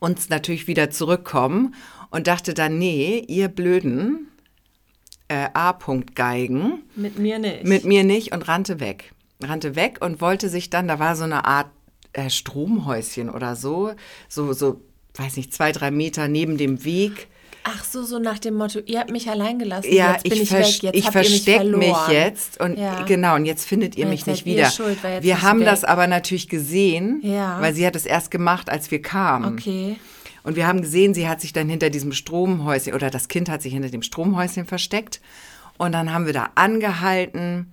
uns 0.00 0.28
natürlich 0.28 0.66
wieder 0.66 0.90
zurückkommen 0.90 1.74
und 2.10 2.26
dachte 2.26 2.52
dann, 2.52 2.78
nee, 2.78 3.24
ihr 3.28 3.46
blöden 3.48 4.26
äh, 5.28 5.48
A-Punkt-Geigen, 5.54 6.82
Mit 6.96 7.18
mir 7.18 7.38
nicht. 7.38 7.64
mit 7.64 7.84
mir 7.84 8.02
nicht 8.02 8.32
und 8.32 8.46
rannte 8.48 8.80
weg. 8.80 9.12
Rannte 9.42 9.76
weg 9.76 9.98
und 10.00 10.20
wollte 10.20 10.48
sich 10.48 10.68
dann, 10.68 10.88
da 10.88 10.98
war 10.98 11.16
so 11.16 11.24
eine 11.24 11.44
Art 11.44 11.68
äh, 12.14 12.30
Stromhäuschen 12.30 13.28
oder 13.30 13.54
so, 13.56 13.92
so, 14.28 14.52
so, 14.52 14.80
weiß 15.16 15.36
nicht, 15.36 15.52
zwei, 15.54 15.70
drei 15.72 15.90
Meter 15.90 16.26
neben 16.28 16.56
dem 16.56 16.84
Weg. 16.84 17.28
Ach 17.66 17.82
so, 17.82 18.02
so 18.02 18.18
nach 18.18 18.38
dem 18.38 18.54
Motto, 18.54 18.80
ihr 18.84 18.98
habt 19.00 19.10
mich 19.10 19.28
allein 19.30 19.58
gelassen, 19.58 19.90
Ja, 19.90 20.12
jetzt 20.12 20.24
bin 20.24 20.32
ich, 20.34 20.42
ich, 20.42 20.50
weg, 20.52 20.66
jetzt 20.82 20.96
ich 20.96 21.04
mich 21.04 21.10
verstecke 21.10 21.64
mich, 21.64 21.86
verloren. 21.88 22.12
jetzt 22.12 22.60
und 22.60 22.78
Ja. 22.78 23.02
genau, 23.04 23.36
und 23.36 23.46
jetzt 23.46 23.66
findet 23.66 23.96
ihr 23.96 24.04
Ja, 24.04 24.10
mich 24.10 24.26
nicht 24.26 24.44
wieder. 24.44 24.70
schuld, 24.70 24.98
wir 25.02 25.40
haben 25.42 25.60
weg. 25.60 25.66
das 25.66 25.82
aber 25.84 26.06
natürlich 26.06 26.48
gesehen, 26.48 27.20
Ja. 27.22 27.60
weil 27.62 27.72
sie 27.74 27.86
hat 27.86 27.96
es 27.96 28.04
erst 28.04 28.30
gemacht, 28.30 28.68
als 28.68 28.90
wir 28.90 29.00
kamen. 29.00 29.54
Okay. 29.54 29.96
Und 30.42 30.56
wir 30.56 30.66
haben 30.66 30.82
gesehen, 30.82 31.14
sie 31.14 31.26
hat 31.26 31.40
sich 31.40 31.54
dann 31.54 31.70
hinter 31.70 31.88
diesem 31.88 32.12
Stromhäuschen 32.12 32.92
oder 32.92 33.08
das 33.08 33.28
Kind 33.28 33.48
hat 33.48 33.62
sich 33.62 33.72
hinter 33.72 33.88
dem 33.88 34.02
Stromhäuschen 34.02 34.66
versteckt. 34.66 35.22
Und 35.78 35.92
dann 35.92 36.12
haben 36.12 36.26
wir 36.26 36.34
da 36.34 36.50
angehalten 36.56 37.72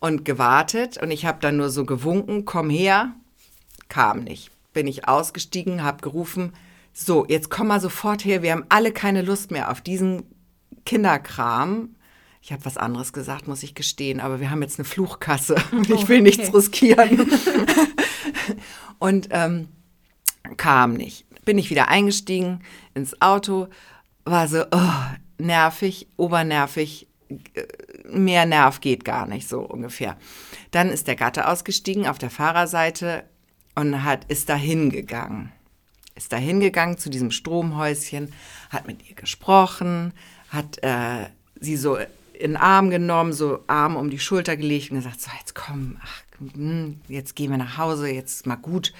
und 0.00 0.24
gewartet. 0.24 0.96
Und 1.02 1.10
ich 1.10 1.26
habe 1.26 1.38
dann 1.42 1.58
nur 1.58 1.68
so 1.68 1.84
gewunken, 1.84 2.46
komm 2.46 2.70
her. 2.70 3.12
Kam 3.88 4.20
nicht. 4.20 4.50
Bin 4.72 4.86
ich 4.86 5.08
ausgestiegen, 5.08 5.82
habe 5.82 6.02
gerufen, 6.02 6.52
so, 6.98 7.26
jetzt 7.28 7.50
komm 7.50 7.66
mal 7.66 7.80
sofort 7.80 8.24
her. 8.24 8.42
Wir 8.42 8.52
haben 8.52 8.64
alle 8.70 8.90
keine 8.90 9.20
Lust 9.20 9.50
mehr 9.50 9.70
auf 9.70 9.82
diesen 9.82 10.22
Kinderkram. 10.86 11.90
Ich 12.40 12.52
habe 12.52 12.64
was 12.64 12.78
anderes 12.78 13.12
gesagt, 13.12 13.48
muss 13.48 13.62
ich 13.62 13.74
gestehen, 13.74 14.18
aber 14.18 14.40
wir 14.40 14.50
haben 14.50 14.62
jetzt 14.62 14.78
eine 14.78 14.86
Fluchkasse 14.86 15.56
ich 15.82 16.08
will 16.08 16.22
nichts 16.22 16.54
riskieren. 16.54 17.30
und 18.98 19.28
ähm, 19.30 19.68
kam 20.56 20.94
nicht. 20.94 21.26
Bin 21.44 21.58
ich 21.58 21.68
wieder 21.68 21.88
eingestiegen 21.88 22.60
ins 22.94 23.20
Auto, 23.20 23.68
war 24.24 24.48
so 24.48 24.64
oh, 24.70 24.92
nervig, 25.38 26.08
obernervig, 26.16 27.08
äh, 27.28 27.64
mehr 28.08 28.46
Nerv 28.46 28.80
geht 28.80 29.04
gar 29.04 29.26
nicht, 29.26 29.48
so 29.48 29.60
ungefähr. 29.60 30.16
Dann 30.70 30.88
ist 30.88 31.08
der 31.08 31.16
Gatte 31.16 31.46
ausgestiegen 31.46 32.06
auf 32.06 32.18
der 32.18 32.30
Fahrerseite 32.30 33.24
und 33.76 34.02
hat, 34.02 34.24
ist 34.24 34.48
da 34.48 34.56
hingegangen. 34.56 35.52
Ist 36.16 36.32
da 36.32 36.36
hingegangen 36.36 36.98
zu 36.98 37.10
diesem 37.10 37.30
Stromhäuschen, 37.30 38.32
hat 38.70 38.86
mit 38.86 39.08
ihr 39.08 39.14
gesprochen, 39.14 40.12
hat 40.48 40.82
äh, 40.82 41.26
sie 41.60 41.76
so 41.76 41.96
in 42.32 42.52
den 42.52 42.56
Arm 42.56 42.90
genommen, 42.90 43.32
so 43.32 43.60
Arm 43.66 43.96
um 43.96 44.10
die 44.10 44.18
Schulter 44.18 44.56
gelegt 44.56 44.90
und 44.90 44.96
gesagt, 44.96 45.20
so 45.20 45.30
jetzt 45.38 45.54
komm, 45.54 45.98
ach, 46.02 46.22
hm, 46.54 47.00
jetzt 47.08 47.36
gehen 47.36 47.50
wir 47.50 47.58
nach 47.58 47.78
Hause, 47.78 48.08
jetzt 48.08 48.46
mal 48.46 48.56
gut. 48.56 48.92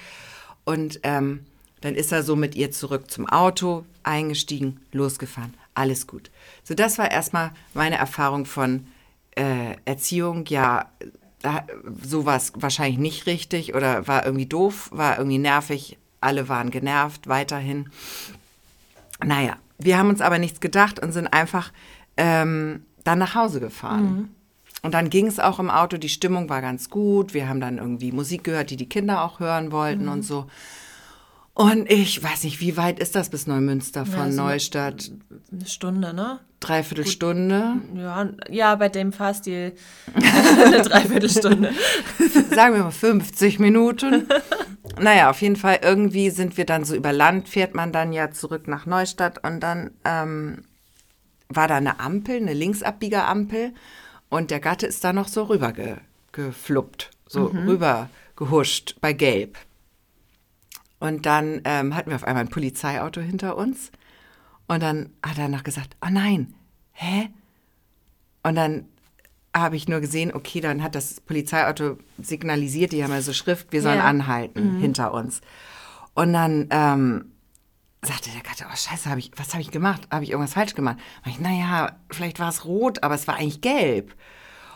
Und 0.63 0.99
ähm, 1.03 1.45
dann 1.81 1.95
ist 1.95 2.11
er 2.11 2.23
so 2.23 2.35
mit 2.35 2.55
ihr 2.55 2.71
zurück 2.71 3.11
zum 3.11 3.27
Auto, 3.27 3.85
eingestiegen, 4.03 4.79
losgefahren. 4.91 5.53
Alles 5.73 6.07
gut. 6.07 6.31
So, 6.63 6.73
das 6.73 6.97
war 6.97 7.11
erstmal 7.11 7.51
meine 7.73 7.97
Erfahrung 7.97 8.45
von 8.45 8.87
äh, 9.35 9.75
Erziehung. 9.85 10.45
Ja, 10.47 10.89
da, 11.47 11.65
so 12.03 12.25
war 12.25 12.35
es 12.35 12.51
wahrscheinlich 12.55 12.99
nicht 12.99 13.25
richtig 13.25 13.73
oder 13.73 14.05
war 14.05 14.25
irgendwie 14.25 14.45
doof, 14.45 14.89
war 14.91 15.17
irgendwie 15.17 15.37
nervig. 15.37 15.97
Alle 16.19 16.49
waren 16.49 16.71
genervt 16.71 17.27
weiterhin. 17.27 17.89
Naja, 19.23 19.55
wir 19.77 19.97
haben 19.97 20.09
uns 20.09 20.19
aber 20.19 20.39
nichts 20.39 20.59
gedacht 20.59 20.99
und 20.99 21.13
sind 21.13 21.27
einfach 21.27 21.71
ähm, 22.17 22.83
dann 23.05 23.19
nach 23.19 23.33
Hause 23.33 23.61
gefahren. 23.61 24.29
Und 24.83 24.93
dann 24.93 25.09
ging 25.09 25.27
es 25.27 25.39
auch 25.39 25.59
im 25.59 25.69
Auto, 25.69 25.97
die 25.97 26.09
Stimmung 26.09 26.49
war 26.49 26.61
ganz 26.61 26.89
gut. 26.89 27.33
Wir 27.33 27.47
haben 27.47 27.61
dann 27.61 27.77
irgendwie 27.77 28.11
Musik 28.11 28.43
gehört, 28.43 28.69
die 28.71 28.77
die 28.77 28.89
Kinder 28.89 29.21
auch 29.21 29.39
hören 29.39 29.71
wollten 29.71 30.09
und 30.09 30.23
so. 30.23 30.47
Und 31.57 31.89
ich 31.91 32.21
weiß 32.21 32.43
nicht, 32.43 32.59
wie 32.61 32.77
weit 32.77 32.99
ist 32.99 33.15
das 33.15 33.29
bis 33.31 33.47
Neumünster 33.47 34.05
von 34.05 34.31
so- 34.31 34.43
Neustadt? 34.43 35.09
Eine 35.51 35.65
Stunde, 35.65 36.13
ne? 36.13 36.39
Dreiviertel 36.59 37.07
Stunde. 37.07 37.81
Ja, 37.95 38.29
ja 38.47 38.75
bei 38.75 38.89
dem 38.89 39.11
Fahrstil 39.11 39.73
eine 40.13 40.81
Dreiviertelstunde. 40.83 41.71
Sagen 42.53 42.75
wir 42.75 42.83
mal 42.83 42.91
50 42.91 43.57
Minuten. 43.57 44.27
Naja, 44.99 45.31
auf 45.31 45.41
jeden 45.41 45.55
Fall 45.55 45.79
irgendwie 45.81 46.29
sind 46.29 46.57
wir 46.57 46.65
dann 46.65 46.85
so 46.85 46.95
über 46.95 47.11
Land, 47.11 47.49
fährt 47.49 47.73
man 47.73 47.91
dann 47.91 48.13
ja 48.13 48.29
zurück 48.29 48.67
nach 48.67 48.85
Neustadt 48.85 49.43
und 49.43 49.59
dann 49.61 49.89
ähm, 50.05 50.63
war 51.49 51.67
da 51.67 51.77
eine 51.77 51.99
Ampel, 51.99 52.35
eine 52.37 52.53
Linksabbiegerampel 52.53 53.73
und 54.29 54.51
der 54.51 54.59
Gatte 54.59 54.85
ist 54.85 55.03
da 55.03 55.11
noch 55.11 55.27
so 55.27 55.43
rüber 55.45 55.71
ge, 55.71 55.95
gefluppt, 56.33 57.09
so 57.25 57.45
rüber 57.45 58.09
gehuscht 58.35 58.95
bei 59.01 59.13
Gelb. 59.13 59.57
Und 60.99 61.25
dann 61.25 61.61
ähm, 61.65 61.95
hatten 61.95 62.09
wir 62.09 62.15
auf 62.15 62.23
einmal 62.23 62.43
ein 62.43 62.49
Polizeiauto 62.49 63.21
hinter 63.21 63.55
uns 63.57 63.91
und 64.67 64.81
dann 64.81 65.11
hat 65.23 65.37
er 65.37 65.47
noch 65.47 65.63
gesagt, 65.63 65.95
oh 66.03 66.09
nein, 66.09 66.55
hä? 66.93 67.29
Und 68.43 68.55
dann 68.55 68.85
habe 69.55 69.75
ich 69.75 69.87
nur 69.87 69.99
gesehen, 69.99 70.33
okay, 70.33 70.59
dann 70.61 70.81
hat 70.83 70.95
das 70.95 71.19
Polizeiauto 71.21 71.97
signalisiert, 72.17 72.91
die 72.91 73.03
haben 73.03 73.11
ja 73.11 73.21
so 73.21 73.33
Schrift, 73.33 73.71
wir 73.71 73.81
sollen 73.81 73.97
Ja. 73.99 74.05
anhalten 74.05 74.79
hinter 74.79 75.13
uns. 75.13 75.41
Und 76.13 76.33
dann 76.33 76.67
ähm, 76.71 77.31
sagte 78.01 78.29
der 78.31 78.41
Gatte, 78.41 78.65
oh 78.71 78.75
scheiße, 78.75 79.09
hab 79.09 79.17
ich, 79.17 79.31
was 79.35 79.53
habe 79.53 79.61
ich 79.61 79.71
gemacht? 79.71 80.07
Habe 80.11 80.23
ich 80.23 80.31
irgendwas 80.31 80.53
falsch 80.53 80.75
gemacht? 80.75 80.97
Und 81.25 81.31
ich, 81.31 81.39
naja, 81.39 81.95
vielleicht 82.09 82.39
war 82.39 82.49
es 82.49 82.65
rot, 82.65 83.03
aber 83.03 83.15
es 83.15 83.27
war 83.27 83.35
eigentlich 83.35 83.61
gelb. 83.61 84.15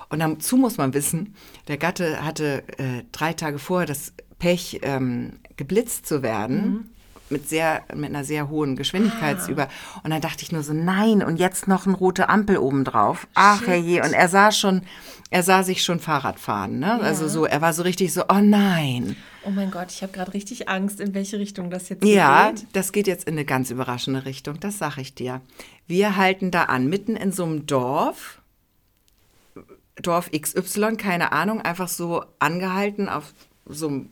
Und 0.09 0.19
dazu 0.19 0.57
muss 0.57 0.77
man 0.77 0.93
wissen, 0.93 1.35
der 1.67 1.77
Gatte 1.77 2.23
hatte 2.23 2.63
äh, 2.77 3.03
drei 3.11 3.33
Tage 3.33 3.59
vorher 3.59 3.87
das 3.87 4.13
Pech, 4.39 4.79
ähm, 4.83 5.39
geblitzt 5.57 6.05
zu 6.05 6.21
werden. 6.23 6.89
Mit, 7.29 7.47
sehr, 7.47 7.83
mit 7.95 8.09
einer 8.09 8.25
sehr 8.25 8.49
hohen 8.49 8.75
Geschwindigkeitsüber. 8.75 9.69
Und 10.03 10.09
dann 10.11 10.19
dachte 10.19 10.43
ich 10.43 10.51
nur 10.51 10.63
so, 10.63 10.73
nein, 10.73 11.23
und 11.23 11.37
jetzt 11.37 11.65
noch 11.65 11.85
eine 11.87 11.95
rote 11.95 12.27
Ampel 12.27 12.57
obendrauf. 12.57 13.25
Ach 13.35 13.65
herrje, 13.65 14.03
und 14.03 14.11
er 14.11 14.27
sah 14.27 14.51
schon, 14.51 14.81
er 15.29 15.41
sah 15.41 15.63
sich 15.63 15.81
schon 15.81 16.01
Fahrrad 16.01 16.41
fahren. 16.41 16.79
Ne? 16.79 16.99
Also 16.99 17.29
so, 17.29 17.45
er 17.45 17.61
war 17.61 17.71
so 17.71 17.83
richtig 17.83 18.11
so, 18.11 18.23
oh 18.27 18.41
nein. 18.41 19.15
Oh 19.45 19.49
mein 19.49 19.71
Gott, 19.71 19.91
ich 19.91 20.03
habe 20.03 20.11
gerade 20.11 20.33
richtig 20.33 20.67
Angst, 20.67 20.99
in 20.99 21.13
welche 21.13 21.39
Richtung 21.39 21.69
das 21.69 21.87
jetzt 21.87 22.03
Ja, 22.03 22.51
geht. 22.51 22.67
das 22.73 22.91
geht 22.91 23.07
jetzt 23.07 23.25
in 23.29 23.35
eine 23.35 23.45
ganz 23.45 23.71
überraschende 23.71 24.25
Richtung, 24.25 24.59
das 24.59 24.77
sag 24.77 24.97
ich 24.97 25.15
dir. 25.15 25.39
Wir 25.87 26.17
halten 26.17 26.51
da 26.51 26.63
an, 26.65 26.87
mitten 26.87 27.15
in 27.15 27.31
so 27.31 27.45
einem 27.45 27.65
Dorf, 27.65 28.41
Dorf 29.95 30.29
XY, 30.31 30.97
keine 30.97 31.31
Ahnung, 31.31 31.61
einfach 31.61 31.87
so 31.87 32.25
angehalten 32.39 33.07
auf 33.07 33.33
so 33.65 33.87
einem 33.87 34.09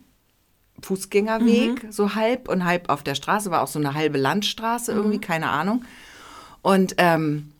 Fußgängerweg, 0.82 1.86
so 1.90 2.14
halb 2.14 2.48
und 2.48 2.64
halb 2.64 2.88
auf 2.88 3.02
der 3.02 3.14
Straße, 3.14 3.50
war 3.50 3.62
auch 3.62 3.68
so 3.68 3.78
eine 3.78 3.94
halbe 3.94 4.18
Landstraße 4.18 4.92
irgendwie, 4.92 5.20
keine 5.20 5.50
Ahnung. 5.50 5.84
Und 6.62 6.94
ähm, 6.98 7.52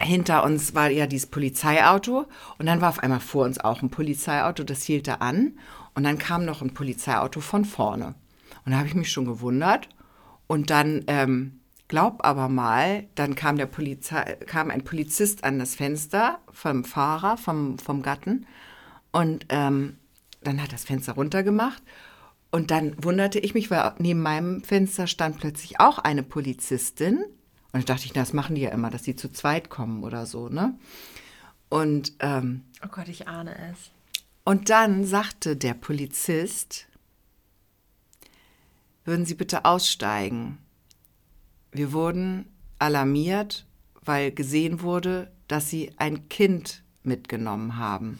hinter 0.00 0.44
uns 0.44 0.74
war 0.74 0.90
ja 0.90 1.06
dieses 1.06 1.28
Polizeiauto 1.28 2.26
und 2.58 2.66
dann 2.66 2.80
war 2.80 2.90
auf 2.90 3.02
einmal 3.02 3.20
vor 3.20 3.44
uns 3.44 3.58
auch 3.58 3.82
ein 3.82 3.90
Polizeiauto, 3.90 4.64
das 4.64 4.82
hielt 4.82 5.08
da 5.08 5.14
an 5.14 5.58
und 5.94 6.04
dann 6.04 6.18
kam 6.18 6.44
noch 6.44 6.60
ein 6.62 6.74
Polizeiauto 6.74 7.40
von 7.40 7.64
vorne. 7.64 8.14
Und 8.64 8.72
da 8.72 8.78
habe 8.78 8.88
ich 8.88 8.94
mich 8.94 9.10
schon 9.10 9.24
gewundert 9.24 9.88
und 10.46 10.70
dann 10.70 11.04
ähm, 11.06 11.60
glaub 11.88 12.24
aber 12.24 12.48
mal, 12.48 13.04
dann 13.14 13.34
kam 13.34 13.56
der 13.56 13.66
Polizei, 13.66 14.36
kam 14.46 14.70
ein 14.70 14.84
Polizist 14.84 15.44
an 15.44 15.58
das 15.58 15.74
Fenster 15.74 16.40
vom 16.52 16.84
Fahrer, 16.84 17.36
vom, 17.36 17.78
vom 17.78 18.02
Gatten 18.02 18.46
und 19.12 19.46
ähm, 19.48 19.96
dann 20.46 20.62
hat 20.62 20.72
das 20.72 20.84
Fenster 20.84 21.14
runtergemacht 21.14 21.82
und 22.50 22.70
dann 22.70 22.94
wunderte 23.02 23.38
ich 23.38 23.54
mich, 23.54 23.70
weil 23.70 23.92
neben 23.98 24.20
meinem 24.22 24.62
Fenster 24.62 25.06
stand 25.06 25.38
plötzlich 25.38 25.80
auch 25.80 25.98
eine 25.98 26.22
Polizistin. 26.22 27.24
Und 27.72 27.88
da 27.88 27.94
dachte 27.94 28.06
ich, 28.06 28.14
na, 28.14 28.22
das 28.22 28.32
machen 28.32 28.54
die 28.54 28.62
ja 28.62 28.70
immer, 28.70 28.90
dass 28.90 29.04
sie 29.04 29.16
zu 29.16 29.30
zweit 29.30 29.68
kommen 29.68 30.04
oder 30.04 30.24
so, 30.26 30.48
ne? 30.48 30.78
Und, 31.68 32.12
ähm, 32.20 32.62
Oh 32.84 32.88
Gott, 32.88 33.08
ich 33.08 33.26
ahne 33.28 33.54
es. 33.72 33.90
und 34.44 34.70
dann 34.70 35.04
sagte 35.04 35.56
der 35.56 35.74
Polizist, 35.74 36.86
würden 39.04 39.26
Sie 39.26 39.34
bitte 39.34 39.64
aussteigen? 39.64 40.58
Wir 41.72 41.92
wurden 41.92 42.46
alarmiert, 42.78 43.66
weil 44.04 44.30
gesehen 44.32 44.80
wurde, 44.80 45.30
dass 45.48 45.68
Sie 45.68 45.92
ein 45.96 46.28
Kind 46.28 46.82
mitgenommen 47.02 47.76
haben. 47.76 48.18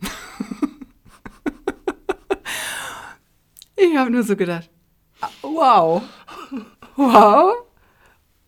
ich 3.90 3.96
habe 3.96 4.10
nur 4.10 4.22
so 4.22 4.36
gedacht, 4.36 4.70
ah, 5.20 5.28
wow, 5.42 6.02
wow. 6.96 7.54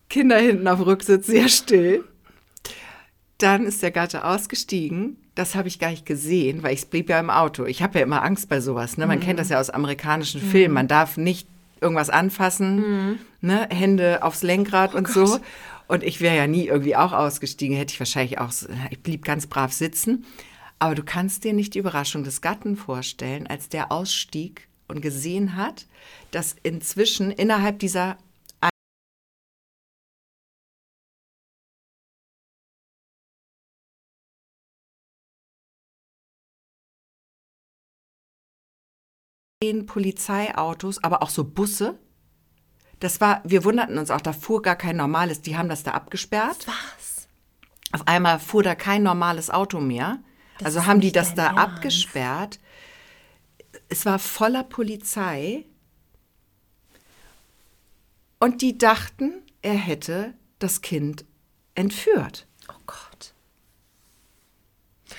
Kinder 0.08 0.38
hinten 0.38 0.68
auf 0.68 0.78
dem 0.78 0.84
Rücksitz 0.84 1.26
sehr 1.26 1.48
still. 1.48 2.04
Dann 3.38 3.64
ist 3.64 3.82
der 3.82 3.90
Gatte 3.90 4.24
ausgestiegen. 4.24 5.16
Das 5.34 5.56
habe 5.56 5.66
ich 5.66 5.80
gar 5.80 5.90
nicht 5.90 6.06
gesehen, 6.06 6.62
weil 6.62 6.74
ich 6.74 6.86
blieb 6.86 7.10
ja 7.10 7.18
im 7.18 7.30
Auto. 7.30 7.64
Ich 7.64 7.82
habe 7.82 7.98
ja 7.98 8.04
immer 8.04 8.22
Angst 8.22 8.48
bei 8.48 8.60
sowas. 8.60 8.96
Ne? 8.96 9.06
Man 9.06 9.18
kennt 9.18 9.40
das 9.40 9.48
ja 9.48 9.58
aus 9.58 9.70
amerikanischen 9.70 10.40
Filmen. 10.40 10.74
Man 10.74 10.86
darf 10.86 11.16
nicht 11.16 11.48
irgendwas 11.80 12.10
anfassen, 12.10 13.18
ne? 13.40 13.68
Hände 13.70 14.22
aufs 14.22 14.42
Lenkrad 14.42 14.94
und 14.94 15.08
so. 15.08 15.40
Und 15.88 16.02
ich 16.02 16.20
wäre 16.20 16.36
ja 16.36 16.46
nie 16.46 16.66
irgendwie 16.66 16.96
auch 16.96 17.12
ausgestiegen. 17.12 17.76
Hätte 17.76 17.92
ich 17.92 18.00
wahrscheinlich 18.00 18.38
auch, 18.38 18.52
ich 18.90 19.02
blieb 19.02 19.24
ganz 19.24 19.46
brav 19.46 19.72
sitzen. 19.72 20.24
Aber 20.78 20.94
du 20.94 21.02
kannst 21.02 21.44
dir 21.44 21.52
nicht 21.52 21.74
die 21.74 21.80
Überraschung 21.80 22.24
des 22.24 22.40
Gatten 22.40 22.76
vorstellen, 22.76 23.46
als 23.46 23.68
der 23.68 23.92
ausstieg 23.92 24.68
und 24.88 25.00
gesehen 25.00 25.56
hat, 25.56 25.86
dass 26.30 26.56
inzwischen 26.62 27.30
innerhalb 27.30 27.78
dieser 27.78 28.18
Polizeiautos, 39.86 41.02
aber 41.02 41.22
auch 41.22 41.30
so 41.30 41.44
Busse. 41.44 41.98
Das 43.00 43.20
war, 43.20 43.42
wir 43.44 43.64
wunderten 43.64 43.98
uns 43.98 44.10
auch, 44.10 44.20
da 44.20 44.32
fuhr 44.32 44.62
gar 44.62 44.76
kein 44.76 44.96
normales, 44.96 45.40
die 45.40 45.56
haben 45.56 45.68
das 45.68 45.82
da 45.82 45.92
abgesperrt. 45.92 46.66
Was? 46.66 47.28
Auf 47.92 48.06
einmal 48.06 48.38
fuhr 48.38 48.62
da 48.62 48.74
kein 48.74 49.02
normales 49.02 49.50
Auto 49.50 49.80
mehr. 49.80 50.18
Das 50.58 50.66
also 50.66 50.86
haben 50.86 51.00
die 51.00 51.12
das 51.12 51.34
da 51.34 51.46
Ernst. 51.46 51.58
abgesperrt. 51.58 52.60
Es 53.94 54.04
war 54.06 54.18
voller 54.18 54.64
Polizei. 54.64 55.66
Und 58.40 58.60
die 58.60 58.76
dachten, 58.76 59.34
er 59.62 59.74
hätte 59.74 60.34
das 60.58 60.80
Kind 60.80 61.24
entführt. 61.76 62.48
Oh 62.68 62.80
Gott. 62.88 63.13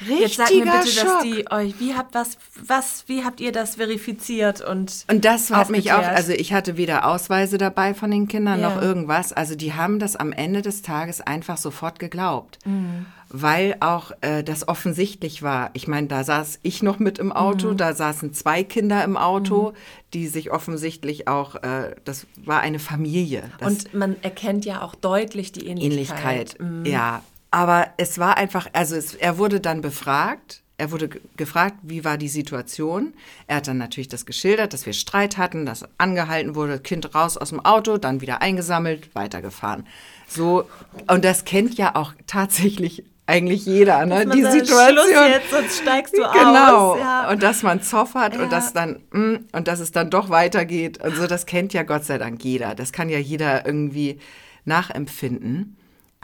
Richtiger 0.02 0.20
Jetzt 0.20 0.36
sag 0.38 0.52
mir 0.52 0.66
bitte, 0.66 0.88
Schock. 0.88 1.06
dass 1.08 1.24
die 1.24 1.52
euch, 1.52 1.80
wie 1.80 1.94
habt 1.96 2.14
was, 2.16 2.38
was, 2.66 3.04
wie 3.08 3.24
habt 3.24 3.40
ihr 3.42 3.52
das 3.52 3.76
verifiziert 3.76 4.62
und 4.62 5.06
Und 5.10 5.26
das 5.26 5.52
hat 5.52 5.70
mich 5.70 5.92
auch, 5.94 6.04
also 6.04 6.32
ich 6.32 6.54
hatte 6.54 6.78
weder 6.78 7.08
Ausweise 7.08 7.58
dabei 7.58 7.94
von 7.94 8.12
den 8.12 8.28
Kindern 8.28 8.60
Ja. 8.60 8.70
noch 8.70 8.82
irgendwas. 8.82 9.34
Also 9.34 9.56
die 9.56 9.74
haben 9.74 10.00
das 10.00 10.16
am 10.16 10.32
Ende 10.32 10.62
des 10.62 10.82
Tages 10.82 11.22
einfach 11.22 11.58
sofort 11.58 12.00
geglaubt. 12.00 12.60
Mhm. 12.66 13.06
Weil 13.30 13.76
auch 13.80 14.12
äh, 14.22 14.44
das 14.44 14.68
offensichtlich 14.68 15.42
war. 15.42 15.72
Ich 15.74 15.88
meine, 15.88 16.08
da 16.08 16.24
saß 16.24 16.60
ich 16.62 16.84
noch 16.84 17.00
mit 17.00 17.18
im 17.18 17.32
Auto, 17.34 17.72
Mhm. 17.72 17.78
da 17.78 17.94
saßen 17.94 18.34
zwei 18.34 18.64
Kinder 18.64 19.04
im 19.04 19.18
Auto, 19.18 19.74
die 20.14 20.28
sich 20.28 20.52
offensichtlich 20.52 21.28
auch, 21.28 21.56
äh, 21.56 21.96
das 22.06 22.28
war 22.46 22.62
eine 22.62 22.80
Familie. 22.80 23.50
Das 23.60 23.68
und 23.68 23.94
man 23.94 24.16
erkennt 24.22 24.64
ja 24.64 24.82
auch 24.84 24.94
deutlich 24.96 25.52
die 25.52 25.68
Ähnlichkeit. 25.68 26.56
Ähnlichkeit. 26.56 26.56
Mhm. 26.60 26.86
Ja, 26.86 27.24
aber 27.56 27.88
es 27.96 28.20
war 28.20 28.36
einfach, 28.36 28.68
also 28.74 28.96
es, 28.98 29.16
er 29.16 29.38
wurde 29.38 29.62
dann 29.62 29.80
befragt. 29.80 30.62
Er 30.78 30.92
wurde 30.92 31.08
ge- 31.08 31.22
gefragt, 31.38 31.78
wie 31.84 32.04
war 32.04 32.18
die 32.18 32.28
Situation. 32.28 33.14
Er 33.48 33.56
hat 33.58 33.68
dann 33.70 33.78
natürlich 33.78 34.10
das 34.10 34.26
geschildert, 34.26 34.74
dass 34.74 34.86
wir 34.86 34.92
Streit 34.92 35.38
hatten, 35.38 35.66
dass 35.66 35.86
angehalten 35.98 36.54
wurde, 36.54 36.80
Kind 36.80 37.16
raus 37.16 37.38
aus 37.38 37.50
dem 37.52 37.62
Auto, 37.64 37.98
dann 37.98 38.20
wieder 38.20 38.42
eingesammelt, 38.42 39.16
weitergefahren. 39.16 39.88
So, 40.28 40.68
und 41.10 41.24
das 41.24 41.46
kennt 41.46 41.76
ja 41.78 41.96
auch 41.96 42.12
tatsächlich 42.28 43.06
eigentlich 43.26 43.66
jeder, 43.66 44.06
ne? 44.06 44.26
Die 44.26 44.44
Situation. 44.44 44.90
Schluss 44.90 45.10
jetzt, 45.30 45.50
sonst 45.50 45.78
steigst 45.82 46.14
du 46.18 46.24
Genau. 46.24 46.92
aus. 46.92 47.00
Ja. 47.00 47.30
Und 47.32 47.42
dass 47.42 47.64
man 47.64 47.82
Zoff 47.82 48.14
hat 48.14 48.36
Ja. 48.36 48.44
und 48.44 48.52
dass 48.52 48.74
dann 48.74 49.00
mm, 49.14 49.36
und 49.54 49.68
dass 49.70 49.80
es 49.80 49.94
dann 49.94 50.10
doch 50.10 50.30
weitergeht. 50.30 51.02
Und 51.02 51.16
so, 51.16 51.26
das 51.26 51.46
kennt 51.46 51.72
ja 51.72 51.84
Gott 51.84 52.04
sei 52.04 52.18
Dank 52.18 52.44
jeder. 52.44 52.76
Das 52.76 52.92
kann 52.92 53.08
ja 53.08 53.18
jeder 53.18 53.66
irgendwie 53.66 54.20
nachempfinden. 54.66 55.78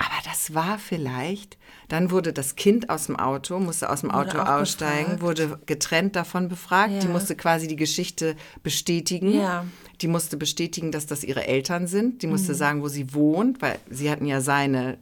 Aber 0.04 0.16
das 0.26 0.56
war 0.56 0.80
vielleicht, 0.80 1.60
dann 1.88 2.10
wurde 2.10 2.34
das 2.34 2.56
Kind 2.56 2.90
aus 2.90 3.06
dem 3.06 3.18
Auto, 3.18 3.60
musste 3.60 3.88
aus 3.92 4.02
dem 4.02 4.10
Auto 4.10 4.40
aussteigen, 4.40 5.18
befragt. 5.18 5.22
wurde 5.22 5.60
getrennt 5.68 6.16
davon 6.16 6.50
befragt. 6.50 7.04
Die 7.04 7.06
Ja. 7.08 7.12
musste 7.12 7.36
quasi 7.36 7.68
die 7.68 7.76
Geschichte 7.76 8.36
bestätigen. 8.64 9.32
Ja. 9.40 9.64
Die 10.02 10.08
musste 10.08 10.38
bestätigen, 10.38 10.92
dass 10.92 11.06
das 11.06 11.24
ihre 11.24 11.46
Eltern 11.46 11.86
sind. 11.86 12.24
Die 12.24 12.28
Mhm. 12.28 12.34
musste 12.34 12.56
sagen, 12.56 12.82
wo 12.82 12.88
sie 12.88 13.14
wohnt, 13.14 13.62
weil 13.62 13.78
sie 13.92 14.10
hatten 14.10 14.26
ja 14.26 14.42
seine 14.42 14.98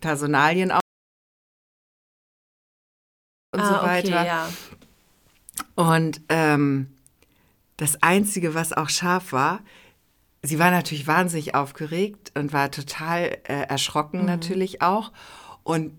Personalien 0.00 0.70
auch 0.72 0.80
und 3.54 3.60
ah, 3.60 3.68
so 3.68 3.74
okay, 3.80 3.86
weiter. 4.12 4.24
ja. 4.24 4.48
Und 5.74 6.22
ähm, 6.30 6.86
das 7.76 8.02
Einzige, 8.02 8.54
was 8.54 8.72
auch 8.72 8.88
scharf 8.88 9.32
war, 9.32 9.60
sie 10.42 10.58
war 10.58 10.70
natürlich 10.70 11.06
wahnsinnig 11.06 11.54
aufgeregt 11.54 12.32
und 12.36 12.52
war 12.52 12.70
total 12.70 13.38
äh, 13.44 13.62
erschrocken 13.68 14.20
Mhm. 14.20 14.26
natürlich 14.26 14.82
auch. 14.82 15.12
Und 15.62 15.92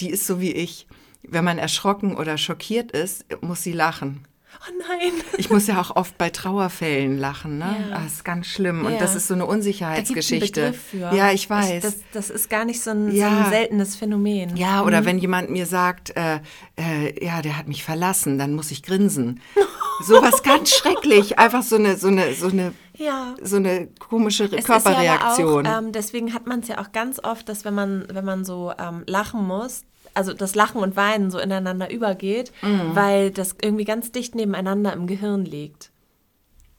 die 0.00 0.10
ist 0.10 0.26
so 0.26 0.40
wie 0.40 0.52
ich. 0.52 0.86
Wenn 1.22 1.44
man 1.44 1.58
erschrocken 1.58 2.16
oder 2.16 2.38
schockiert 2.38 2.92
ist, 2.92 3.26
muss 3.42 3.62
sie 3.62 3.72
lachen. 3.72 4.26
Oh 4.68 4.72
nein. 4.88 5.12
Ich 5.38 5.48
muss 5.48 5.66
ja 5.68 5.80
auch 5.80 5.94
oft 5.94 6.18
bei 6.18 6.28
Trauerfällen 6.30 7.18
lachen, 7.18 7.58
ne? 7.58 7.76
Ja. 7.90 7.96
Ah, 7.96 8.00
Das 8.02 8.14
ist 8.14 8.24
ganz 8.24 8.46
schlimm. 8.46 8.84
Und 8.84 8.94
Ja. 8.94 8.98
das 8.98 9.14
ist 9.14 9.28
so 9.28 9.34
eine 9.34 9.46
Unsicherheitsgeschichte. 9.46 10.60
Begriff 10.62 10.82
für. 10.90 11.14
Ja, 11.14 11.30
ich 11.30 11.48
weiß. 11.48 11.82
das, 11.82 11.96
das 12.12 12.30
ist 12.30 12.50
gar 12.50 12.64
nicht 12.64 12.80
so 12.82 12.90
ein, 12.90 13.10
so 13.10 13.16
Ja. 13.16 13.44
ein 13.44 13.50
seltenes 13.50 13.94
Phänomen. 13.96 14.56
Ja, 14.56 14.82
oder 14.82 15.04
wenn 15.04 15.18
jemand 15.18 15.50
mir 15.50 15.66
sagt, 15.66 16.16
äh, 16.16 16.40
äh, 16.76 17.24
ja, 17.24 17.42
der 17.42 17.56
hat 17.58 17.68
mich 17.68 17.84
verlassen, 17.84 18.38
dann 18.38 18.54
muss 18.54 18.70
ich 18.70 18.82
grinsen. 18.82 19.40
Sowas 20.04 20.42
ganz 20.42 20.70
schrecklich. 20.74 21.38
Einfach 21.38 21.62
so 21.62 21.76
eine, 21.76 21.96
so 21.96 22.08
eine, 22.08 22.34
so 22.34 22.48
eine, 22.48 22.72
Ja. 23.00 23.34
so 23.42 23.56
eine 23.56 23.88
komische 23.98 24.44
Es 24.44 24.64
Körperreaktion. 24.66 25.64
Ja 25.64 25.78
auch, 25.78 25.82
ähm, 25.82 25.92
deswegen 25.92 26.34
hat 26.34 26.46
man 26.46 26.60
es 26.60 26.68
ja 26.68 26.78
auch 26.78 26.92
ganz 26.92 27.18
oft, 27.22 27.48
dass 27.48 27.64
wenn 27.64 27.74
man, 27.74 28.04
wenn 28.12 28.24
man 28.26 28.44
so 28.44 28.72
ähm, 28.78 29.04
lachen 29.06 29.46
muss, 29.46 29.84
also 30.12 30.34
das 30.34 30.54
Lachen 30.54 30.82
und 30.82 30.96
Weinen 30.96 31.30
so 31.30 31.38
ineinander 31.38 31.90
übergeht, 31.90 32.52
Mhm. 32.62 32.94
weil 32.94 33.30
das 33.30 33.56
irgendwie 33.62 33.84
ganz 33.84 34.12
dicht 34.12 34.34
nebeneinander 34.34 34.92
im 34.92 35.06
Gehirn 35.06 35.44
liegt. 35.44 35.90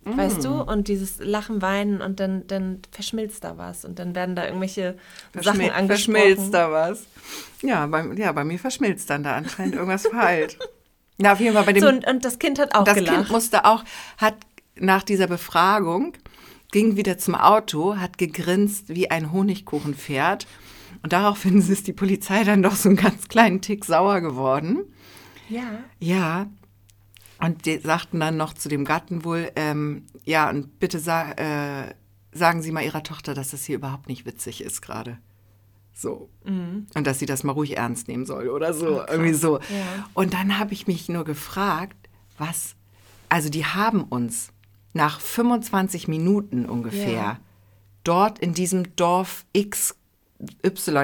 Weißt 0.03 0.39
Mhm. 0.39 0.43
du? 0.43 0.61
Und 0.63 0.87
dieses 0.87 1.19
Lachen, 1.19 1.61
Weinen 1.61 2.01
und 2.01 2.19
dann, 2.19 2.45
dann 2.47 2.79
verschmilzt 2.91 3.43
da 3.43 3.57
was 3.57 3.85
und 3.85 3.99
dann 3.99 4.15
werden 4.15 4.35
da 4.35 4.45
irgendwelche 4.45 4.95
Sachen 5.33 5.43
Verschmil 5.43 5.71
angesprochen. 5.71 6.15
verschmilzt 6.15 6.53
da 6.53 6.71
was. 6.71 7.03
Ja 7.61 7.85
bei, 7.87 8.03
ja, 8.15 8.31
bei 8.31 8.43
mir 8.43 8.57
verschmilzt 8.59 9.09
dann 9.09 9.23
da 9.23 9.35
anscheinend 9.35 9.75
irgendwas 9.75 10.03
verheilt. 10.07 10.57
Ja, 11.17 11.33
auf 11.33 11.39
jeden 11.39 11.53
Fall 11.53 11.65
bei 11.65 11.73
dem 11.73 11.83
So, 11.83 11.87
und, 11.87 12.07
und 12.07 12.25
das 12.25 12.39
Kind 12.39 12.57
hat 12.57 12.73
auch 12.73 12.83
das 12.83 12.95
gelacht. 12.95 13.15
Kind 13.15 13.29
musste 13.29 13.65
auch, 13.65 13.83
hat 14.17 14.33
nach 14.81 15.03
dieser 15.03 15.27
Befragung, 15.27 16.13
ging 16.71 16.95
wieder 16.95 17.17
zum 17.17 17.35
Auto, 17.35 17.97
hat 17.97 18.17
gegrinst 18.17 18.89
wie 18.89 19.11
ein 19.11 19.31
Honigkuchenpferd. 19.31 20.47
Und 21.03 21.13
daraufhin 21.13 21.57
ist 21.69 21.87
die 21.87 21.93
Polizei 21.93 22.43
dann 22.43 22.63
doch 22.63 22.75
so 22.75 22.89
einen 22.89 22.97
ganz 22.97 23.27
kleinen 23.27 23.61
Tick 23.61 23.85
sauer 23.85 24.21
geworden. 24.21 24.83
ja. 25.49 25.83
Ja. 25.99 26.47
Und 27.43 27.65
die 27.65 27.79
sagten 27.79 28.19
dann 28.19 28.37
noch 28.37 28.53
zu 28.53 28.69
dem 28.69 28.85
Gatten 28.85 29.25
wohl, 29.25 29.51
ähm, 29.55 30.05
ja, 30.25 30.47
und 30.47 30.79
bitte 30.79 30.99
sa 30.99 31.31
äh, 31.31 31.95
sagen 32.31 32.61
Sie 32.61 32.71
mal 32.71 32.83
Ihrer 32.83 33.01
Tochter, 33.01 33.33
dass 33.33 33.49
das 33.49 33.65
hier 33.65 33.77
überhaupt 33.77 34.07
nicht 34.07 34.27
witzig 34.27 34.63
ist 34.63 34.83
gerade. 34.83 35.17
So. 35.91 36.29
Und 36.93 37.07
dass 37.07 37.17
sie 37.17 37.25
das 37.25 37.43
mal 37.43 37.53
ruhig 37.53 37.77
ernst 37.77 38.07
nehmen 38.07 38.27
soll 38.27 38.47
oder 38.49 38.73
so. 38.73 39.01
irgendwie 39.09 39.33
so. 39.33 39.57
Ja. 39.57 40.07
Und 40.13 40.35
dann 40.35 40.59
habe 40.59 40.73
ich 40.73 40.85
mich 40.85 41.09
nur 41.09 41.25
gefragt, 41.25 41.97
was 42.37 42.75
also 43.31 43.49
die 43.49 43.65
haben 43.65 44.03
uns 44.03 44.51
nach 44.93 45.19
25 45.19 46.07
Minuten 46.07 46.65
ungefähr 46.65 47.11
Ja. 47.13 47.39
dort 48.03 48.39
in 48.39 48.53
diesem 48.53 48.95
Dorf 48.95 49.45
XY, 49.57 49.93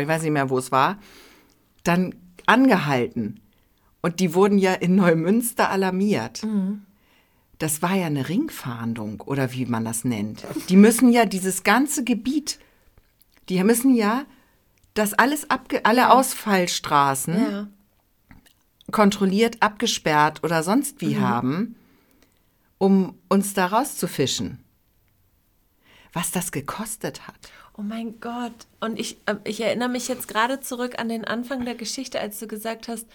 ich 0.02 0.08
weiß 0.08 0.22
nicht 0.24 0.32
mehr, 0.32 0.50
wo 0.50 0.58
es 0.58 0.72
war, 0.72 0.98
dann 1.84 2.16
angehalten. 2.46 3.40
Und 4.02 4.20
die 4.20 4.34
wurden 4.34 4.58
ja 4.58 4.74
in 4.74 4.96
Neumünster 4.96 5.70
alarmiert. 5.70 6.46
Das 7.60 7.82
war 7.82 7.96
ja 7.96 8.06
eine 8.08 8.30
Ringfahndung 8.30 9.22
oder 9.22 9.52
wie 9.54 9.66
man 9.66 9.84
das 9.86 10.04
nennt. 10.06 10.44
Die 10.70 10.76
müssen 10.76 11.10
ja 11.12 11.26
dieses 11.26 11.64
ganze 11.64 12.04
Gebiet, 12.04 12.60
die 13.50 13.64
müssen 13.64 13.96
ja 13.96 14.26
das 14.94 15.14
alles 15.14 15.50
abge 15.50 15.86
alle 15.86 16.12
Ausfallstraßen 16.12 17.34
Ja. 17.36 17.68
kontrolliert 18.92 19.62
abgesperrt 19.62 20.44
oder 20.44 20.64
sonst 20.64 21.02
Mhm. 21.02 21.08
wie 21.08 21.20
haben, 21.20 21.76
um 22.78 23.18
uns 23.30 23.54
da 23.54 23.68
rauszufischen. 23.68 24.64
Was 26.14 26.32
das 26.32 26.52
gekostet 26.52 27.28
hat. 27.28 27.52
Oh 27.78 27.84
mein 27.84 28.20
Gott. 28.20 28.66
Und 28.80 29.00
ich, 29.00 29.18
äh, 29.28 29.36
ich 29.44 29.62
erinnere 29.62 29.90
mich 29.90 30.08
jetzt 30.08 30.28
gerade 30.28 30.60
zurück 30.62 31.00
an 31.00 31.10
den 31.10 31.26
Anfang 31.26 31.64
der 31.66 31.76
Geschichte, 31.76 32.20
als 32.20 32.40
du 32.40 32.48
gesagt 32.48 32.88
hast, 32.88 33.06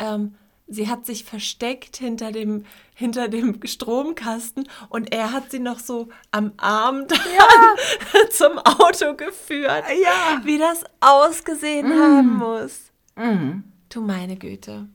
ähm, 0.00 0.34
sie 0.66 0.88
hat 0.88 1.06
sich 1.06 1.24
versteckt 1.24 1.96
hinter 1.96 2.32
dem, 2.32 2.64
hinter 2.94 3.28
dem 3.28 3.60
Stromkasten 3.64 4.68
und 4.88 5.12
er 5.12 5.32
hat 5.32 5.50
sie 5.50 5.60
noch 5.60 5.78
so 5.78 6.08
am 6.30 6.52
Arm 6.56 7.06
dann 7.08 8.30
zum 8.30 8.58
Auto 8.58 9.14
geführt. 9.14 9.84
Ja. 10.02 10.40
Wie 10.44 10.58
das 10.58 10.84
ausgesehen 11.00 11.88
haben 11.92 12.36
muss. 12.36 12.90
Du 13.88 14.02
meine 14.02 14.36
Güte. 14.36 14.88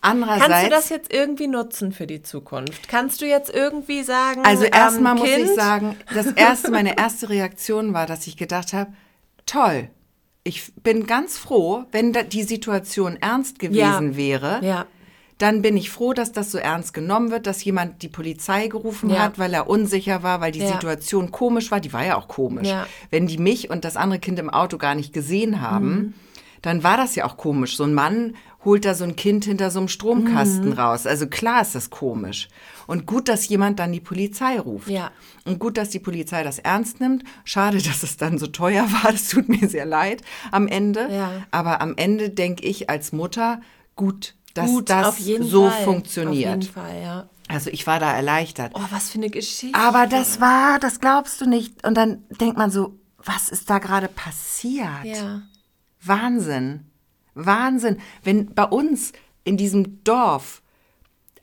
Andererseits, 0.00 0.48
Kannst 0.48 0.66
du 0.66 0.70
das 0.70 0.88
jetzt 0.88 1.12
irgendwie 1.12 1.46
nutzen 1.46 1.92
für 1.92 2.06
die 2.06 2.22
Zukunft? 2.22 2.88
Kannst 2.88 3.20
du 3.20 3.26
jetzt 3.26 3.50
irgendwie 3.54 4.02
sagen, 4.02 4.44
also 4.44 4.64
erstmal 4.64 5.12
ähm, 5.12 5.18
muss 5.20 5.28
ich 5.28 5.54
sagen, 5.54 5.96
das 6.12 6.26
erste, 6.26 6.70
meine 6.70 6.96
erste 6.98 7.28
Reaktion 7.28 7.94
war, 7.94 8.06
dass 8.06 8.26
ich 8.26 8.36
gedacht 8.36 8.72
habe, 8.72 8.92
toll. 9.46 9.88
Ich 10.44 10.72
bin 10.82 11.06
ganz 11.06 11.38
froh, 11.38 11.84
wenn 11.92 12.12
die 12.30 12.42
Situation 12.42 13.16
ernst 13.20 13.60
gewesen 13.60 14.10
Ja. 14.12 14.16
wäre. 14.16 14.60
Ja. 14.64 14.86
Dann 15.38 15.62
bin 15.62 15.76
ich 15.76 15.90
froh, 15.90 16.12
dass 16.12 16.32
das 16.32 16.50
so 16.50 16.58
ernst 16.58 16.94
genommen 16.94 17.30
wird, 17.30 17.46
dass 17.46 17.62
jemand 17.64 18.02
die 18.02 18.08
Polizei 18.08 18.66
gerufen 18.68 19.10
Ja. 19.10 19.20
hat, 19.20 19.38
weil 19.38 19.54
er 19.54 19.68
unsicher 19.68 20.22
war, 20.24 20.40
weil 20.40 20.50
die. 20.52 20.66
Situation 20.66 21.30
komisch 21.30 21.70
war. 21.70 21.78
Die 21.80 21.92
war 21.92 22.04
ja 22.04 22.16
auch 22.16 22.26
komisch. 22.28 22.68
Wenn 23.10 23.26
die 23.28 23.38
mich 23.38 23.70
und 23.70 23.84
das 23.84 23.96
andere 23.96 24.18
Kind 24.20 24.38
im 24.40 24.50
Auto 24.50 24.78
gar 24.78 24.94
nicht 24.96 25.12
gesehen 25.12 25.60
haben, 25.60 25.94
Mhm. 25.94 26.14
dann 26.60 26.82
war 26.84 26.96
das 26.96 27.14
ja 27.16 27.24
auch 27.24 27.36
komisch. 27.36 27.76
So 27.76 27.84
ein 27.84 27.94
Mann 27.94 28.34
holt 28.64 28.84
da 28.84 28.94
so 28.94 29.04
ein 29.04 29.16
Kind 29.16 29.44
hinter 29.44 29.70
so 29.70 29.78
einem 29.80 29.88
Stromkasten 29.88 30.66
Mhm. 30.70 30.72
raus. 30.72 31.06
Also 31.06 31.26
klar 31.26 31.62
ist 31.62 31.74
das 31.74 31.90
komisch. 31.90 32.48
Und 32.86 33.06
gut, 33.06 33.28
dass 33.28 33.48
jemand 33.48 33.78
dann 33.78 33.92
die 33.92 34.00
Polizei 34.00 34.58
ruft. 34.60 34.88
Ja. 34.88 35.10
Und 35.44 35.58
gut, 35.58 35.76
dass 35.76 35.90
die 35.90 35.98
Polizei 35.98 36.42
das 36.44 36.58
ernst 36.58 37.00
nimmt. 37.00 37.24
Schade, 37.44 37.78
dass 37.82 38.02
es 38.02 38.16
dann 38.16 38.38
so 38.38 38.46
teuer 38.46 38.86
war. 38.92 39.12
Das 39.12 39.28
tut 39.28 39.48
mir 39.48 39.68
sehr 39.68 39.86
leid 39.86 40.22
am 40.50 40.68
Ende. 40.68 41.08
Ja. 41.10 41.30
Aber 41.50 41.80
am 41.80 41.94
Ende 41.96 42.30
denke 42.30 42.64
ich 42.64 42.88
als 42.90 43.12
Mutter, 43.12 43.60
gut, 43.96 44.34
dass 44.54 44.66
Gut, 44.70 44.90
das 44.90 45.16
so 45.40 45.68
Fall. 45.70 45.84
funktioniert. 45.84 46.48
Auf 46.48 46.62
jeden 46.62 46.72
Fall, 46.72 47.02
ja. 47.02 47.28
Also 47.48 47.70
ich 47.70 47.86
war 47.86 47.98
da 48.00 48.12
erleichtert. 48.14 48.72
Oh, 48.74 48.80
was 48.90 49.10
für 49.10 49.18
eine 49.18 49.28
Geschichte. 49.30 49.78
Aber 49.78 50.06
das 50.06 50.40
war, 50.40 50.78
das 50.78 51.00
glaubst 51.00 51.40
du 51.40 51.46
nicht. 51.46 51.84
Und 51.86 51.94
dann 51.96 52.22
denkt 52.40 52.56
man 52.56 52.70
so, 52.70 52.98
was 53.18 53.48
ist 53.48 53.68
da 53.70 53.78
gerade 53.78 54.08
passiert? 54.08 55.04
Ja. 55.04 55.42
Wahnsinn. 56.02 56.86
Wahnsinn. 57.34 57.98
Wenn 58.22 58.46
bei 58.54 58.64
uns 58.64 59.12
in 59.44 59.56
diesem 59.56 60.02
Dorf 60.04 60.62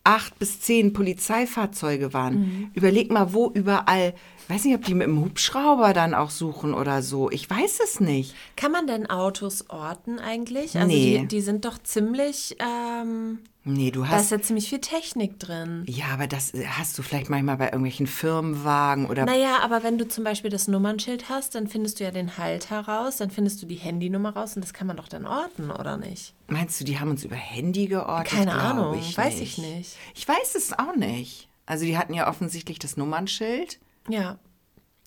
acht 0.04 0.40
bis 0.40 0.62
zehn 0.62 0.94
Polizeifahrzeuge 0.94 2.14
waren, 2.14 2.40
Mhm. 2.40 2.72
überleg 2.74 3.12
mal, 3.12 3.34
wo 3.34 3.50
überall, 3.52 4.14
weiß 4.50 4.66
nicht, 4.66 4.76
ob 4.76 4.84
die 4.84 4.94
mit 4.96 5.08
dem 5.08 5.20
Hubschrauber 5.22 5.94
dann 5.94 6.14
auch 6.14 6.30
suchen 6.30 6.74
oder 6.74 7.02
so. 7.04 7.30
Ich 7.32 7.50
weiß 7.50 7.80
es 7.84 8.00
nicht. 8.00 8.34
Kann 8.56 8.72
man 8.72 8.88
denn 8.88 9.10
Autos 9.10 9.70
orten 9.70 10.20
eigentlich? 10.20 10.76
Also 10.76 10.88
Nee. 10.88 11.20
die, 11.20 11.28
die 11.28 11.42
sind 11.42 11.66
doch 11.66 11.78
ziemlich, 11.84 12.56
ähm, 12.60 13.40
Nee, 13.66 13.92
du 13.92 14.00
da 14.02 14.08
ist 14.08 14.12
hast. 14.14 14.32
ja 14.32 14.42
ziemlich 14.42 14.70
viel 14.70 14.80
Technik 14.80 15.38
drin. 15.40 15.84
Ja, 15.88 16.06
aber 16.14 16.26
das 16.28 16.54
hast 16.78 16.98
du 16.98 17.04
vielleicht 17.04 17.30
manchmal 17.30 17.58
bei 17.58 17.66
irgendwelchen 17.66 18.08
Firmenwagen 18.08 19.06
oder 19.06 19.26
Naja, 19.26 19.58
aber 19.62 19.84
wenn 19.84 19.98
du 19.98 20.08
zum 20.08 20.24
Beispiel 20.24 20.50
das 20.50 20.68
Nummernschild 20.68 21.30
hast, 21.30 21.54
dann 21.56 21.68
findest 21.68 22.00
du 22.00 22.06
ja 22.06 22.12
den 22.12 22.38
Halt 22.38 22.70
heraus, 22.70 23.18
dann 23.18 23.30
findest 23.30 23.62
du 23.62 23.66
die 23.68 23.76
Handynummer 23.76 24.36
raus 24.36 24.56
und 24.56 24.64
das 24.64 24.74
kann 24.74 24.88
man 24.88 24.98
doch 24.98 25.08
dann 25.10 25.26
orten, 25.28 25.70
oder 25.72 25.98
nicht? 25.98 26.34
Meinst 26.48 26.80
du, 26.80 26.86
die 26.86 27.00
haben 27.00 27.12
uns 27.12 27.24
über 27.26 27.36
Handy 27.36 27.88
geortet? 27.88 28.34
Keine 28.34 28.54
Ahnung, 28.54 28.98
ich 28.98 29.16
weiß 29.16 29.40
ich 29.42 29.58
nicht. 29.58 29.96
Ich 30.16 30.28
weiß 30.28 30.56
es 30.56 30.74
auch 30.80 30.96
nicht. 30.96 31.48
Also 31.66 31.86
die 31.86 31.98
hatten 31.98 32.14
ja 32.16 32.28
offensichtlich 32.28 32.80
das 32.80 32.98
Nummernschild 32.98 33.78
Ja. 34.10 34.40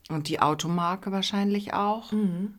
und 0.08 0.28
die 0.28 0.40
Automarke 0.40 1.12
wahrscheinlich 1.12 1.74
auch. 1.74 2.12
Mhm. 2.12 2.58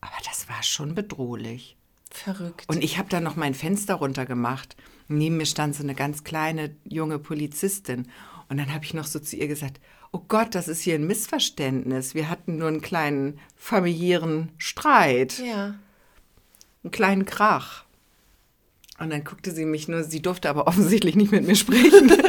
Aber 0.00 0.16
das 0.24 0.48
war 0.48 0.62
schon 0.62 0.94
bedrohlich. 0.94 1.76
Verrückt. 2.10 2.64
Und 2.68 2.82
ich 2.82 2.98
habe 2.98 3.08
dann 3.08 3.24
noch 3.24 3.36
mein 3.36 3.54
Fenster 3.54 3.94
runtergemacht. 3.96 4.76
Neben 5.08 5.36
mir 5.36 5.46
stand 5.46 5.74
so 5.74 5.82
eine 5.82 5.94
ganz 5.94 6.24
kleine 6.24 6.74
junge 6.84 7.18
Polizistin. 7.18 8.08
Und 8.48 8.56
dann 8.58 8.72
habe 8.72 8.84
ich 8.84 8.94
noch 8.94 9.06
so 9.06 9.18
zu 9.18 9.36
ihr 9.36 9.48
gesagt, 9.48 9.80
oh 10.12 10.20
Gott, 10.26 10.54
das 10.54 10.68
ist 10.68 10.80
hier 10.80 10.94
ein 10.94 11.06
Missverständnis. 11.06 12.14
Wir 12.14 12.30
hatten 12.30 12.56
nur 12.56 12.68
einen 12.68 12.80
kleinen 12.80 13.38
familiären 13.56 14.50
Streit. 14.56 15.38
ja. 15.38 15.74
einen 16.82 16.90
kleinen 16.90 17.24
Krach. 17.26 17.84
Und 18.98 19.10
dann 19.10 19.24
guckte 19.24 19.50
sie 19.52 19.64
mich 19.64 19.88
nur, 19.88 20.02
sie 20.04 20.22
durfte 20.22 20.48
aber 20.48 20.66
offensichtlich 20.68 21.14
nicht 21.16 21.32
mit 21.32 21.46
mir 21.46 21.56
sprechen. 21.56 22.10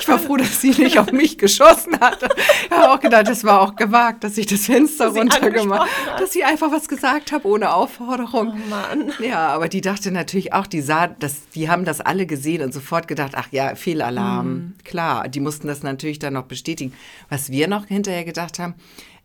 Ich 0.00 0.08
war 0.08 0.18
froh, 0.18 0.36
dass 0.36 0.60
sie 0.60 0.70
nicht 0.70 0.98
auf 0.98 1.12
mich 1.12 1.38
geschossen 1.38 1.98
hat. 2.00 2.18
Ich 2.64 2.70
habe 2.70 2.90
auch 2.92 3.00
gedacht, 3.00 3.28
das 3.28 3.44
war 3.44 3.60
auch 3.60 3.76
gewagt, 3.76 4.24
dass 4.24 4.36
ich 4.38 4.46
das 4.46 4.66
Fenster 4.66 5.06
Dass 5.06 5.16
runtergemacht 5.16 5.88
hat. 6.06 6.20
dass 6.20 6.32
sie 6.32 6.44
einfach 6.44 6.70
was 6.72 6.88
gesagt 6.88 7.32
habe 7.32 7.46
ohne 7.48 7.72
Aufforderung. 7.72 8.52
Oh 8.54 8.68
Mann. 8.70 9.12
Ja, 9.20 9.48
aber 9.48 9.68
die 9.68 9.80
dachte 9.80 10.10
natürlich 10.10 10.52
auch, 10.52 10.66
die 10.66 10.80
sah, 10.80 11.06
das, 11.08 11.48
die 11.54 11.70
haben 11.70 11.84
das 11.84 12.00
alle 12.00 12.26
gesehen 12.26 12.62
und 12.62 12.72
sofort 12.72 13.08
gedacht, 13.08 13.32
ach 13.34 13.48
ja, 13.50 13.74
Fehlalarm. 13.74 14.48
Mhm. 14.48 14.74
Klar, 14.84 15.28
die 15.28 15.40
mussten 15.40 15.66
das 15.68 15.82
natürlich 15.82 16.18
dann 16.18 16.34
noch 16.34 16.44
bestätigen. 16.44 16.92
Was 17.28 17.50
wir 17.50 17.68
noch 17.68 17.86
hinterher 17.86 18.24
gedacht 18.24 18.58
haben, 18.58 18.74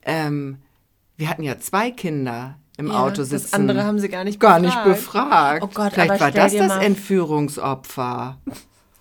ähm, 0.06 0.58
wir 1.18 1.30
hatten 1.30 1.44
ja 1.44 1.60
zwei 1.60 1.92
Kinder 1.92 2.56
im 2.78 2.88
Ja, 2.88 3.04
Auto 3.04 3.18
das 3.18 3.30
sitzen. 3.30 3.54
andere 3.56 3.84
haben 3.84 4.00
sie 4.00 4.10
gar 4.10 4.24
nicht 4.24 4.40
gar 4.40 4.60
nicht 4.60 4.84
befragt. 4.84 5.60
befragt. 5.62 5.64
Oh 5.64 5.70
Gott, 5.74 5.94
Vielleicht 5.94 6.20
war 6.20 6.32
das 6.32 6.56
das 6.56 6.78
Entführungsopfer. 6.84 8.38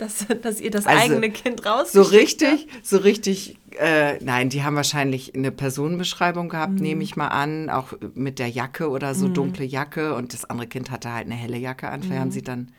Dass, 0.03 0.27
dass 0.43 0.61
ihr 0.61 0.71
das 0.71 0.87
Also, 0.87 1.15
eigene 1.15 1.31
Kind 1.31 1.65
So 1.65 1.69
rausgeschickt 1.71 2.13
richtig, 2.43 2.69
so 2.83 2.99
richtig, 2.99 3.57
äh, 3.79 4.19
nein, 4.23 4.49
die 4.49 4.65
haben 4.65 4.75
wahrscheinlich 4.77 5.35
eine 5.35 5.53
Personenbeschreibung 5.53 6.49
gehabt, 6.49 6.75
Mhm. 6.81 6.83
nehme 6.83 7.03
ich 7.05 7.15
mal 7.17 7.29
an, 7.29 7.71
auch 7.71 7.93
mit 8.15 8.39
der 8.39 8.49
Jacke 8.49 8.91
oder 8.91 9.15
so 9.15 9.29
dunkle 9.29 9.65
Jacke 9.65 10.15
und 10.15 10.33
das 10.33 10.45
andere 10.45 10.67
Kind 10.67 10.91
hatte 10.91 11.13
halt 11.13 11.27
eine 11.27 11.37
helle 11.37 11.57
Jacke 11.59 11.89
an, 11.89 12.03
vielleicht 12.03 12.21
haben 12.21 12.29
Mhm. 12.29 12.33
sie 12.33 12.43
dann, 12.43 12.73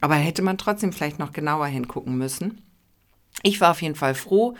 aber 0.00 0.14
hätte 0.16 0.42
man 0.42 0.58
trotzdem 0.58 0.92
vielleicht 0.92 1.18
noch 1.20 1.32
genauer 1.32 1.66
hingucken 1.66 2.18
müssen. 2.18 2.62
Ich 3.42 3.60
war 3.60 3.70
auf 3.70 3.82
jeden 3.82 3.94
Fall 3.94 4.14
froh, 4.14 4.56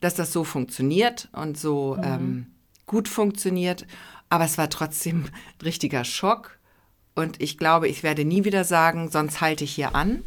dass 0.00 0.14
das 0.14 0.32
so 0.32 0.44
funktioniert 0.44 1.28
und 1.32 1.56
so 1.56 1.96
Mhm. 1.96 2.02
ähm, 2.04 2.46
gut 2.86 3.08
funktioniert, 3.08 3.86
aber 4.28 4.44
es 4.44 4.58
war 4.58 4.68
trotzdem 4.68 5.24
ein 5.24 5.30
richtiger 5.64 6.04
Schock 6.04 6.58
und 7.14 7.40
ich 7.40 7.56
glaube, 7.56 7.88
ich 7.88 8.02
werde 8.02 8.24
nie 8.24 8.44
wieder 8.44 8.64
sagen, 8.64 9.08
sonst 9.10 9.40
halte 9.40 9.64
ich 9.64 9.72
hier 9.74 9.94
an. 9.94 10.24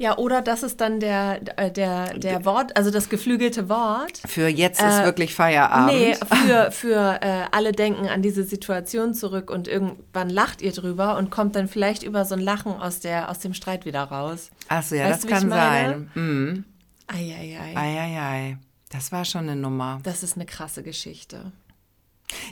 Ja, 0.00 0.16
oder 0.16 0.40
das 0.40 0.62
ist 0.62 0.80
dann 0.80 0.98
der, 0.98 1.42
äh, 1.58 1.70
der, 1.70 2.14
der 2.18 2.46
Wort, 2.46 2.74
also 2.74 2.90
das 2.90 3.10
geflügelte 3.10 3.68
Wort. 3.68 4.22
Für 4.26 4.48
jetzt 4.48 4.80
ist 4.80 5.00
Äh, 5.00 5.04
wirklich 5.04 5.34
Feierabend. 5.34 5.92
Nee, 5.92 6.14
für, 6.46 6.70
für 6.72 7.18
äh, 7.20 7.44
alle 7.50 7.72
denken 7.72 8.08
an 8.08 8.22
diese 8.22 8.42
Situation 8.44 9.12
zurück 9.12 9.50
und 9.50 9.68
irgendwann 9.68 10.30
lacht 10.30 10.62
ihr 10.62 10.72
drüber 10.72 11.18
und 11.18 11.30
kommt 11.30 11.54
dann 11.54 11.68
vielleicht 11.68 12.02
über 12.02 12.24
so 12.24 12.34
ein 12.34 12.40
Lachen 12.40 12.72
aus, 12.72 13.00
der, 13.00 13.28
aus 13.28 13.40
dem 13.40 13.52
Streit 13.52 13.84
wieder 13.84 14.04
raus. 14.04 14.48
Ach 14.68 14.82
so, 14.82 14.94
ja, 14.94 15.04
Weißt 15.10 15.16
das 15.16 15.20
du, 15.20 15.28
kann 15.28 15.50
sein. 15.50 16.10
Mhm. 16.14 16.64
Eieiei. 17.06 17.76
Eieiei. 17.76 18.56
Das 18.88 19.12
war 19.12 19.26
schon 19.26 19.42
eine 19.50 19.56
Nummer. 19.56 20.00
Das 20.02 20.22
ist 20.22 20.34
eine 20.36 20.46
krasse 20.46 20.82
Geschichte. 20.82 21.52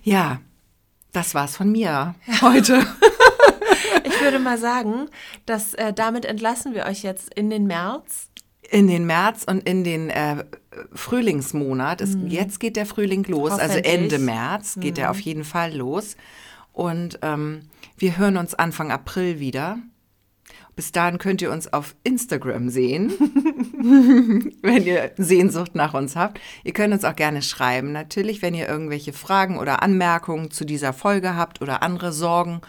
Ja, 0.03 0.41
das 1.15 1.35
war's 1.35 1.57
von 1.57 1.73
mir 1.73 2.15
heute. 2.43 2.87
Ich 4.19 4.25
würde 4.25 4.41
mal 4.41 4.59
sagen, 4.59 5.09
dass 5.47 5.75
äh, 5.75 5.93
damit 5.93 6.25
entlassen 6.25 6.75
wir 6.75 6.87
euch 6.87 7.05
jetzt 7.05 7.33
in 7.35 7.51
den 7.51 7.69
März. 7.69 8.31
In 8.69 8.89
den 8.89 9.07
März 9.07 9.45
und 9.45 9.67
in 9.67 9.85
den 9.85 10.11
äh, 10.11 10.45
Frühlingsmonat. 10.93 12.01
Es, 12.01 12.17
Jetzt 12.27 12.59
geht 12.59 12.77
der 12.77 12.85
Frühling 12.85 13.25
los, 13.25 13.53
also. 13.53 13.79
Ende 13.79 14.19
März 14.19 14.79
geht 14.81 14.99
er 14.99 15.13
auf 15.13 15.21
jeden 15.21 15.45
Fall 15.45 15.75
los. 15.75 16.17
Und 16.73 17.21
ähm, 17.23 17.61
wir 17.97 18.19
hören 18.19 18.37
uns 18.37 18.55
Anfang 18.55 18.91
April 18.91 19.39
wieder. 19.39 19.79
Bis 20.75 20.93
dahin 20.93 21.19
könnt 21.19 21.41
ihr 21.41 21.51
uns 21.53 21.73
auf 21.73 21.95
Instagram 22.05 22.69
sehen, 22.69 23.11
wenn 24.63 24.85
ihr 24.85 25.13
Sehnsucht 25.17 25.75
nach 25.75 25.95
uns 25.95 26.15
habt. 26.15 26.41
Ihr 26.65 26.73
könnt 26.73 26.93
uns 26.93 27.05
auch 27.05 27.17
gerne 27.17 27.43
schreiben, 27.43 27.93
natürlich, 27.93 28.43
wenn 28.43 28.55
ihr 28.55 28.69
irgendwelche 28.69 29.13
Fragen 29.13 29.59
oder 29.59 29.83
Anmerkungen 29.83 30.51
zu 30.51 30.65
dieser 30.65 30.93
Folge 30.93 31.35
habt 31.35 31.63
oder 31.63 31.83
andere 31.83 32.13
Sorgen 32.13 32.61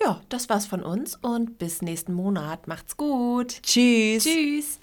Ja, 0.00 0.22
das 0.30 0.48
war's 0.48 0.64
von 0.66 0.82
uns 0.82 1.16
und 1.16 1.58
bis 1.58 1.82
nächsten 1.82 2.14
Monat. 2.14 2.66
Macht's 2.66 2.96
gut. 2.96 3.60
Tschüss. 3.62 4.24
Tschüss. 4.24 4.80